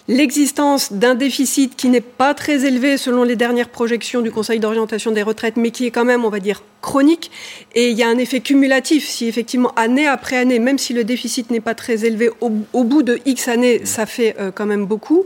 l'existence 0.07 0.93
d'un 0.93 1.15
déficit 1.15 1.75
qui 1.75 1.89
n'est 1.89 2.01
pas 2.01 2.33
très 2.33 2.65
élevé 2.65 2.97
selon 2.97 3.23
les 3.23 3.35
dernières 3.35 3.69
projections 3.69 4.21
du 4.21 4.31
Conseil 4.31 4.59
d'orientation 4.59 5.11
des 5.11 5.21
retraites, 5.21 5.57
mais 5.57 5.71
qui 5.71 5.85
est 5.85 5.91
quand 5.91 6.05
même, 6.05 6.25
on 6.25 6.29
va 6.29 6.39
dire, 6.39 6.63
chronique. 6.81 7.29
Et 7.75 7.89
il 7.89 7.97
y 7.97 8.03
a 8.03 8.07
un 8.07 8.17
effet 8.17 8.39
cumulatif. 8.39 9.07
Si 9.07 9.27
effectivement, 9.27 9.71
année 9.75 10.07
après 10.07 10.37
année, 10.37 10.59
même 10.59 10.77
si 10.77 10.93
le 10.93 11.03
déficit 11.03 11.51
n'est 11.51 11.59
pas 11.59 11.75
très 11.75 12.05
élevé, 12.05 12.31
au, 12.41 12.83
bout 12.83 13.03
de 13.03 13.19
X 13.25 13.47
années, 13.49 13.85
ça 13.85 14.05
fait 14.05 14.35
quand 14.55 14.65
même 14.65 14.85
beaucoup. 14.85 15.25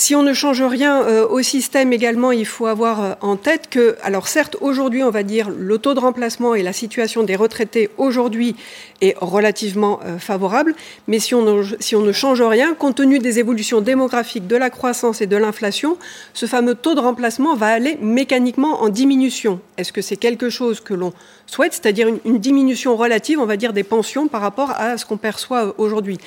Si 0.00 0.14
on 0.14 0.22
ne 0.22 0.32
change 0.32 0.62
rien 0.62 1.02
euh, 1.02 1.26
au 1.26 1.42
système 1.42 1.92
également, 1.92 2.30
il 2.30 2.46
faut 2.46 2.66
avoir 2.66 3.02
euh, 3.02 3.12
en 3.20 3.34
tête 3.34 3.68
que, 3.68 3.96
alors 4.04 4.28
certes, 4.28 4.56
aujourd'hui, 4.60 5.02
on 5.02 5.10
va 5.10 5.24
dire, 5.24 5.50
le 5.50 5.76
taux 5.78 5.92
de 5.92 5.98
remplacement 5.98 6.54
et 6.54 6.62
la 6.62 6.72
situation 6.72 7.24
des 7.24 7.34
retraités 7.34 7.90
aujourd'hui 7.98 8.54
est 9.00 9.16
relativement 9.20 9.98
euh, 10.06 10.20
favorable, 10.20 10.76
mais 11.08 11.18
si 11.18 11.34
on, 11.34 11.42
ne, 11.42 12.12
change 12.12 12.42
rien, 12.42 12.74
compte 12.74 12.94
tenu 12.94 13.18
des 13.18 13.40
évolutions 13.40 13.80
démographiques, 13.80 14.46
de 14.46 14.54
la 14.54 14.70
croissance 14.70 15.20
et 15.20 15.26
de 15.26 15.36
l'inflation, 15.36 15.98
ce 16.32 16.46
fameux 16.46 16.76
taux 16.76 16.94
de 16.94 17.00
remplacement 17.00 17.56
va 17.56 17.66
aller 17.66 17.98
mécaniquement 18.00 18.82
en 18.82 18.90
diminution. 18.90 19.58
Est-ce 19.78 19.92
que 19.92 20.00
c'est 20.00 20.16
quelque 20.16 20.48
chose 20.48 20.78
que 20.78 20.94
l'on 20.94 21.12
souhaite, 21.46 21.72
c'est-à-dire 21.72 22.06
une 22.24 22.38
diminution 22.38 22.96
relative, 22.96 23.40
on 23.40 23.46
va 23.46 23.56
dire, 23.56 23.72
des 23.72 23.82
pensions 23.82 24.28
par 24.28 24.42
rapport 24.42 24.70
à 24.76 24.96
ce 24.96 25.04
qu'on 25.04 25.16
perçoit 25.16 25.74
aujourd'hui 25.76 26.18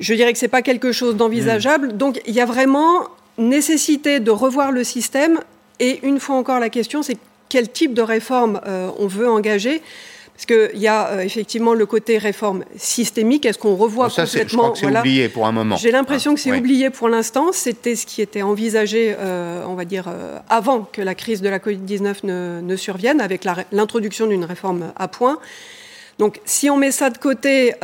je 0.00 0.14
dirais 0.14 0.32
que 0.32 0.38
ce 0.38 0.46
n'est 0.46 0.50
pas 0.50 0.62
quelque 0.62 0.92
chose 0.92 1.16
d'envisageable. 1.16 1.96
Donc 1.96 2.20
il 2.26 2.34
y 2.34 2.40
a 2.40 2.46
vraiment 2.46 3.04
nécessité 3.38 4.18
de 4.20 4.30
revoir 4.30 4.72
le 4.72 4.82
système. 4.82 5.40
Et 5.78 6.00
une 6.02 6.20
fois 6.20 6.36
encore, 6.36 6.58
la 6.58 6.70
question, 6.70 7.02
c'est 7.02 7.16
quel 7.48 7.70
type 7.70 7.94
de 7.94 8.02
réforme 8.02 8.60
on 8.98 9.06
veut 9.06 9.28
engager? 9.28 9.80
Parce 10.40 10.70
qu'il 10.70 10.80
y 10.80 10.88
a 10.88 11.08
euh, 11.08 11.20
effectivement 11.20 11.74
le 11.74 11.84
côté 11.84 12.16
réforme 12.16 12.64
systémique. 12.74 13.44
Est-ce 13.44 13.58
qu'on 13.58 13.76
revoit 13.76 14.08
ça, 14.08 14.24
complètement 14.24 14.46
Je 14.48 14.56
crois 14.56 14.70
que 14.70 14.78
c'est 14.78 14.98
oublié 15.00 15.28
pour 15.28 15.46
un 15.46 15.52
moment. 15.52 15.76
J'ai 15.76 15.90
l'impression 15.90 16.32
que 16.32 16.40
c'est 16.40 16.56
oublié 16.56 16.88
pour 16.88 17.10
l'instant. 17.10 17.52
C'était 17.52 17.94
ce 17.94 18.06
qui 18.06 18.22
était 18.22 18.40
envisagé, 18.40 19.14
euh, 19.18 19.62
on 19.68 19.74
va 19.74 19.84
dire, 19.84 20.06
euh, 20.08 20.38
avant 20.48 20.88
que 20.90 21.02
la 21.02 21.14
crise 21.14 21.42
de 21.42 21.50
la 21.50 21.58
Covid-19 21.58 22.20
ne, 22.22 22.60
ne, 22.62 22.76
survienne, 22.76 23.20
avec 23.20 23.44
l'introduction 23.70 24.28
d'une 24.28 24.46
réforme 24.46 24.94
à 24.96 25.08
point. 25.08 25.38
Donc, 26.20 26.40
si 26.44 26.70
on 26.70 26.76
met 26.76 26.92
ça 26.92 27.10
de 27.10 27.18
côté, 27.18 27.74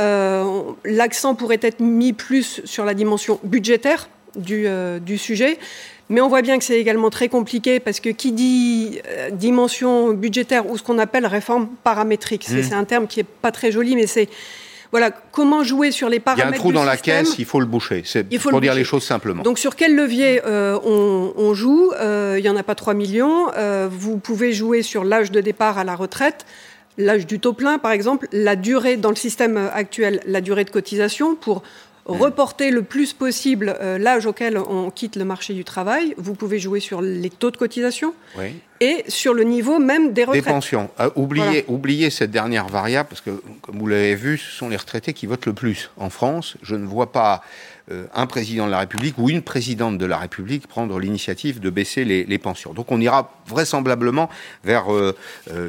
l'accent 0.85 1.35
pourrait 1.35 1.59
être 1.63 1.81
mis 1.81 2.13
plus 2.13 2.61
sur 2.65 2.85
la 2.85 2.95
dimension 2.95 3.41
budgétaire 3.43 4.09
du, 4.37 4.69
du 5.01 5.19
sujet. 5.19 5.59
Mais 6.09 6.21
on 6.21 6.29
voit 6.29 6.43
bien 6.43 6.59
que 6.59 6.65
c'est 6.65 6.79
également 6.79 7.11
très 7.11 7.29
compliqué 7.29 7.81
parce 7.81 7.99
que 7.99 8.11
qui 8.11 8.33
dit 8.33 9.01
euh, 9.09 9.31
dimension 9.31 10.13
budgétaire 10.13 10.69
ou 10.71 10.79
ce 10.79 10.83
qu'on 10.83 10.99
appelle 10.99 11.27
réforme 11.27 11.69
paramétrique, 11.83 12.49
mmh. 12.49 12.63
c'est 12.63 12.75
un 12.75 12.85
terme 12.85 13.09
qui 13.09 13.21
est 13.21 13.25
pas 13.25 13.51
très 13.51 13.73
joli, 13.73 13.97
mais 13.97 14.07
c'est 14.07 14.29
voilà, 14.93 15.11
comment 15.11 15.65
jouer 15.65 15.91
sur 15.91 16.09
les 16.09 16.21
paramètres. 16.21 16.49
Il 16.49 16.53
y 16.53 16.55
a 16.55 16.57
un 16.57 16.61
trou 16.61 16.73
dans 16.73 16.85
la 16.85 16.97
caisse, 16.97 17.35
il 17.39 17.45
faut 17.45 17.59
le 17.59 17.67
boucher. 17.67 18.03
C'est 18.07 18.23
pour 18.39 18.61
dire 18.61 18.73
les 18.73 18.85
choses 18.85 19.03
simplement. 19.03 19.43
Donc 19.43 19.59
sur 19.59 19.75
quel 19.75 19.97
levier 19.97 20.41
euh, 20.47 20.79
on, 20.85 21.55
joue? 21.55 21.93
Euh, 21.99 22.37
Il 22.39 22.43
n'y 22.43 22.49
en 22.49 22.57
a 22.57 22.63
pas 22.63 22.77
3 22.77 22.95
millions. 22.95 23.49
vous 23.91 24.19
pouvez 24.19 24.53
jouer 24.53 24.83
sur 24.83 25.03
l'âge 25.03 25.33
de 25.33 25.41
départ 25.41 25.77
à 25.77 25.83
la 25.83 25.97
retraite, 25.97 26.47
l'âge 26.99 27.27
du 27.27 27.41
taux 27.41 27.53
plein 27.53 27.79
par 27.79 27.93
exemple, 27.93 28.29
la 28.33 28.57
durée 28.57 28.97
dans 28.97 29.11
le 29.11 29.17
système 29.17 29.57
actuel, 29.73 30.21
la 30.27 30.41
durée 30.41 30.65
de 30.65 30.71
cotisation 30.71 31.35
pour 31.35 31.63
reporter 32.07 32.71
le 32.71 32.83
plus 32.83 33.13
possible 33.13 33.77
euh, 33.81 33.99
l'âge 33.99 34.27
auquel 34.27 34.59
on 34.59 34.91
quitte 34.91 35.17
le 35.17 35.25
marché 35.25 35.55
du 35.55 35.65
travail. 35.65 36.15
Vous 36.17 36.35
pouvez 36.35 36.59
jouer 36.59 36.81
sur 36.81 37.03
les 37.03 37.31
taux 37.31 37.51
de 37.51 37.57
cotisation 37.57 38.15
et 38.81 39.05
sur 39.09 39.35
le 39.35 39.43
niveau 39.43 39.79
même 39.79 40.13
des 40.13 40.25
retraites. 40.25 40.45
Des 40.45 40.51
pensions. 40.51 40.91
Euh, 41.01 41.11
oubliez, 41.17 42.11
cette 42.11 42.31
dernière 42.31 42.69
variable, 42.69 43.09
parce 43.09 43.21
que, 43.21 43.43
comme 43.63 43.79
vous 43.79 43.87
l'avez 43.87 44.15
vu, 44.15 44.39
ce 44.39 44.51
sont 44.51 44.69
les 44.69 44.77
retraités 44.77 45.13
qui 45.13 45.27
votent 45.27 45.47
le 45.47 45.53
plus 45.53 45.91
en 45.97 46.11
France. 46.11 46.57
Je 46.63 46.77
ne 46.77 46.87
vois 46.87 47.11
pas 47.13 47.35
euh, 47.35 47.76
un 48.15 48.27
président 48.27 48.67
de 48.67 48.73
la 48.73 48.81
République 48.81 49.17
ou 49.19 49.31
une 49.31 49.43
présidente 49.43 49.99
de 49.99 50.07
la 50.07 50.19
République 50.19 50.67
prendre 50.67 50.99
l'initiative 50.99 51.61
de 51.61 51.71
baisser 51.71 52.05
les, 52.05 52.39
pensions. 52.39 52.73
Donc 52.73 52.91
on 52.91 53.01
ira 53.01 53.33
vraisemblablement 53.47 54.29
vers 54.65 54.87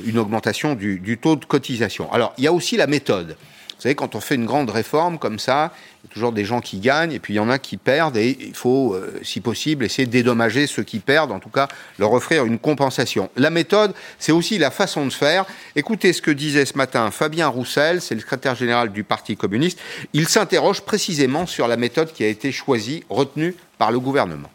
une 0.05 0.17
augmentation 0.17 0.75
du 0.75 1.17
taux 1.21 1.35
de 1.35 1.45
cotisation. 1.45 2.11
Alors, 2.11 2.33
il 2.37 2.43
y 2.43 2.47
a 2.47 2.53
aussi 2.53 2.77
la 2.77 2.87
méthode. 2.87 3.37
Vous 3.77 3.83
savez, 3.83 3.95
quand 3.95 4.15
on 4.15 4.19
fait 4.19 4.33
une 4.33 4.47
grande 4.47 4.71
réforme 4.71 5.19
comme 5.19 5.37
ça, 5.37 5.71
il 6.03 6.07
y 6.07 6.11
a 6.11 6.13
toujours 6.13 6.31
des 6.31 6.45
gens 6.45 6.61
qui 6.61 6.79
gagnent 6.79 7.11
et 7.11 7.19
puis 7.19 7.35
il 7.35 7.37
y 7.37 7.39
en 7.39 7.49
a 7.49 7.59
qui 7.59 7.77
perdent 7.77 8.17
et 8.17 8.35
il 8.39 8.55
faut, 8.55 8.95
euh, 8.95 9.19
si 9.21 9.39
possible, 9.39 9.85
essayer 9.85 10.07
de 10.07 10.11
dédommager 10.11 10.65
ceux 10.65 10.81
qui 10.81 10.97
perdent, 10.97 11.31
en 11.31 11.39
tout 11.39 11.49
cas 11.49 11.67
leur 11.99 12.11
offrir 12.13 12.45
une 12.45 12.57
compensation. 12.57 13.29
La 13.35 13.51
méthode, 13.51 13.93
c'est 14.17 14.31
aussi 14.31 14.57
la 14.57 14.71
façon 14.71 15.05
de 15.05 15.13
faire. 15.13 15.45
Écoutez 15.75 16.11
ce 16.13 16.23
que 16.23 16.31
disait 16.31 16.65
ce 16.65 16.75
matin 16.75 17.11
Fabien 17.11 17.47
Roussel, 17.49 18.01
c'est 18.01 18.15
le 18.15 18.21
secrétaire 18.21 18.55
général 18.55 18.91
du 18.91 19.03
Parti 19.03 19.37
communiste. 19.37 19.79
Il 20.13 20.27
s'interroge 20.27 20.81
précisément 20.81 21.45
sur 21.45 21.67
la 21.67 21.77
méthode 21.77 22.11
qui 22.11 22.23
a 22.23 22.27
été 22.27 22.51
choisie, 22.51 23.03
retenue 23.09 23.53
par 23.77 23.91
le 23.91 23.99
gouvernement. 23.99 24.49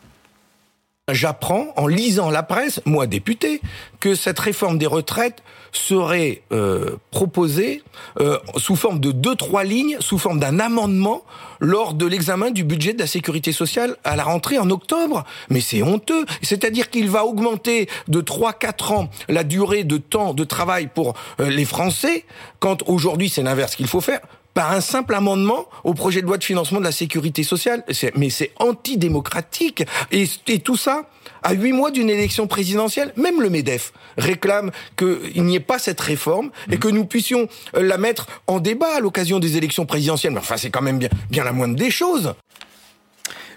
J'apprends 1.11 1.73
en 1.77 1.87
lisant 1.87 2.31
la 2.31 2.43
presse, 2.43 2.81
moi 2.87 3.07
député, 3.07 3.61
que 4.01 4.15
cette 4.15 4.39
réforme 4.39 4.79
des 4.79 4.87
retraites 4.87 5.43
serait 5.73 6.43
euh, 6.53 6.97
proposée 7.11 7.83
euh, 8.21 8.39
sous 8.57 8.77
forme 8.77 9.01
de 9.01 9.11
deux 9.11 9.35
trois 9.35 9.65
lignes, 9.65 9.97
sous 10.01 10.19
forme 10.19 10.39
d'un 10.39 10.61
amendement 10.61 11.25
lors 11.61 11.95
de 11.95 12.07
l'examen 12.07 12.51
du 12.51 12.63
budget 12.65 12.93
de 12.93 12.99
la 12.99 13.07
sécurité 13.07 13.53
sociale 13.53 13.97
à 14.05 14.17
la 14.17 14.25
rentrée 14.25 14.59
en 14.59 14.71
octobre. 14.71 15.25
Mais 15.49 15.61
c'est 15.61 15.83
honteux. 15.83 16.27
C'est-à-dire 16.43 16.91
qu'il 16.91 17.09
va 17.09 17.25
augmenter 17.25 17.89
de 18.09 18.21
3-4 18.21 18.93
ans 18.93 19.11
la 19.29 19.45
durée 19.45 19.85
de 19.85 19.97
temps 19.97 20.35
de 20.35 20.45
travail 20.45 20.89
pour 20.95 21.15
euh, 21.41 21.49
les 21.49 21.65
Français, 21.65 22.25
quand 22.61 22.89
aujourd'hui 22.89 23.29
c'est 23.29 23.43
l'inverse 23.43 23.75
qu'il 23.75 23.89
faut 23.89 24.01
faire 24.01 24.21
par 24.55 24.73
un 24.73 24.81
simple 24.81 25.15
amendement 25.15 25.67
au 25.85 25.95
projet 25.95 26.21
de 26.21 26.27
loi 26.27 26.39
de 26.39 26.45
financement 26.45 26.79
de 26.79 26.85
la 26.85 26.93
sécurité 26.93 27.43
sociale. 27.43 27.85
Mais 28.17 28.31
c'est 28.31 28.53
antidémocratique. 28.59 29.85
Et, 30.11 30.27
tout 30.59 30.77
ça, 30.77 31.09
à 31.43 31.55
huit 31.55 31.73
mois 31.73 31.91
d'une 31.91 32.11
élection 32.11 32.47
présidentielle, 32.47 33.13
même 33.17 33.41
le 33.41 33.51
MEDEF 33.51 33.93
réclame 34.19 34.71
qu'il 34.97 35.45
n'y 35.45 35.57
ait 35.57 35.61
pas 35.61 35.79
cette 35.79 36.01
réforme 36.01 36.51
et 36.71 36.77
que 36.77 36.89
nous 36.89 37.05
puissions 37.05 37.49
euh, 37.75 37.83
la 37.83 37.99
mettre 37.99 38.27
en 38.47 38.61
débat 38.61 38.97
à 38.97 39.01
l'occasion 39.01 39.39
des 39.39 39.57
élections 39.57 39.87
présidentielles. 39.87 40.33
Mais 40.33 40.41
enfin, 40.41 40.57
c'est 40.57 40.71
quand 40.71 40.83
même 40.83 40.99
bien 41.31 41.45
la 41.45 41.53
moindre 41.53 41.75
des 41.75 41.91
choses. 41.91 42.35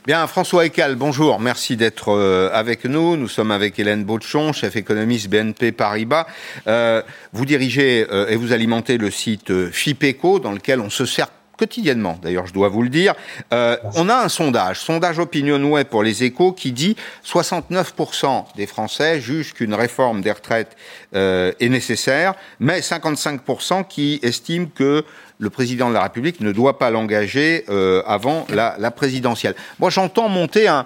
Bien, 0.05 0.27
François 0.27 0.67
Ecal, 0.67 0.95
bonjour. 0.95 1.39
Merci 1.39 1.77
d'être 1.77 2.09
euh, 2.09 2.51
avec 2.53 2.85
nous. 2.85 3.17
Nous 3.17 3.27
sommes 3.27 3.49
avec 3.49 3.79
Hélène 3.79 4.03
Baudchon, 4.03 4.53
chef 4.53 4.75
économiste 4.75 5.29
BNP 5.29 5.71
Paribas. 5.71 6.27
Euh, 6.67 7.01
vous 7.33 7.43
dirigez 7.43 8.05
euh, 8.11 8.27
et 8.27 8.35
vous 8.35 8.53
alimentez 8.53 8.99
le 8.99 9.09
site 9.09 9.71
FIPECO, 9.71 10.37
dans 10.37 10.51
lequel 10.51 10.79
on 10.79 10.91
se 10.91 11.07
sert 11.07 11.29
quotidiennement, 11.57 12.19
d'ailleurs 12.21 12.45
je 12.45 12.53
dois 12.53 12.67
vous 12.67 12.83
le 12.83 12.89
dire. 12.89 13.15
on 13.51 14.09
a 14.09 14.15
un 14.17 14.27
sondage, 14.27 14.77
sondage 14.77 15.19
Opinionway 15.19 15.85
pour 15.85 16.03
les 16.03 16.25
échos, 16.25 16.51
qui 16.51 16.73
dit 16.73 16.97
69% 17.25 18.43
des 18.57 18.67
Français 18.67 19.21
jugent 19.21 19.53
qu'une 19.53 19.73
réforme 19.73 20.19
des 20.19 20.33
retraites 20.33 20.75
est 21.13 21.69
nécessaire, 21.69 22.33
mais 22.59 22.81
55% 22.81 23.87
qui 23.87 24.19
estiment 24.21 24.67
que 24.67 25.05
le 25.37 25.49
président 25.49 25.89
de 25.89 25.93
la 25.93 26.03
République 26.03 26.39
ne 26.39 26.51
doit 26.51 26.77
pas 26.77 26.89
l'engager 26.89 27.65
euh, 27.69 28.01
avant 28.05 28.47
la, 28.49 28.91
présidentielle. 28.91 29.55
Moi, 29.79 29.89
j'entends 29.89 30.29
monter 30.29 30.67
un, 30.67 30.85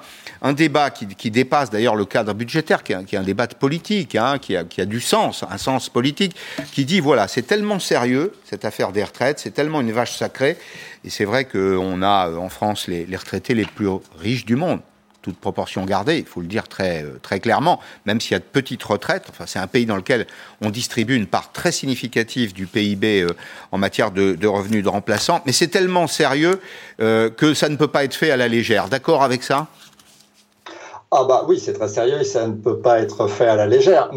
débat 0.54 0.90
qui, 0.90 1.32
dépasse 1.32 1.70
d'ailleurs 1.70 1.96
le 1.96 2.06
cadre 2.06 2.34
budgétaire, 2.34 2.84
qui 2.84 2.94
est 2.94 3.16
un, 3.16 3.24
débat 3.24 3.48
de 3.48 3.56
politique, 3.56 4.16
hein, 4.16 4.38
qui, 4.40 4.56
a, 4.56 4.64
du 4.86 5.00
sens, 5.00 5.44
un 5.50 5.58
sens 5.58 5.90
politique, 5.90 6.36
qui 6.72 6.86
dit 6.86 7.00
voilà, 7.00 7.28
c'est 7.28 7.44
tellement 7.44 7.80
sérieux 7.80 8.34
cette 8.46 8.66
affaire 8.66 8.92
des 8.92 9.04
retraites, 9.04 9.40
c'est 9.40 9.52
tellement 9.52 9.82
une 9.82 9.92
vache 9.92 10.18
sacrée, 10.18 10.58
et 11.06 11.10
c'est 11.10 11.26
vrai 11.26 11.46
qu'on 11.46 12.02
a 12.02 12.30
euh, 12.30 12.38
en 12.38 12.50
France 12.50 12.88
les 12.88 13.06
retraités 13.16 13.54
les 13.54 13.66
plus 13.66 13.90
riches 14.20 14.46
du 14.46 14.56
monde 14.56 14.80
toute 15.22 15.38
proportion 15.38 15.86
gardée, 15.86 16.18
il 16.18 16.26
faut 16.26 16.42
le 16.42 16.48
dire 16.48 16.68
très, 16.68 17.04
euh, 17.04 17.20
très 17.22 17.40
clairement, 17.40 17.80
même 18.06 18.22
s'il 18.22 18.32
y 18.32 18.36
a 18.36 18.40
de 18.40 18.44
petites 18.44 18.84
retraites, 18.84 19.26
enfin, 19.30 19.46
c'est 19.48 19.60
un 19.60 19.68
pays 19.68 19.86
dans 19.86 19.96
lequel 19.96 20.28
on 20.62 20.70
distribue 20.70 21.16
une 21.16 21.28
part 21.28 21.52
très 21.52 21.72
significative 21.72 22.54
du 22.54 22.68
PIB 22.68 23.22
euh, 23.22 23.30
en 23.72 23.78
matière 23.78 24.12
de, 24.12 24.48
revenus 24.48 24.84
de 24.84 24.90
remplaçants, 24.90 25.42
mais 25.46 25.52
c'est 25.52 25.68
tellement 25.68 26.08
sérieux 26.08 26.60
euh, 27.02 27.30
que 27.30 27.54
ça 27.54 27.70
ne 27.70 27.76
peut 27.76 27.88
pas 27.88 28.04
être 28.04 28.14
fait 28.14 28.32
à 28.32 28.38
la 28.38 28.48
légère. 28.48 28.88
D'accord 28.88 29.24
avec 29.24 29.44
ça? 29.44 29.68
Ah 31.12 31.24
bah 31.28 31.44
oui, 31.48 31.60
c'est 31.60 31.74
très 31.74 31.88
sérieux 31.88 32.22
et 32.22 32.24
ça 32.24 32.48
ne 32.48 32.54
peut 32.54 32.80
pas 32.80 33.00
être 33.00 33.28
fait 33.28 33.48
à 33.48 33.56
la 33.56 33.66
légère. 33.66 34.12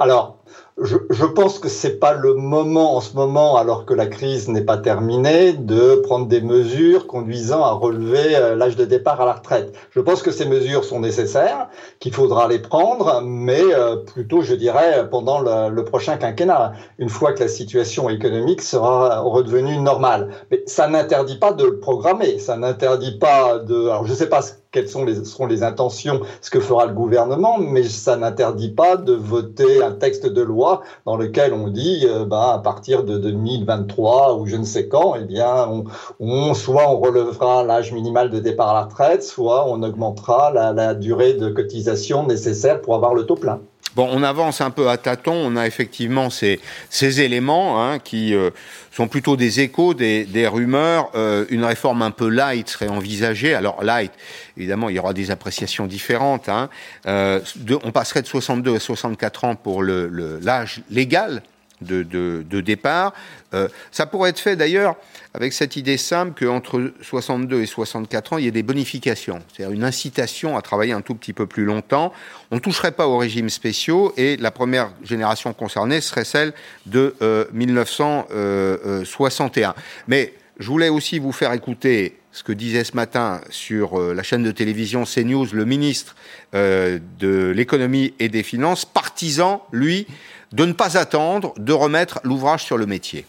Alors, 0.00 0.39
je, 0.82 1.24
pense 1.26 1.58
que 1.58 1.68
c'est 1.68 1.98
pas 1.98 2.14
le 2.14 2.34
moment 2.34 2.96
en 2.96 3.00
ce 3.00 3.14
moment, 3.14 3.56
alors 3.56 3.84
que 3.84 3.92
la 3.92 4.06
crise 4.06 4.48
n'est 4.48 4.64
pas 4.64 4.78
terminée, 4.78 5.52
de 5.52 5.96
prendre 5.96 6.26
des 6.26 6.40
mesures 6.40 7.06
conduisant 7.06 7.62
à 7.62 7.72
relever 7.72 8.34
euh, 8.34 8.56
l'âge 8.56 8.76
de 8.76 8.84
départ 8.84 9.20
à 9.20 9.26
la 9.26 9.34
retraite. 9.34 9.74
Je 9.90 10.00
pense 10.00 10.22
que 10.22 10.30
ces 10.30 10.46
mesures 10.46 10.84
sont 10.84 11.00
nécessaires, 11.00 11.68
qu'il 11.98 12.14
faudra 12.14 12.48
les 12.48 12.58
prendre, 12.58 13.20
mais 13.22 13.62
euh, 13.62 13.96
plutôt, 13.96 14.40
je 14.40 14.54
dirais, 14.54 15.08
pendant 15.10 15.40
le, 15.40 15.84
prochain 15.84 16.16
quinquennat, 16.16 16.72
une 16.98 17.08
fois 17.08 17.32
que 17.32 17.40
la 17.40 17.48
situation 17.48 18.08
économique 18.08 18.62
sera 18.62 19.20
redevenue 19.20 19.78
normale. 19.78 20.30
Mais 20.50 20.62
ça 20.66 20.88
n'interdit 20.88 21.38
pas 21.38 21.52
de 21.52 21.64
le 21.64 21.78
programmer, 21.78 22.38
ça 22.38 22.56
n'interdit 22.56 23.18
pas 23.18 23.58
de. 23.58 23.88
Alors, 23.88 24.06
je 24.06 24.14
sais 24.14 24.28
pas 24.28 24.40
quelles 24.72 24.88
sont 24.88 25.06
seront 25.24 25.46
les 25.46 25.62
intentions, 25.62 26.20
ce 26.40 26.50
que 26.50 26.60
fera 26.60 26.86
le 26.86 26.94
gouvernement, 26.94 27.58
mais 27.58 27.82
ça 27.82 28.16
n'interdit 28.16 28.70
pas 28.70 28.96
de 28.96 29.12
voter 29.12 29.82
un 29.82 29.92
texte 29.92 30.26
de 30.26 30.39
loi 30.42 30.82
dans 31.06 31.16
lequel 31.16 31.52
on 31.52 31.68
dit, 31.68 32.06
euh, 32.08 32.24
bah, 32.24 32.52
à 32.54 32.58
partir 32.58 33.04
de 33.04 33.18
2023 33.18 34.36
ou 34.36 34.46
je 34.46 34.56
ne 34.56 34.64
sais 34.64 34.88
quand, 34.88 35.14
eh 35.20 35.24
bien, 35.24 35.84
on, 36.20 36.54
soit 36.54 36.90
on 36.90 36.98
relevera 36.98 37.64
l'âge 37.64 37.92
minimal 37.92 38.30
de 38.30 38.38
départ 38.38 38.70
à 38.70 38.74
la 38.74 38.82
retraite, 38.86 39.22
soit 39.22 39.66
on 39.68 39.82
augmentera 39.82 40.52
la 40.52 40.94
durée 40.94 41.34
de 41.34 41.48
cotisation 41.48 42.26
nécessaire 42.26 42.80
pour 42.80 42.94
avoir 42.94 43.14
le 43.14 43.26
taux 43.26 43.36
plein. 43.36 43.60
Bon, 43.96 44.08
on 44.12 44.22
avance 44.22 44.60
un 44.60 44.70
peu 44.70 44.88
à 44.88 44.96
tâtons. 44.96 45.34
On 45.34 45.56
a 45.56 45.66
effectivement 45.66 46.30
ces, 46.30 46.60
ces 46.90 47.20
éléments 47.20 47.82
hein, 47.82 47.98
qui 47.98 48.34
euh, 48.34 48.50
sont 48.92 49.08
plutôt 49.08 49.36
des 49.36 49.60
échos, 49.60 49.94
des, 49.94 50.24
des 50.24 50.46
rumeurs. 50.46 51.10
Euh, 51.14 51.44
une 51.50 51.64
réforme 51.64 52.02
un 52.02 52.12
peu 52.12 52.28
light 52.28 52.68
serait 52.68 52.88
envisagée. 52.88 53.54
Alors 53.54 53.82
light, 53.82 54.12
évidemment, 54.56 54.88
il 54.88 54.96
y 54.96 54.98
aura 54.98 55.12
des 55.12 55.30
appréciations 55.30 55.86
différentes. 55.86 56.48
Hein. 56.48 56.68
Euh, 57.06 57.40
on 57.82 57.90
passerait 57.90 58.22
de 58.22 58.28
62 58.28 58.76
à 58.76 58.80
64 58.80 59.44
ans 59.44 59.54
pour 59.56 59.82
l'âge 59.82 60.08
le, 60.10 60.38
l'âge 60.40 60.82
légal 60.90 61.42
de, 61.80 62.60
départ. 62.60 63.14
Euh, 63.54 63.68
ça 63.90 64.06
pourrait 64.06 64.30
être 64.30 64.38
fait 64.38 64.56
d'ailleurs 64.56 64.96
avec 65.34 65.52
cette 65.52 65.76
idée 65.76 65.96
simple 65.96 66.44
qu'entre 66.44 66.92
62 67.02 67.62
et 67.62 67.66
64 67.66 68.32
ans, 68.32 68.38
il 68.38 68.44
y 68.44 68.48
ait 68.48 68.52
des 68.52 68.62
bonifications, 68.62 69.40
c'est-à-dire 69.52 69.74
une 69.74 69.84
incitation 69.84 70.56
à 70.56 70.62
travailler 70.62 70.92
un 70.92 71.02
tout 71.02 71.14
petit 71.14 71.32
peu 71.32 71.46
plus 71.46 71.64
longtemps. 71.64 72.12
On 72.50 72.56
ne 72.56 72.60
toucherait 72.60 72.92
pas 72.92 73.06
aux 73.06 73.18
régimes 73.18 73.50
spéciaux 73.50 74.12
et 74.16 74.36
la 74.36 74.50
première 74.50 74.90
génération 75.02 75.52
concernée 75.52 76.00
serait 76.00 76.24
celle 76.24 76.52
de 76.86 77.14
1961. 77.52 79.68
Euh, 79.68 79.72
Mais 80.08 80.34
je 80.58 80.66
voulais 80.66 80.88
aussi 80.88 81.18
vous 81.18 81.32
faire 81.32 81.52
écouter 81.52 82.16
ce 82.32 82.44
que 82.44 82.52
disait 82.52 82.84
ce 82.84 82.94
matin 82.94 83.40
sur 83.50 83.98
euh, 83.98 84.14
la 84.14 84.22
chaîne 84.22 84.44
de 84.44 84.52
télévision 84.52 85.04
CNews 85.04 85.46
le 85.52 85.64
ministre 85.64 86.14
de 86.52 87.52
l'économie 87.54 88.12
et 88.18 88.28
des 88.28 88.42
finances, 88.42 88.84
partisan, 88.84 89.64
lui, 89.70 90.08
de 90.52 90.64
ne 90.64 90.72
pas 90.72 90.98
attendre 90.98 91.54
de 91.56 91.72
remettre 91.72 92.20
l'ouvrage 92.24 92.64
sur 92.64 92.76
le 92.76 92.86
métier. 92.86 93.24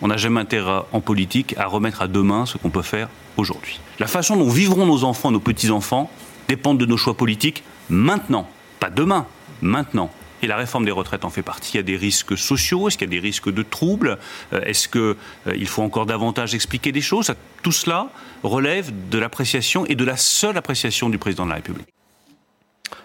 On 0.00 0.08
n'a 0.08 0.16
jamais 0.16 0.40
intérêt 0.40 0.82
en 0.92 1.00
politique 1.00 1.54
à 1.58 1.66
remettre 1.66 2.02
à 2.02 2.08
demain 2.08 2.46
ce 2.46 2.58
qu'on 2.58 2.70
peut 2.70 2.82
faire 2.82 3.08
aujourd'hui. 3.36 3.80
La 3.98 4.06
façon 4.06 4.36
dont 4.36 4.48
vivront 4.48 4.86
nos 4.86 5.04
enfants, 5.04 5.30
nos 5.30 5.40
petits-enfants, 5.40 6.10
dépend 6.48 6.74
de 6.74 6.86
nos 6.86 6.96
choix 6.96 7.16
politiques 7.16 7.62
maintenant, 7.88 8.48
pas 8.80 8.90
demain, 8.90 9.26
maintenant. 9.60 10.10
Et 10.42 10.48
la 10.48 10.56
réforme 10.56 10.84
des 10.84 10.90
retraites 10.90 11.24
en 11.24 11.30
fait 11.30 11.42
partie. 11.42 11.74
Il 11.74 11.76
y 11.76 11.80
a 11.80 11.84
des 11.84 11.96
risques 11.96 12.36
sociaux, 12.36 12.88
est-ce 12.88 12.98
qu'il 12.98 13.06
y 13.06 13.10
a 13.10 13.20
des 13.20 13.24
risques 13.24 13.52
de 13.52 13.62
troubles 13.62 14.18
euh, 14.52 14.60
Est-ce 14.62 14.88
qu'il 14.88 15.00
euh, 15.46 15.66
faut 15.66 15.82
encore 15.82 16.04
davantage 16.04 16.52
expliquer 16.52 16.90
des 16.90 17.00
choses? 17.00 17.32
Tout 17.62 17.70
cela 17.70 18.08
relève 18.42 18.90
de 19.08 19.18
l'appréciation 19.18 19.86
et 19.86 19.94
de 19.94 20.04
la 20.04 20.16
seule 20.16 20.56
appréciation 20.56 21.10
du 21.10 21.18
président 21.18 21.44
de 21.44 21.50
la 21.50 21.56
République. 21.56 21.86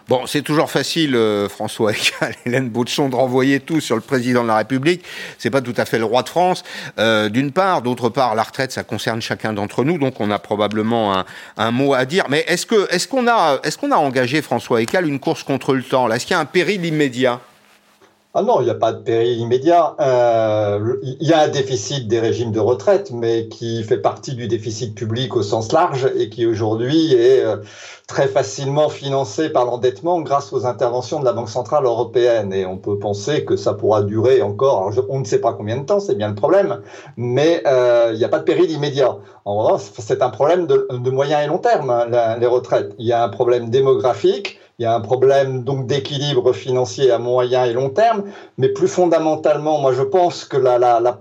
Bon, 0.08 0.26
c'est 0.26 0.42
toujours 0.42 0.72
facile, 0.72 1.16
euh, 1.16 1.50
François 1.50 1.92
et 1.94 1.98
Hélène 2.46 2.70
Baudchon, 2.70 3.10
de 3.10 3.16
renvoyer 3.16 3.60
tout 3.60 3.82
sur 3.82 3.96
le 3.96 4.02
président 4.02 4.44
de 4.44 4.48
la 4.48 4.58
République. 4.58 5.04
C'est 5.38 5.50
pas 5.50 5.62
tout 5.62 5.74
à 5.76 5.86
fait 5.86 5.98
le 6.00 6.06
roi 6.06 6.24
de 6.24 6.30
France, 6.30 6.64
euh, 6.98 7.28
d'une 7.28 7.52
part. 7.52 7.82
D'autre 7.82 8.08
part, 8.08 8.34
la 8.36 8.44
retraite, 8.44 8.72
ça 8.72 8.84
concerne 8.84 9.22
chacun 9.22 9.52
d'entre 9.52 9.84
nous, 9.84 9.98
donc 9.98 10.22
on 10.22 10.32
a 10.32 10.40
probablement 10.40 11.26
un, 11.58 11.72
mot 11.72 11.94
à 11.94 12.06
dire. 12.06 12.26
Mais 12.30 12.46
est-ce 12.48 12.66
que, 12.66 12.88
est-ce 12.94 13.08
qu'on 13.08 13.28
a, 13.28 13.60
est-ce 13.64 13.78
qu'on 13.78 13.92
a 13.92 13.98
engagé 13.98 14.42
François 14.42 14.82
Ecal 14.82 15.06
une 15.06 15.20
course 15.20 15.44
contre 15.44 15.74
le 15.74 15.84
temps? 15.84 16.10
Est-ce 16.10 16.26
qu'il 16.26 16.36
y 16.36 16.38
a 16.38 16.40
un 16.40 16.46
péril 16.46 16.86
immédiat? 16.86 17.42
Ah 18.34 18.44
non, 18.44 18.62
il 18.62 18.66
n'y 18.66 18.70
a 18.70 18.76
pas 18.76 18.94
de 18.94 19.00
péril 19.00 19.40
immédiat. 19.40 19.96
Euh, 20.00 20.96
il 21.02 21.28
y 21.28 21.34
a 21.34 21.42
un 21.42 21.48
déficit 21.48 22.08
des 22.08 22.20
régimes 22.20 22.52
de 22.52 22.60
retraite, 22.60 23.12
mais 23.12 23.48
qui 23.48 23.84
fait 23.84 23.98
partie 23.98 24.36
du 24.36 24.48
déficit 24.48 24.94
public 24.94 25.36
au 25.36 25.42
sens 25.42 25.72
large 25.72 26.08
et 26.16 26.30
qui 26.30 26.46
aujourd'hui 26.46 27.14
est 27.14 27.44
très 28.08 28.28
facilement 28.28 28.88
financé 28.88 29.50
par 29.50 29.66
l'endettement 29.66 30.22
grâce 30.22 30.54
aux 30.54 30.66
interventions 30.66 31.20
de 31.20 31.26
la 31.26 31.34
Banque 31.34 31.50
centrale 31.50 31.84
européenne. 31.84 32.54
Et 32.54 32.66
on 32.66 32.78
peut 32.78 32.98
penser 32.98 33.44
que 33.44 33.58
ça 33.58 33.74
pourra 33.74 34.02
durer 34.02 34.42
encore. 34.42 34.92
on 35.10 35.20
ne 35.20 35.26
sait 35.26 35.42
pas 35.42 35.54
combien 35.54 35.78
de 35.78 35.86
temps, 35.86 36.00
c'est 36.00 36.16
bien 36.16 36.30
le 36.30 36.36
problème, 36.36 36.82
mais 37.18 37.62
euh, 37.68 38.12
il 38.14 38.18
n'y 38.18 38.24
a 38.24 38.30
pas 38.30 38.40
de 38.40 38.46
péril 38.46 38.72
immédiat. 38.72 39.18
En 39.44 39.58
revanche, 39.58 39.82
c'est 39.98 40.22
un 40.22 40.30
problème 40.30 40.68
de, 40.68 41.10
moyen 41.10 41.42
et 41.42 41.48
long 41.48 41.58
terme, 41.58 41.90
hein, 41.90 42.38
les 42.40 42.48
retraites. 42.48 42.96
Il 42.98 43.06
y 43.06 43.12
a 43.12 43.24
un 43.24 43.30
problème 43.30 43.70
démographique 43.70 44.60
il 44.80 44.84
y 44.84 44.86
a 44.86 44.94
un 44.94 45.02
problème 45.02 45.64
donc 45.64 45.88
d'équilibre 45.88 46.54
financier 46.54 47.10
à 47.10 47.18
moyen 47.18 47.66
et 47.66 47.74
long 47.74 47.90
terme, 47.90 48.26
mais 48.60 48.70
plus 48.70 48.88
fondamentalement, 48.88 49.80
moi 49.80 49.92
je 49.92 50.04
pense 50.04 50.46
que 50.46 50.56
la, 50.56 50.78
la, 50.78 51.00
la, 51.00 51.18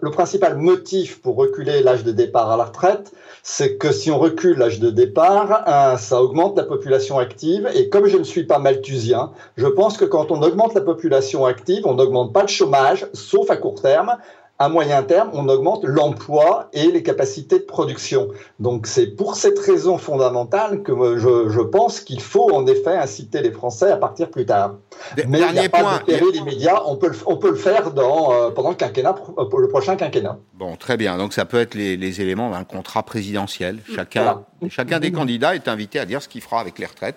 le 0.00 0.10
principal 0.12 0.56
motif 0.56 1.20
pour 1.20 1.34
reculer 1.34 1.82
l'âge 1.82 2.04
de 2.04 2.12
départ 2.12 2.52
à 2.52 2.56
la 2.56 2.64
retraite, 2.66 3.12
c'est 3.42 3.78
que 3.78 3.90
si 3.90 4.12
on 4.12 4.18
recule 4.18 4.58
l'âge 4.58 4.78
de 4.78 4.90
départ, 4.90 5.64
hein, 5.66 5.96
ça 5.96 6.22
la 6.56 6.64
population 6.64 7.18
active. 7.18 7.68
Et 7.74 7.88
comme 7.88 8.06
je 8.06 8.16
ne 8.16 8.24
suis 8.24 8.44
pas 8.44 8.58
malthusien, 8.58 9.30
je 9.56 9.66
pense 9.66 9.96
que 9.96 10.04
quand 10.04 10.30
on 10.30 10.42
augmente 10.42 10.74
la 10.74 10.80
population 10.80 11.44
active, 11.44 11.86
on 11.86 11.94
n'augmente 11.94 12.32
pas 12.32 12.42
le 12.42 12.48
chômage, 12.48 13.06
sauf 13.12 13.50
à 13.50 13.56
court 13.56 13.80
terme 13.80 14.16
à 14.60 14.68
moyen 14.68 15.02
terme, 15.02 15.30
on 15.32 15.48
augmente 15.48 15.84
l'emploi 15.84 16.68
et 16.74 16.92
les 16.92 17.02
capacités 17.02 17.58
de 17.58 17.64
production. 17.64 18.28
Donc 18.58 18.86
c'est 18.86 19.06
pour 19.06 19.34
cette 19.34 19.58
raison 19.58 19.96
fondamentale 19.96 20.82
que 20.82 20.92
je, 21.16 21.60
pense 21.62 22.00
qu'il 22.00 22.20
faut 22.20 22.52
en 22.52 22.66
effet 22.66 22.94
inciter 22.94 23.40
les 23.40 23.52
Français 23.52 23.90
à 23.90 23.96
partir 23.96 24.30
plus 24.30 24.44
tard. 24.44 24.74
Mais 25.16 25.40
il 25.40 25.52
n'y 25.52 25.60
a 25.60 25.68
pas 25.70 25.98
de 25.98 26.04
péril 26.04 26.36
immédiat, 26.36 26.82
on 26.86 26.96
peut, 26.96 27.08
le, 27.08 27.16
on 27.24 27.38
peut 27.38 27.48
le 27.48 27.56
faire 27.56 27.90
dans, 27.92 28.34
euh, 28.34 28.50
pendant 28.50 28.68
le 28.68 28.74
quinquennat, 28.74 29.14
euh, 29.38 29.44
le 29.58 29.68
prochain 29.68 29.96
quinquennat. 29.96 30.36
Bon, 30.52 30.76
très 30.76 30.98
bien. 30.98 31.16
Donc 31.16 31.32
ça 31.32 31.46
peut 31.46 31.58
être 31.58 31.74
les, 31.74 32.20
éléments 32.20 32.50
d'un 32.50 32.64
contrat 32.64 33.02
présidentiel. 33.02 33.78
Chacun, 33.94 34.42
chacun 34.68 35.00
des 35.00 35.10
candidats 35.10 35.54
est 35.54 35.68
invité 35.68 35.98
à 35.98 36.04
dire 36.04 36.20
ce 36.20 36.28
qu'il 36.28 36.42
fera 36.42 36.60
avec 36.60 36.78
les 36.78 36.84
retraites. 36.84 37.16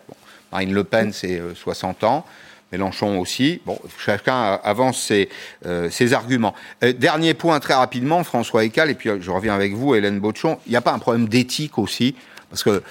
Marine 0.53 0.73
Le 0.73 0.85
Pen, 0.85 1.11
c'est 1.11 1.41
60 1.55 2.03
euh, 2.03 2.07
ans. 2.07 2.25
Mélenchon 2.73 3.19
aussi. 3.19 3.61
Bon, 3.65 3.79
chacun 3.99 4.59
avance 4.63 4.99
ses, 4.99 5.29
euh, 5.65 5.89
arguments. 6.11 6.55
Euh, 6.83 6.91
dernier 6.91 7.35
point 7.35 7.59
très 7.59 7.75
rapidement, 7.75 8.23
François 8.23 8.65
Ecal, 8.65 8.89
et 8.89 8.95
puis 8.95 9.09
euh, 9.09 9.19
je 9.21 9.29
reviens 9.29 9.53
avec 9.53 9.73
vous, 9.73 9.93
Hélène 9.93 10.19
Baudchon. 10.19 10.57
Il 10.65 10.71
n'y 10.71 10.75
a 10.75 10.81
pas 10.81 10.91
un 10.91 10.99
problème 10.99 11.27
d'éthique 11.27 11.77
aussi 11.77 12.15
Parce 12.49 12.63
que 12.63 12.81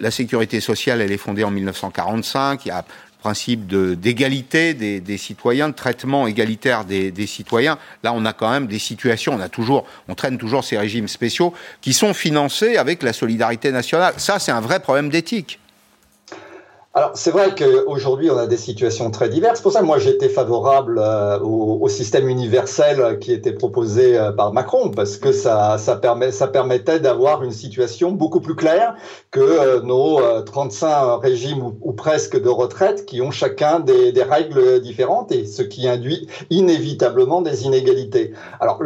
la 0.00 0.10
sécurité 0.10 0.60
sociale, 0.60 1.00
elle 1.00 1.12
est 1.12 1.16
fondée 1.16 1.44
en 1.44 1.50
1945. 1.50 2.66
Il 2.66 2.68
y 2.68 2.72
a 2.72 2.84
principe 3.20 3.66
d'égalité 3.66 4.72
des, 4.72 5.18
citoyens, 5.18 5.68
de 5.68 5.74
traitement 5.74 6.26
égalitaire 6.26 6.84
des, 6.86 7.10
des, 7.10 7.26
citoyens. 7.26 7.78
Là, 8.02 8.12
on 8.14 8.24
a 8.24 8.32
quand 8.32 8.50
même 8.50 8.66
des 8.66 8.78
situations, 8.78 9.34
on 9.34 9.40
a 9.40 9.50
toujours, 9.50 9.86
on 10.08 10.14
traîne 10.14 10.38
toujours 10.38 10.64
ces 10.64 10.78
régimes 10.78 11.06
spéciaux 11.06 11.52
qui 11.82 11.92
sont 11.92 12.14
financés 12.14 12.78
avec 12.78 13.02
la 13.02 13.12
solidarité 13.12 13.72
nationale. 13.72 14.14
Ça, 14.16 14.38
c'est 14.38 14.52
un 14.52 14.62
vrai 14.62 14.80
problème 14.80 15.10
d'éthique. 15.10 15.60
Alors, 16.92 17.12
c'est 17.14 17.30
vrai 17.30 17.54
qu'aujourd'hui, 17.56 18.32
on 18.32 18.36
a 18.36 18.48
des 18.48 18.56
situations 18.56 19.12
très 19.12 19.28
diverses. 19.28 19.60
Pour 19.60 19.70
ça, 19.70 19.80
moi, 19.80 20.00
j'étais 20.00 20.28
favorable 20.28 20.98
euh, 20.98 21.38
au, 21.38 21.86
système 21.86 22.28
universel 22.28 23.20
qui 23.20 23.32
était 23.32 23.52
proposé 23.52 24.18
euh, 24.18 24.32
par 24.32 24.52
Macron, 24.52 24.90
parce 24.90 25.16
que 25.16 25.30
ça, 25.30 25.78
ça, 25.78 25.94
permet, 25.94 26.32
ça 26.32 26.48
permettait 26.48 26.98
d'avoir 26.98 27.44
une 27.44 27.52
situation 27.52 28.10
beaucoup 28.10 28.40
plus 28.40 28.56
claire 28.56 28.96
que 29.30 29.38
euh, 29.38 29.82
nos 29.82 30.20
35 30.42 31.20
régimes 31.22 31.62
ou, 31.80 31.92
presque 31.92 32.40
de 32.40 32.48
retraite 32.48 33.06
qui 33.06 33.22
ont 33.22 33.30
chacun 33.30 33.78
des, 33.78 34.12
règles 34.28 34.80
différentes 34.80 35.30
et 35.30 35.46
ce 35.46 35.62
qui 35.62 35.86
induit 35.86 36.26
inévitablement 36.50 37.40
des 37.40 37.66
inégalités. 37.66 38.32
Alors, 38.58 38.82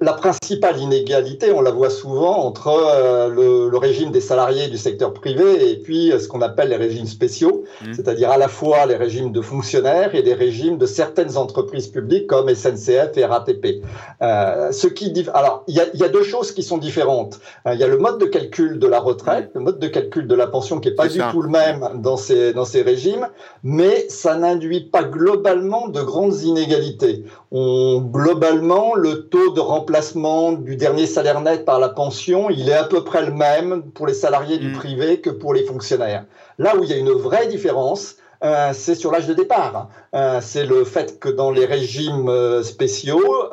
la 0.00 0.12
principale 0.12 0.80
inégalité, 0.80 1.52
on 1.52 1.60
la 1.60 1.70
voit 1.70 1.90
souvent 1.90 2.44
entre 2.44 3.28
le 3.28 3.76
régime 3.76 4.10
des 4.10 4.20
salariés 4.20 4.68
du 4.68 4.76
secteur 4.76 5.12
privé 5.12 5.70
et 5.70 5.76
puis 5.76 6.12
ce 6.18 6.26
qu'on 6.28 6.42
appelle 6.42 6.70
les 6.70 6.76
régimes 6.76 7.06
spéciaux, 7.22 7.62
mmh. 7.62 7.92
c'est-à-dire 7.94 8.30
à 8.30 8.36
la 8.36 8.48
fois 8.48 8.84
les 8.86 8.96
régimes 8.96 9.30
de 9.30 9.40
fonctionnaires 9.40 10.14
et 10.14 10.22
les 10.22 10.34
régimes 10.34 10.76
de 10.76 10.86
certaines 10.86 11.36
entreprises 11.36 11.86
publiques 11.86 12.26
comme 12.26 12.52
SNCF 12.52 13.16
et 13.16 13.24
RATP. 13.24 13.84
Euh, 14.22 14.72
ce 14.72 14.88
qui, 14.88 15.12
alors, 15.32 15.62
il 15.68 15.76
y, 15.76 16.02
a, 16.02 16.08
deux 16.08 16.24
choses 16.24 16.50
qui 16.50 16.64
sont 16.64 16.78
différentes. 16.78 17.38
Euh, 17.66 17.74
il 17.74 17.80
y 17.80 17.84
a 17.84 17.86
le 17.86 17.98
mode 17.98 18.18
de 18.18 18.26
calcul 18.26 18.80
de 18.80 18.88
la 18.88 18.98
retraite, 18.98 19.50
le 19.54 19.60
mode 19.60 19.78
de 19.78 19.86
calcul 19.86 20.26
de 20.26 20.34
la 20.34 20.48
pension 20.48 20.80
qui 20.80 20.88
est 20.88 20.94
pas 20.94 21.06
du 21.06 21.20
tout 21.30 21.42
le 21.42 21.48
même 21.48 21.88
dans 22.02 22.16
ces, 22.16 22.52
dans 22.52 22.64
ces 22.64 22.82
régimes, 22.82 23.28
mais 23.62 24.06
ça 24.08 24.36
n'induit 24.36 24.80
pas 24.80 25.04
globalement 25.04 25.88
de 25.88 26.02
grandes 26.02 26.42
inégalités. 26.42 27.24
On, 27.54 28.00
globalement, 28.00 28.94
le 28.94 29.28
taux 29.28 29.52
de 29.52 29.60
remplacement 29.60 30.52
du 30.52 30.74
dernier 30.76 31.04
salaire 31.04 31.42
net 31.42 31.66
par 31.66 31.78
la 31.78 31.90
pension, 31.90 32.48
il 32.48 32.66
est 32.70 32.74
à 32.74 32.84
peu 32.84 33.04
près 33.04 33.26
le 33.26 33.32
même 33.32 33.82
pour 33.92 34.06
les 34.06 34.14
salariés 34.14 34.56
du 34.56 34.68
mmh. 34.68 34.72
privé 34.72 35.20
que 35.20 35.28
pour 35.28 35.52
les 35.52 35.64
fonctionnaires. 35.64 36.24
Là 36.56 36.74
où 36.76 36.82
il 36.82 36.88
y 36.88 36.94
a 36.94 36.96
une 36.96 37.12
vraie 37.12 37.46
différence, 37.48 38.16
euh, 38.44 38.70
c'est 38.72 38.94
sur 38.94 39.12
l'âge 39.12 39.26
de 39.26 39.34
départ. 39.34 39.88
Euh, 40.14 40.40
c'est 40.42 40.66
le 40.66 40.84
fait 40.84 41.20
que 41.20 41.28
dans 41.28 41.50
les 41.50 41.64
régimes 41.64 42.28
euh, 42.28 42.62
spéciaux, 42.62 43.48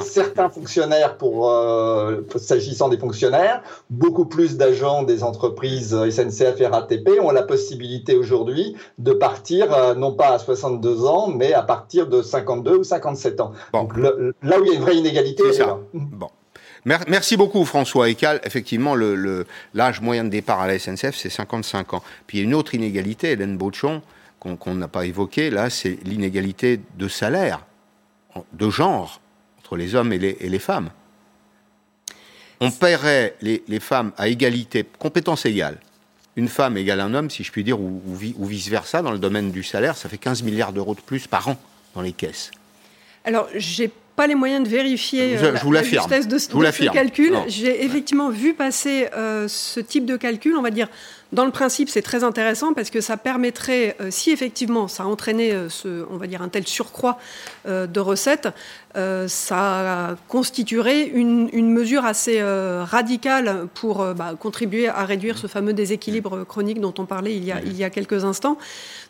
certains 0.00 0.48
fonctionnaires, 0.48 1.16
pour 1.16 1.50
s'agissant 2.36 2.88
des 2.88 2.98
fonctionnaires, 2.98 3.62
beaucoup 3.90 4.26
plus 4.26 4.56
d'agents 4.56 5.02
des 5.02 5.22
entreprises 5.22 5.96
SNCF 6.10 6.60
et 6.60 6.66
RATP 6.66 7.20
ont 7.20 7.30
la 7.30 7.42
possibilité 7.42 8.16
aujourd'hui 8.16 8.76
de 8.98 9.12
partir 9.12 9.94
non 9.96 10.12
pas 10.12 10.34
à 10.34 10.38
62 10.38 11.06
ans, 11.06 11.28
mais 11.28 11.52
à 11.52 11.62
partir 11.62 12.06
de 12.06 12.22
52 12.22 12.76
ou 12.76 12.84
57 12.84 13.40
ans. 13.40 13.52
Donc 13.72 13.96
là 13.96 14.60
où 14.60 14.64
il 14.64 14.68
y 14.68 14.70
a 14.72 14.74
une 14.74 14.82
vraie 14.82 14.96
inégalité, 14.96 15.52
c'est. 15.52 15.64
Bon. 15.92 16.28
Merci 16.84 17.38
beaucoup 17.38 17.64
François 17.64 18.10
Ecal. 18.10 18.40
Effectivement, 18.44 18.94
l'âge 19.74 20.00
moyen 20.02 20.24
de 20.24 20.28
départ 20.28 20.60
à 20.60 20.66
la 20.66 20.78
SNCF, 20.78 21.16
c'est 21.16 21.30
55 21.30 21.94
ans. 21.94 22.02
Puis 22.26 22.38
il 22.38 22.40
y 22.42 22.44
a 22.44 22.46
une 22.46 22.54
autre 22.54 22.74
inégalité, 22.74 23.30
Hélène 23.30 23.56
Beauchamp, 23.56 24.02
qu'on 24.38 24.74
n'a 24.74 24.88
pas 24.88 25.06
évoquée, 25.06 25.48
là, 25.48 25.70
c'est 25.70 25.98
l'inégalité 26.04 26.80
de 26.98 27.08
salaire, 27.08 27.64
de 28.52 28.68
genre, 28.68 29.20
entre 29.58 29.76
les 29.76 29.94
hommes 29.94 30.12
et 30.12 30.18
les, 30.18 30.58
femmes. 30.58 30.90
On 32.60 32.70
paierait 32.70 33.36
les, 33.40 33.80
femmes 33.80 34.12
à 34.18 34.28
égalité, 34.28 34.84
compétences 34.98 35.46
égales. 35.46 35.78
Une 36.36 36.48
femme 36.48 36.76
égale 36.76 37.00
un 37.00 37.14
homme, 37.14 37.30
si 37.30 37.44
je 37.44 37.52
puis 37.52 37.64
dire, 37.64 37.80
ou, 37.80 38.02
ou 38.36 38.44
vice-versa, 38.44 39.00
dans 39.00 39.12
le 39.12 39.18
domaine 39.18 39.50
du 39.50 39.62
salaire, 39.62 39.96
ça 39.96 40.10
fait 40.10 40.18
15 40.18 40.42
milliards 40.42 40.74
d'euros 40.74 40.94
de 40.94 41.00
plus 41.00 41.26
par 41.26 41.48
an 41.48 41.56
dans 41.94 42.02
les 42.02 42.12
caisses. 42.12 42.50
Alors, 43.24 43.48
j'ai 43.54 43.90
pas 44.16 44.26
les 44.26 44.34
moyens 44.34 44.64
de 44.64 44.68
vérifier 44.68 45.36
euh, 45.36 45.52
la, 45.52 45.82
justesse 45.82 46.28
de, 46.28 46.38
ce 46.38 46.92
calcul. 46.92 47.34
J'ai 47.48 47.84
effectivement 47.84 48.30
vu 48.30 48.54
passer 48.54 49.08
euh, 49.16 49.48
ce 49.48 49.80
type 49.80 50.06
de 50.06 50.16
calcul, 50.16 50.56
on 50.56 50.62
va 50.62 50.70
dire, 50.70 50.88
dans 51.32 51.44
le 51.44 51.50
principe, 51.50 51.88
c'est 51.88 52.02
très 52.02 52.22
intéressant 52.22 52.74
parce 52.74 52.90
que 52.90 53.00
ça 53.00 53.16
permettrait, 53.16 53.96
euh, 54.00 54.08
si 54.10 54.30
effectivement 54.30 54.86
ça 54.86 55.04
entraînait 55.04 55.52
euh, 55.52 55.68
ce, 55.68 56.06
on 56.10 56.16
va 56.16 56.28
dire 56.28 56.42
un 56.42 56.48
tel 56.48 56.66
surcroît 56.66 57.18
euh, 57.66 57.86
de 57.86 58.00
recettes, 58.00 58.48
ça 59.26 60.16
constituerait 60.28 61.02
une, 61.02 61.50
mesure 61.68 62.04
assez 62.04 62.40
radicale 62.40 63.66
pour 63.74 64.04
bah, 64.14 64.34
contribuer 64.38 64.86
à 64.86 65.04
réduire 65.04 65.36
ce 65.36 65.48
fameux 65.48 65.72
déséquilibre 65.72 66.44
chronique 66.44 66.80
dont 66.80 66.94
on 66.98 67.04
parlait 67.04 67.34
il 67.34 67.42
y 67.42 67.50
a, 67.50 67.60
il 67.62 67.76
y 67.76 67.82
a 67.82 67.90
quelques 67.90 68.24
instants. 68.24 68.56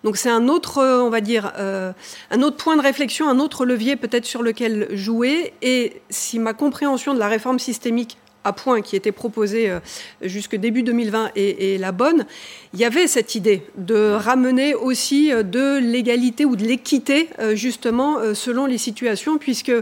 Donc 0.02 0.16
c'est 0.16 0.30
un 0.30 0.48
autre, 0.48 0.82
on 0.82 1.10
va 1.10 1.20
dire, 1.20 1.52
un 1.58 2.42
autre 2.42 2.56
point 2.56 2.78
de 2.78 2.80
réflexion, 2.80 3.28
un 3.28 3.38
autre 3.38 3.66
levier 3.66 3.96
peut-être 3.96 4.24
sur 4.24 4.42
lequel 4.42 4.88
jouer. 4.96 5.52
Et 5.60 6.00
si 6.08 6.38
ma 6.38 6.54
compréhension 6.54 7.12
de 7.12 7.18
la 7.18 7.28
réforme 7.28 7.58
systémique 7.58 8.16
à 8.44 8.52
points 8.52 8.82
qui 8.82 8.96
était 8.96 9.12
proposée 9.12 9.70
euh, 9.70 9.80
jusque 10.22 10.56
début 10.56 10.82
2020 10.82 11.30
est, 11.34 11.80
la 11.80 11.92
bonne, 11.92 12.26
il 12.72 12.80
y 12.80 12.84
avait 12.84 13.06
cette 13.06 13.34
idée 13.34 13.62
de 13.76 14.12
ramener 14.12 14.74
aussi 14.74 15.30
de 15.30 15.78
l'égalité 15.78 16.44
ou 16.44 16.56
de 16.56 16.64
l'équité, 16.64 17.28
justement, 17.54 18.34
selon 18.34 18.66
les 18.66 18.78
situations, 18.78 19.38
puisque 19.38 19.72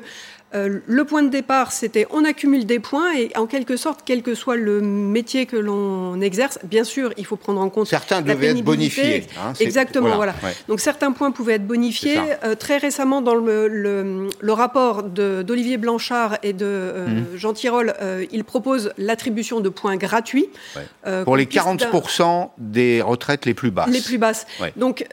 euh, 0.55 0.80
le 0.86 1.05
point 1.05 1.22
de 1.22 1.28
départ, 1.28 1.72
c'était 1.72 2.07
on 2.11 2.24
accumule 2.24 2.66
des 2.66 2.78
points 2.78 3.14
et 3.16 3.30
en 3.36 3.46
quelque 3.46 3.76
sorte, 3.76 4.00
quel 4.05 4.22
que 4.22 4.34
soit 4.34 4.57
le 4.57 4.80
métier 4.80 5.46
que 5.46 5.57
l'on 5.57 6.20
exerce, 6.20 6.59
bien 6.64 6.84
sûr, 6.84 7.12
il 7.16 7.24
faut 7.24 7.36
prendre 7.36 7.61
en 7.61 7.70
compte. 7.70 7.86
Certains 7.86 8.20
devaient 8.20 8.48
être 8.48 8.62
bonifiés. 8.62 9.26
Hein, 9.42 9.53
Exactement, 9.61 10.16
voilà. 10.16 10.34
Donc 10.68 10.80
certains 10.80 11.12
points 11.12 11.30
pouvaient 11.30 11.55
être 11.55 11.66
bonifiés. 11.66 12.18
Euh, 12.44 12.55
très 12.55 12.78
récemment, 12.78 13.22
dans 13.22 13.34
le, 13.34 13.68
le, 13.68 14.53
rapport 14.53 15.03
d'Olivier 15.03 15.78
Blanchard 15.78 16.36
et 16.42 16.53
de 16.53 16.66
euh, 16.66 17.07
mmh. 17.07 17.36
Jean 17.36 17.53
Tirole, 17.55 17.94
il 18.30 18.44
propose 18.44 18.92
l'attribution 18.98 19.61
de 19.61 19.68
points 19.68 19.96
gratuits. 19.96 20.48
Pour 21.24 21.36
les 21.36 21.46
40% 21.46 22.50
des 22.59 23.00
retraites 23.00 23.46
les 23.46 23.55
plus 23.55 23.70
basses. 23.70 23.90
Les 23.90 24.00
plus 24.00 24.18
basses. 24.18 24.46
Donc 24.76 25.07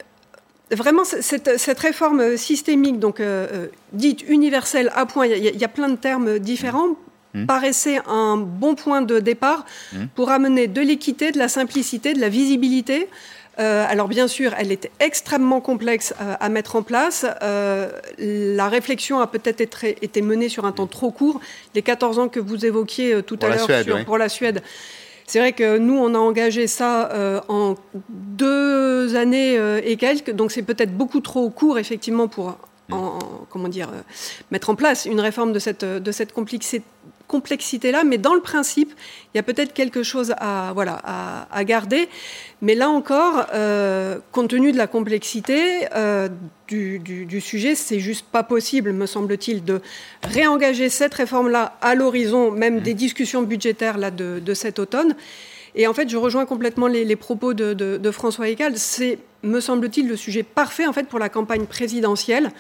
vraiment 0.76 1.04
cette, 1.04 1.80
réforme 1.80 2.38
systémique, 2.38 3.00
donc 3.00 3.20
euh, 3.20 3.48
euh, 3.52 3.68
dite 3.94 4.24
universelle 4.28 4.92
à 4.96 5.06
point, 5.06 5.26
il 5.28 5.44
y, 5.44 5.64
a 5.64 5.68
plein 5.68 5.90
de 5.90 5.96
termes 5.96 6.40
différents, 6.40 6.90
mmh. 7.34 7.46
paraissait 7.46 8.00
un 8.08 8.38
bon 8.38 8.76
point 8.76 9.02
de 9.02 9.20
départ 9.20 9.66
mmh. 9.94 10.06
pour 10.16 10.30
amener 10.30 10.68
de 10.68 10.82
l'équité, 10.82 11.32
de 11.32 11.40
la 11.40 11.48
simplicité, 11.48 12.14
de 12.14 12.20
la 12.20 12.30
visibilité. 12.30 13.08
Euh, 13.60 13.86
alors 13.90 14.08
bien 14.08 14.28
sûr, 14.28 14.54
elle 14.58 14.72
était 14.72 14.92
extrêmement 15.00 15.60
complexe 15.60 16.14
à 16.20 16.48
mettre 16.48 16.78
en 16.78 16.84
place. 16.84 17.26
la 18.20 18.70
réflexion 18.70 19.20
a 19.20 19.28
peut-être 19.28 19.84
été, 19.84 20.22
menée 20.22 20.50
sur 20.50 20.66
un 20.66 20.72
temps 20.72 20.88
trop 20.88 21.12
court. 21.12 21.42
Les 21.76 21.82
14 21.82 22.20
ans 22.20 22.30
que 22.30 22.40
vous 22.40 22.66
évoquiez 22.66 23.22
tout 23.24 23.38
à 23.42 23.50
l'heure 23.50 24.06
pour 24.06 24.18
la 24.18 24.30
Suède, 24.30 24.62
c'est 25.30 25.38
vrai 25.38 25.54
que 25.54 25.78
nous, 25.78 25.96
on 25.96 26.16
a 26.16 26.18
engagé 26.18 26.66
ça 26.66 27.12
euh, 27.12 27.40
en 27.50 27.76
deux 28.10 29.16
années 29.16 29.60
euh, 29.60 29.80
et 29.84 29.96
quelques, 29.96 30.32
donc 30.32 30.52
c'est 30.52 30.64
peut-être 30.64 30.98
beaucoup 30.98 31.20
trop 31.20 31.48
court, 31.52 31.78
effectivement, 31.78 32.28
pour 32.28 32.58
comment 33.50 33.68
dire, 33.68 33.90
euh, 33.90 34.02
mettre 34.50 34.72
en 34.72 34.76
place 34.76 35.06
une 35.06 35.20
réforme 35.20 35.54
de 35.54 35.60
cette 35.60 36.34
complexité 36.34 36.82
complexité-là, 37.30 38.04
mais 38.04 38.18
dans 38.18 38.34
le 38.34 38.42
principe, 38.42 38.92
il 39.34 39.38
y 39.38 39.40
a 39.40 39.44
peut-être 39.44 39.72
quelque 39.72 40.04
chose 40.04 40.34
à, 40.38 40.72
voilà, 40.74 41.00
à, 41.52 41.64
garder. 41.64 42.10
Mais 42.62 42.76
là 42.76 42.90
encore, 42.90 43.46
euh, 43.54 44.18
compte 44.34 44.50
tenu 44.50 44.74
de 44.74 44.78
la 44.78 44.88
complexité 44.88 45.86
euh, 45.96 46.28
du, 46.68 47.00
du, 47.00 47.40
sujet, 47.40 47.76
c'est 47.76 48.00
juste 48.00 48.26
pas 48.26 48.44
possible, 48.44 48.92
me 48.92 49.06
semble-t-il, 49.06 49.64
de 49.64 49.80
réengager 50.24 50.90
cette 50.90 51.14
réforme-là 51.14 51.78
à 51.82 51.96
l'horizon 51.96 52.52
même 52.52 52.78
mmh. 52.78 52.82
des 52.82 52.94
discussions 52.96 53.44
budgétaires 53.44 53.98
là, 53.98 54.12
de, 54.12 54.42
de, 54.44 54.54
cet 54.54 54.80
automne. 54.80 55.16
Et 55.76 55.86
en 55.86 55.94
fait, 55.94 56.10
je 56.10 56.18
rejoins 56.18 56.48
complètement 56.48 56.88
les, 56.88 57.16
propos 57.16 57.54
de, 57.54 57.74
de 57.74 58.12
François 58.12 58.50
Eckel. 58.50 58.74
C'est, 58.76 59.20
me 59.44 59.60
semble-t-il, 59.60 60.10
le 60.10 60.18
sujet 60.18 60.42
parfait 60.42 60.88
en 60.88 60.94
fait 60.94 61.08
pour 61.08 61.20
la 61.20 61.30
campagne 61.30 61.68
présidentielle 61.68 62.52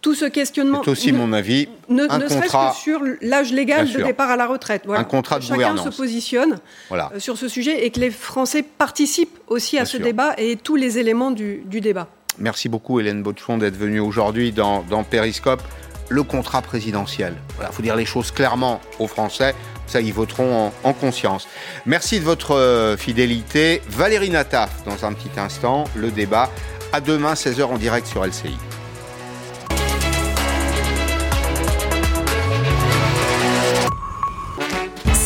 tout 0.00 0.14
ce 0.14 0.24
questionnement. 0.24 0.82
C'est 0.84 0.90
aussi 0.90 1.12
mon 1.12 1.32
avis. 1.32 1.68
Ne, 1.88 2.06
serait-ce 2.08 2.52
que 2.52 2.80
sur 2.80 3.00
l'âge 3.20 3.52
légal 3.52 3.90
de 3.90 4.02
départ 4.02 4.30
à 4.30 4.36
la 4.36 4.46
retraite. 4.46 4.84
Un 4.88 5.04
contrat 5.04 5.38
de 5.38 5.44
Chacun 5.44 5.76
se 5.76 5.88
positionne 5.88 6.58
euh, 6.92 7.18
sur 7.18 7.36
ce 7.36 7.48
sujet 7.48 7.84
et 7.84 7.90
que 7.90 8.00
les 8.00 8.10
Français 8.10 8.62
participent 8.62 9.38
aussi 9.48 9.78
à 9.78 9.84
ce 9.84 9.96
débat 9.96 10.34
et 10.38 10.56
tous 10.56 10.76
les 10.76 10.98
éléments 10.98 11.30
du, 11.30 11.62
débat. 11.80 12.08
Merci 12.38 12.68
beaucoup 12.68 13.00
Hélène 13.00 13.22
Botchon 13.22 13.58
d'être 13.58 13.76
venue 13.76 14.00
aujourd'hui 14.00 14.52
dans, 14.52 14.82
dans 14.82 15.04
Périscope. 15.04 15.62
Le 16.10 16.22
contrat 16.22 16.62
présidentiel. 16.62 17.34
Il 17.60 17.66
faut 17.72 17.82
dire 17.82 17.94
les 17.94 18.06
choses 18.06 18.30
clairement 18.30 18.80
aux 18.98 19.06
Français. 19.06 19.54
Ça, 19.86 20.00
ils 20.00 20.12
voteront 20.12 20.68
en, 20.68 20.72
en 20.84 20.92
conscience. 20.94 21.46
Merci 21.84 22.18
de 22.20 22.24
votre 22.24 22.52
euh, 22.52 22.96
fidélité. 22.96 23.82
Valérie 23.88 24.30
Nataf, 24.30 24.84
dans 24.84 25.04
un 25.04 25.12
petit 25.12 25.38
instant, 25.38 25.84
le 25.94 26.10
débat. 26.10 26.50
À 26.92 27.02
demain, 27.02 27.34
16h 27.34 27.64
en 27.64 27.76
direct 27.76 28.06
sur 28.06 28.24
LCI. 28.24 28.56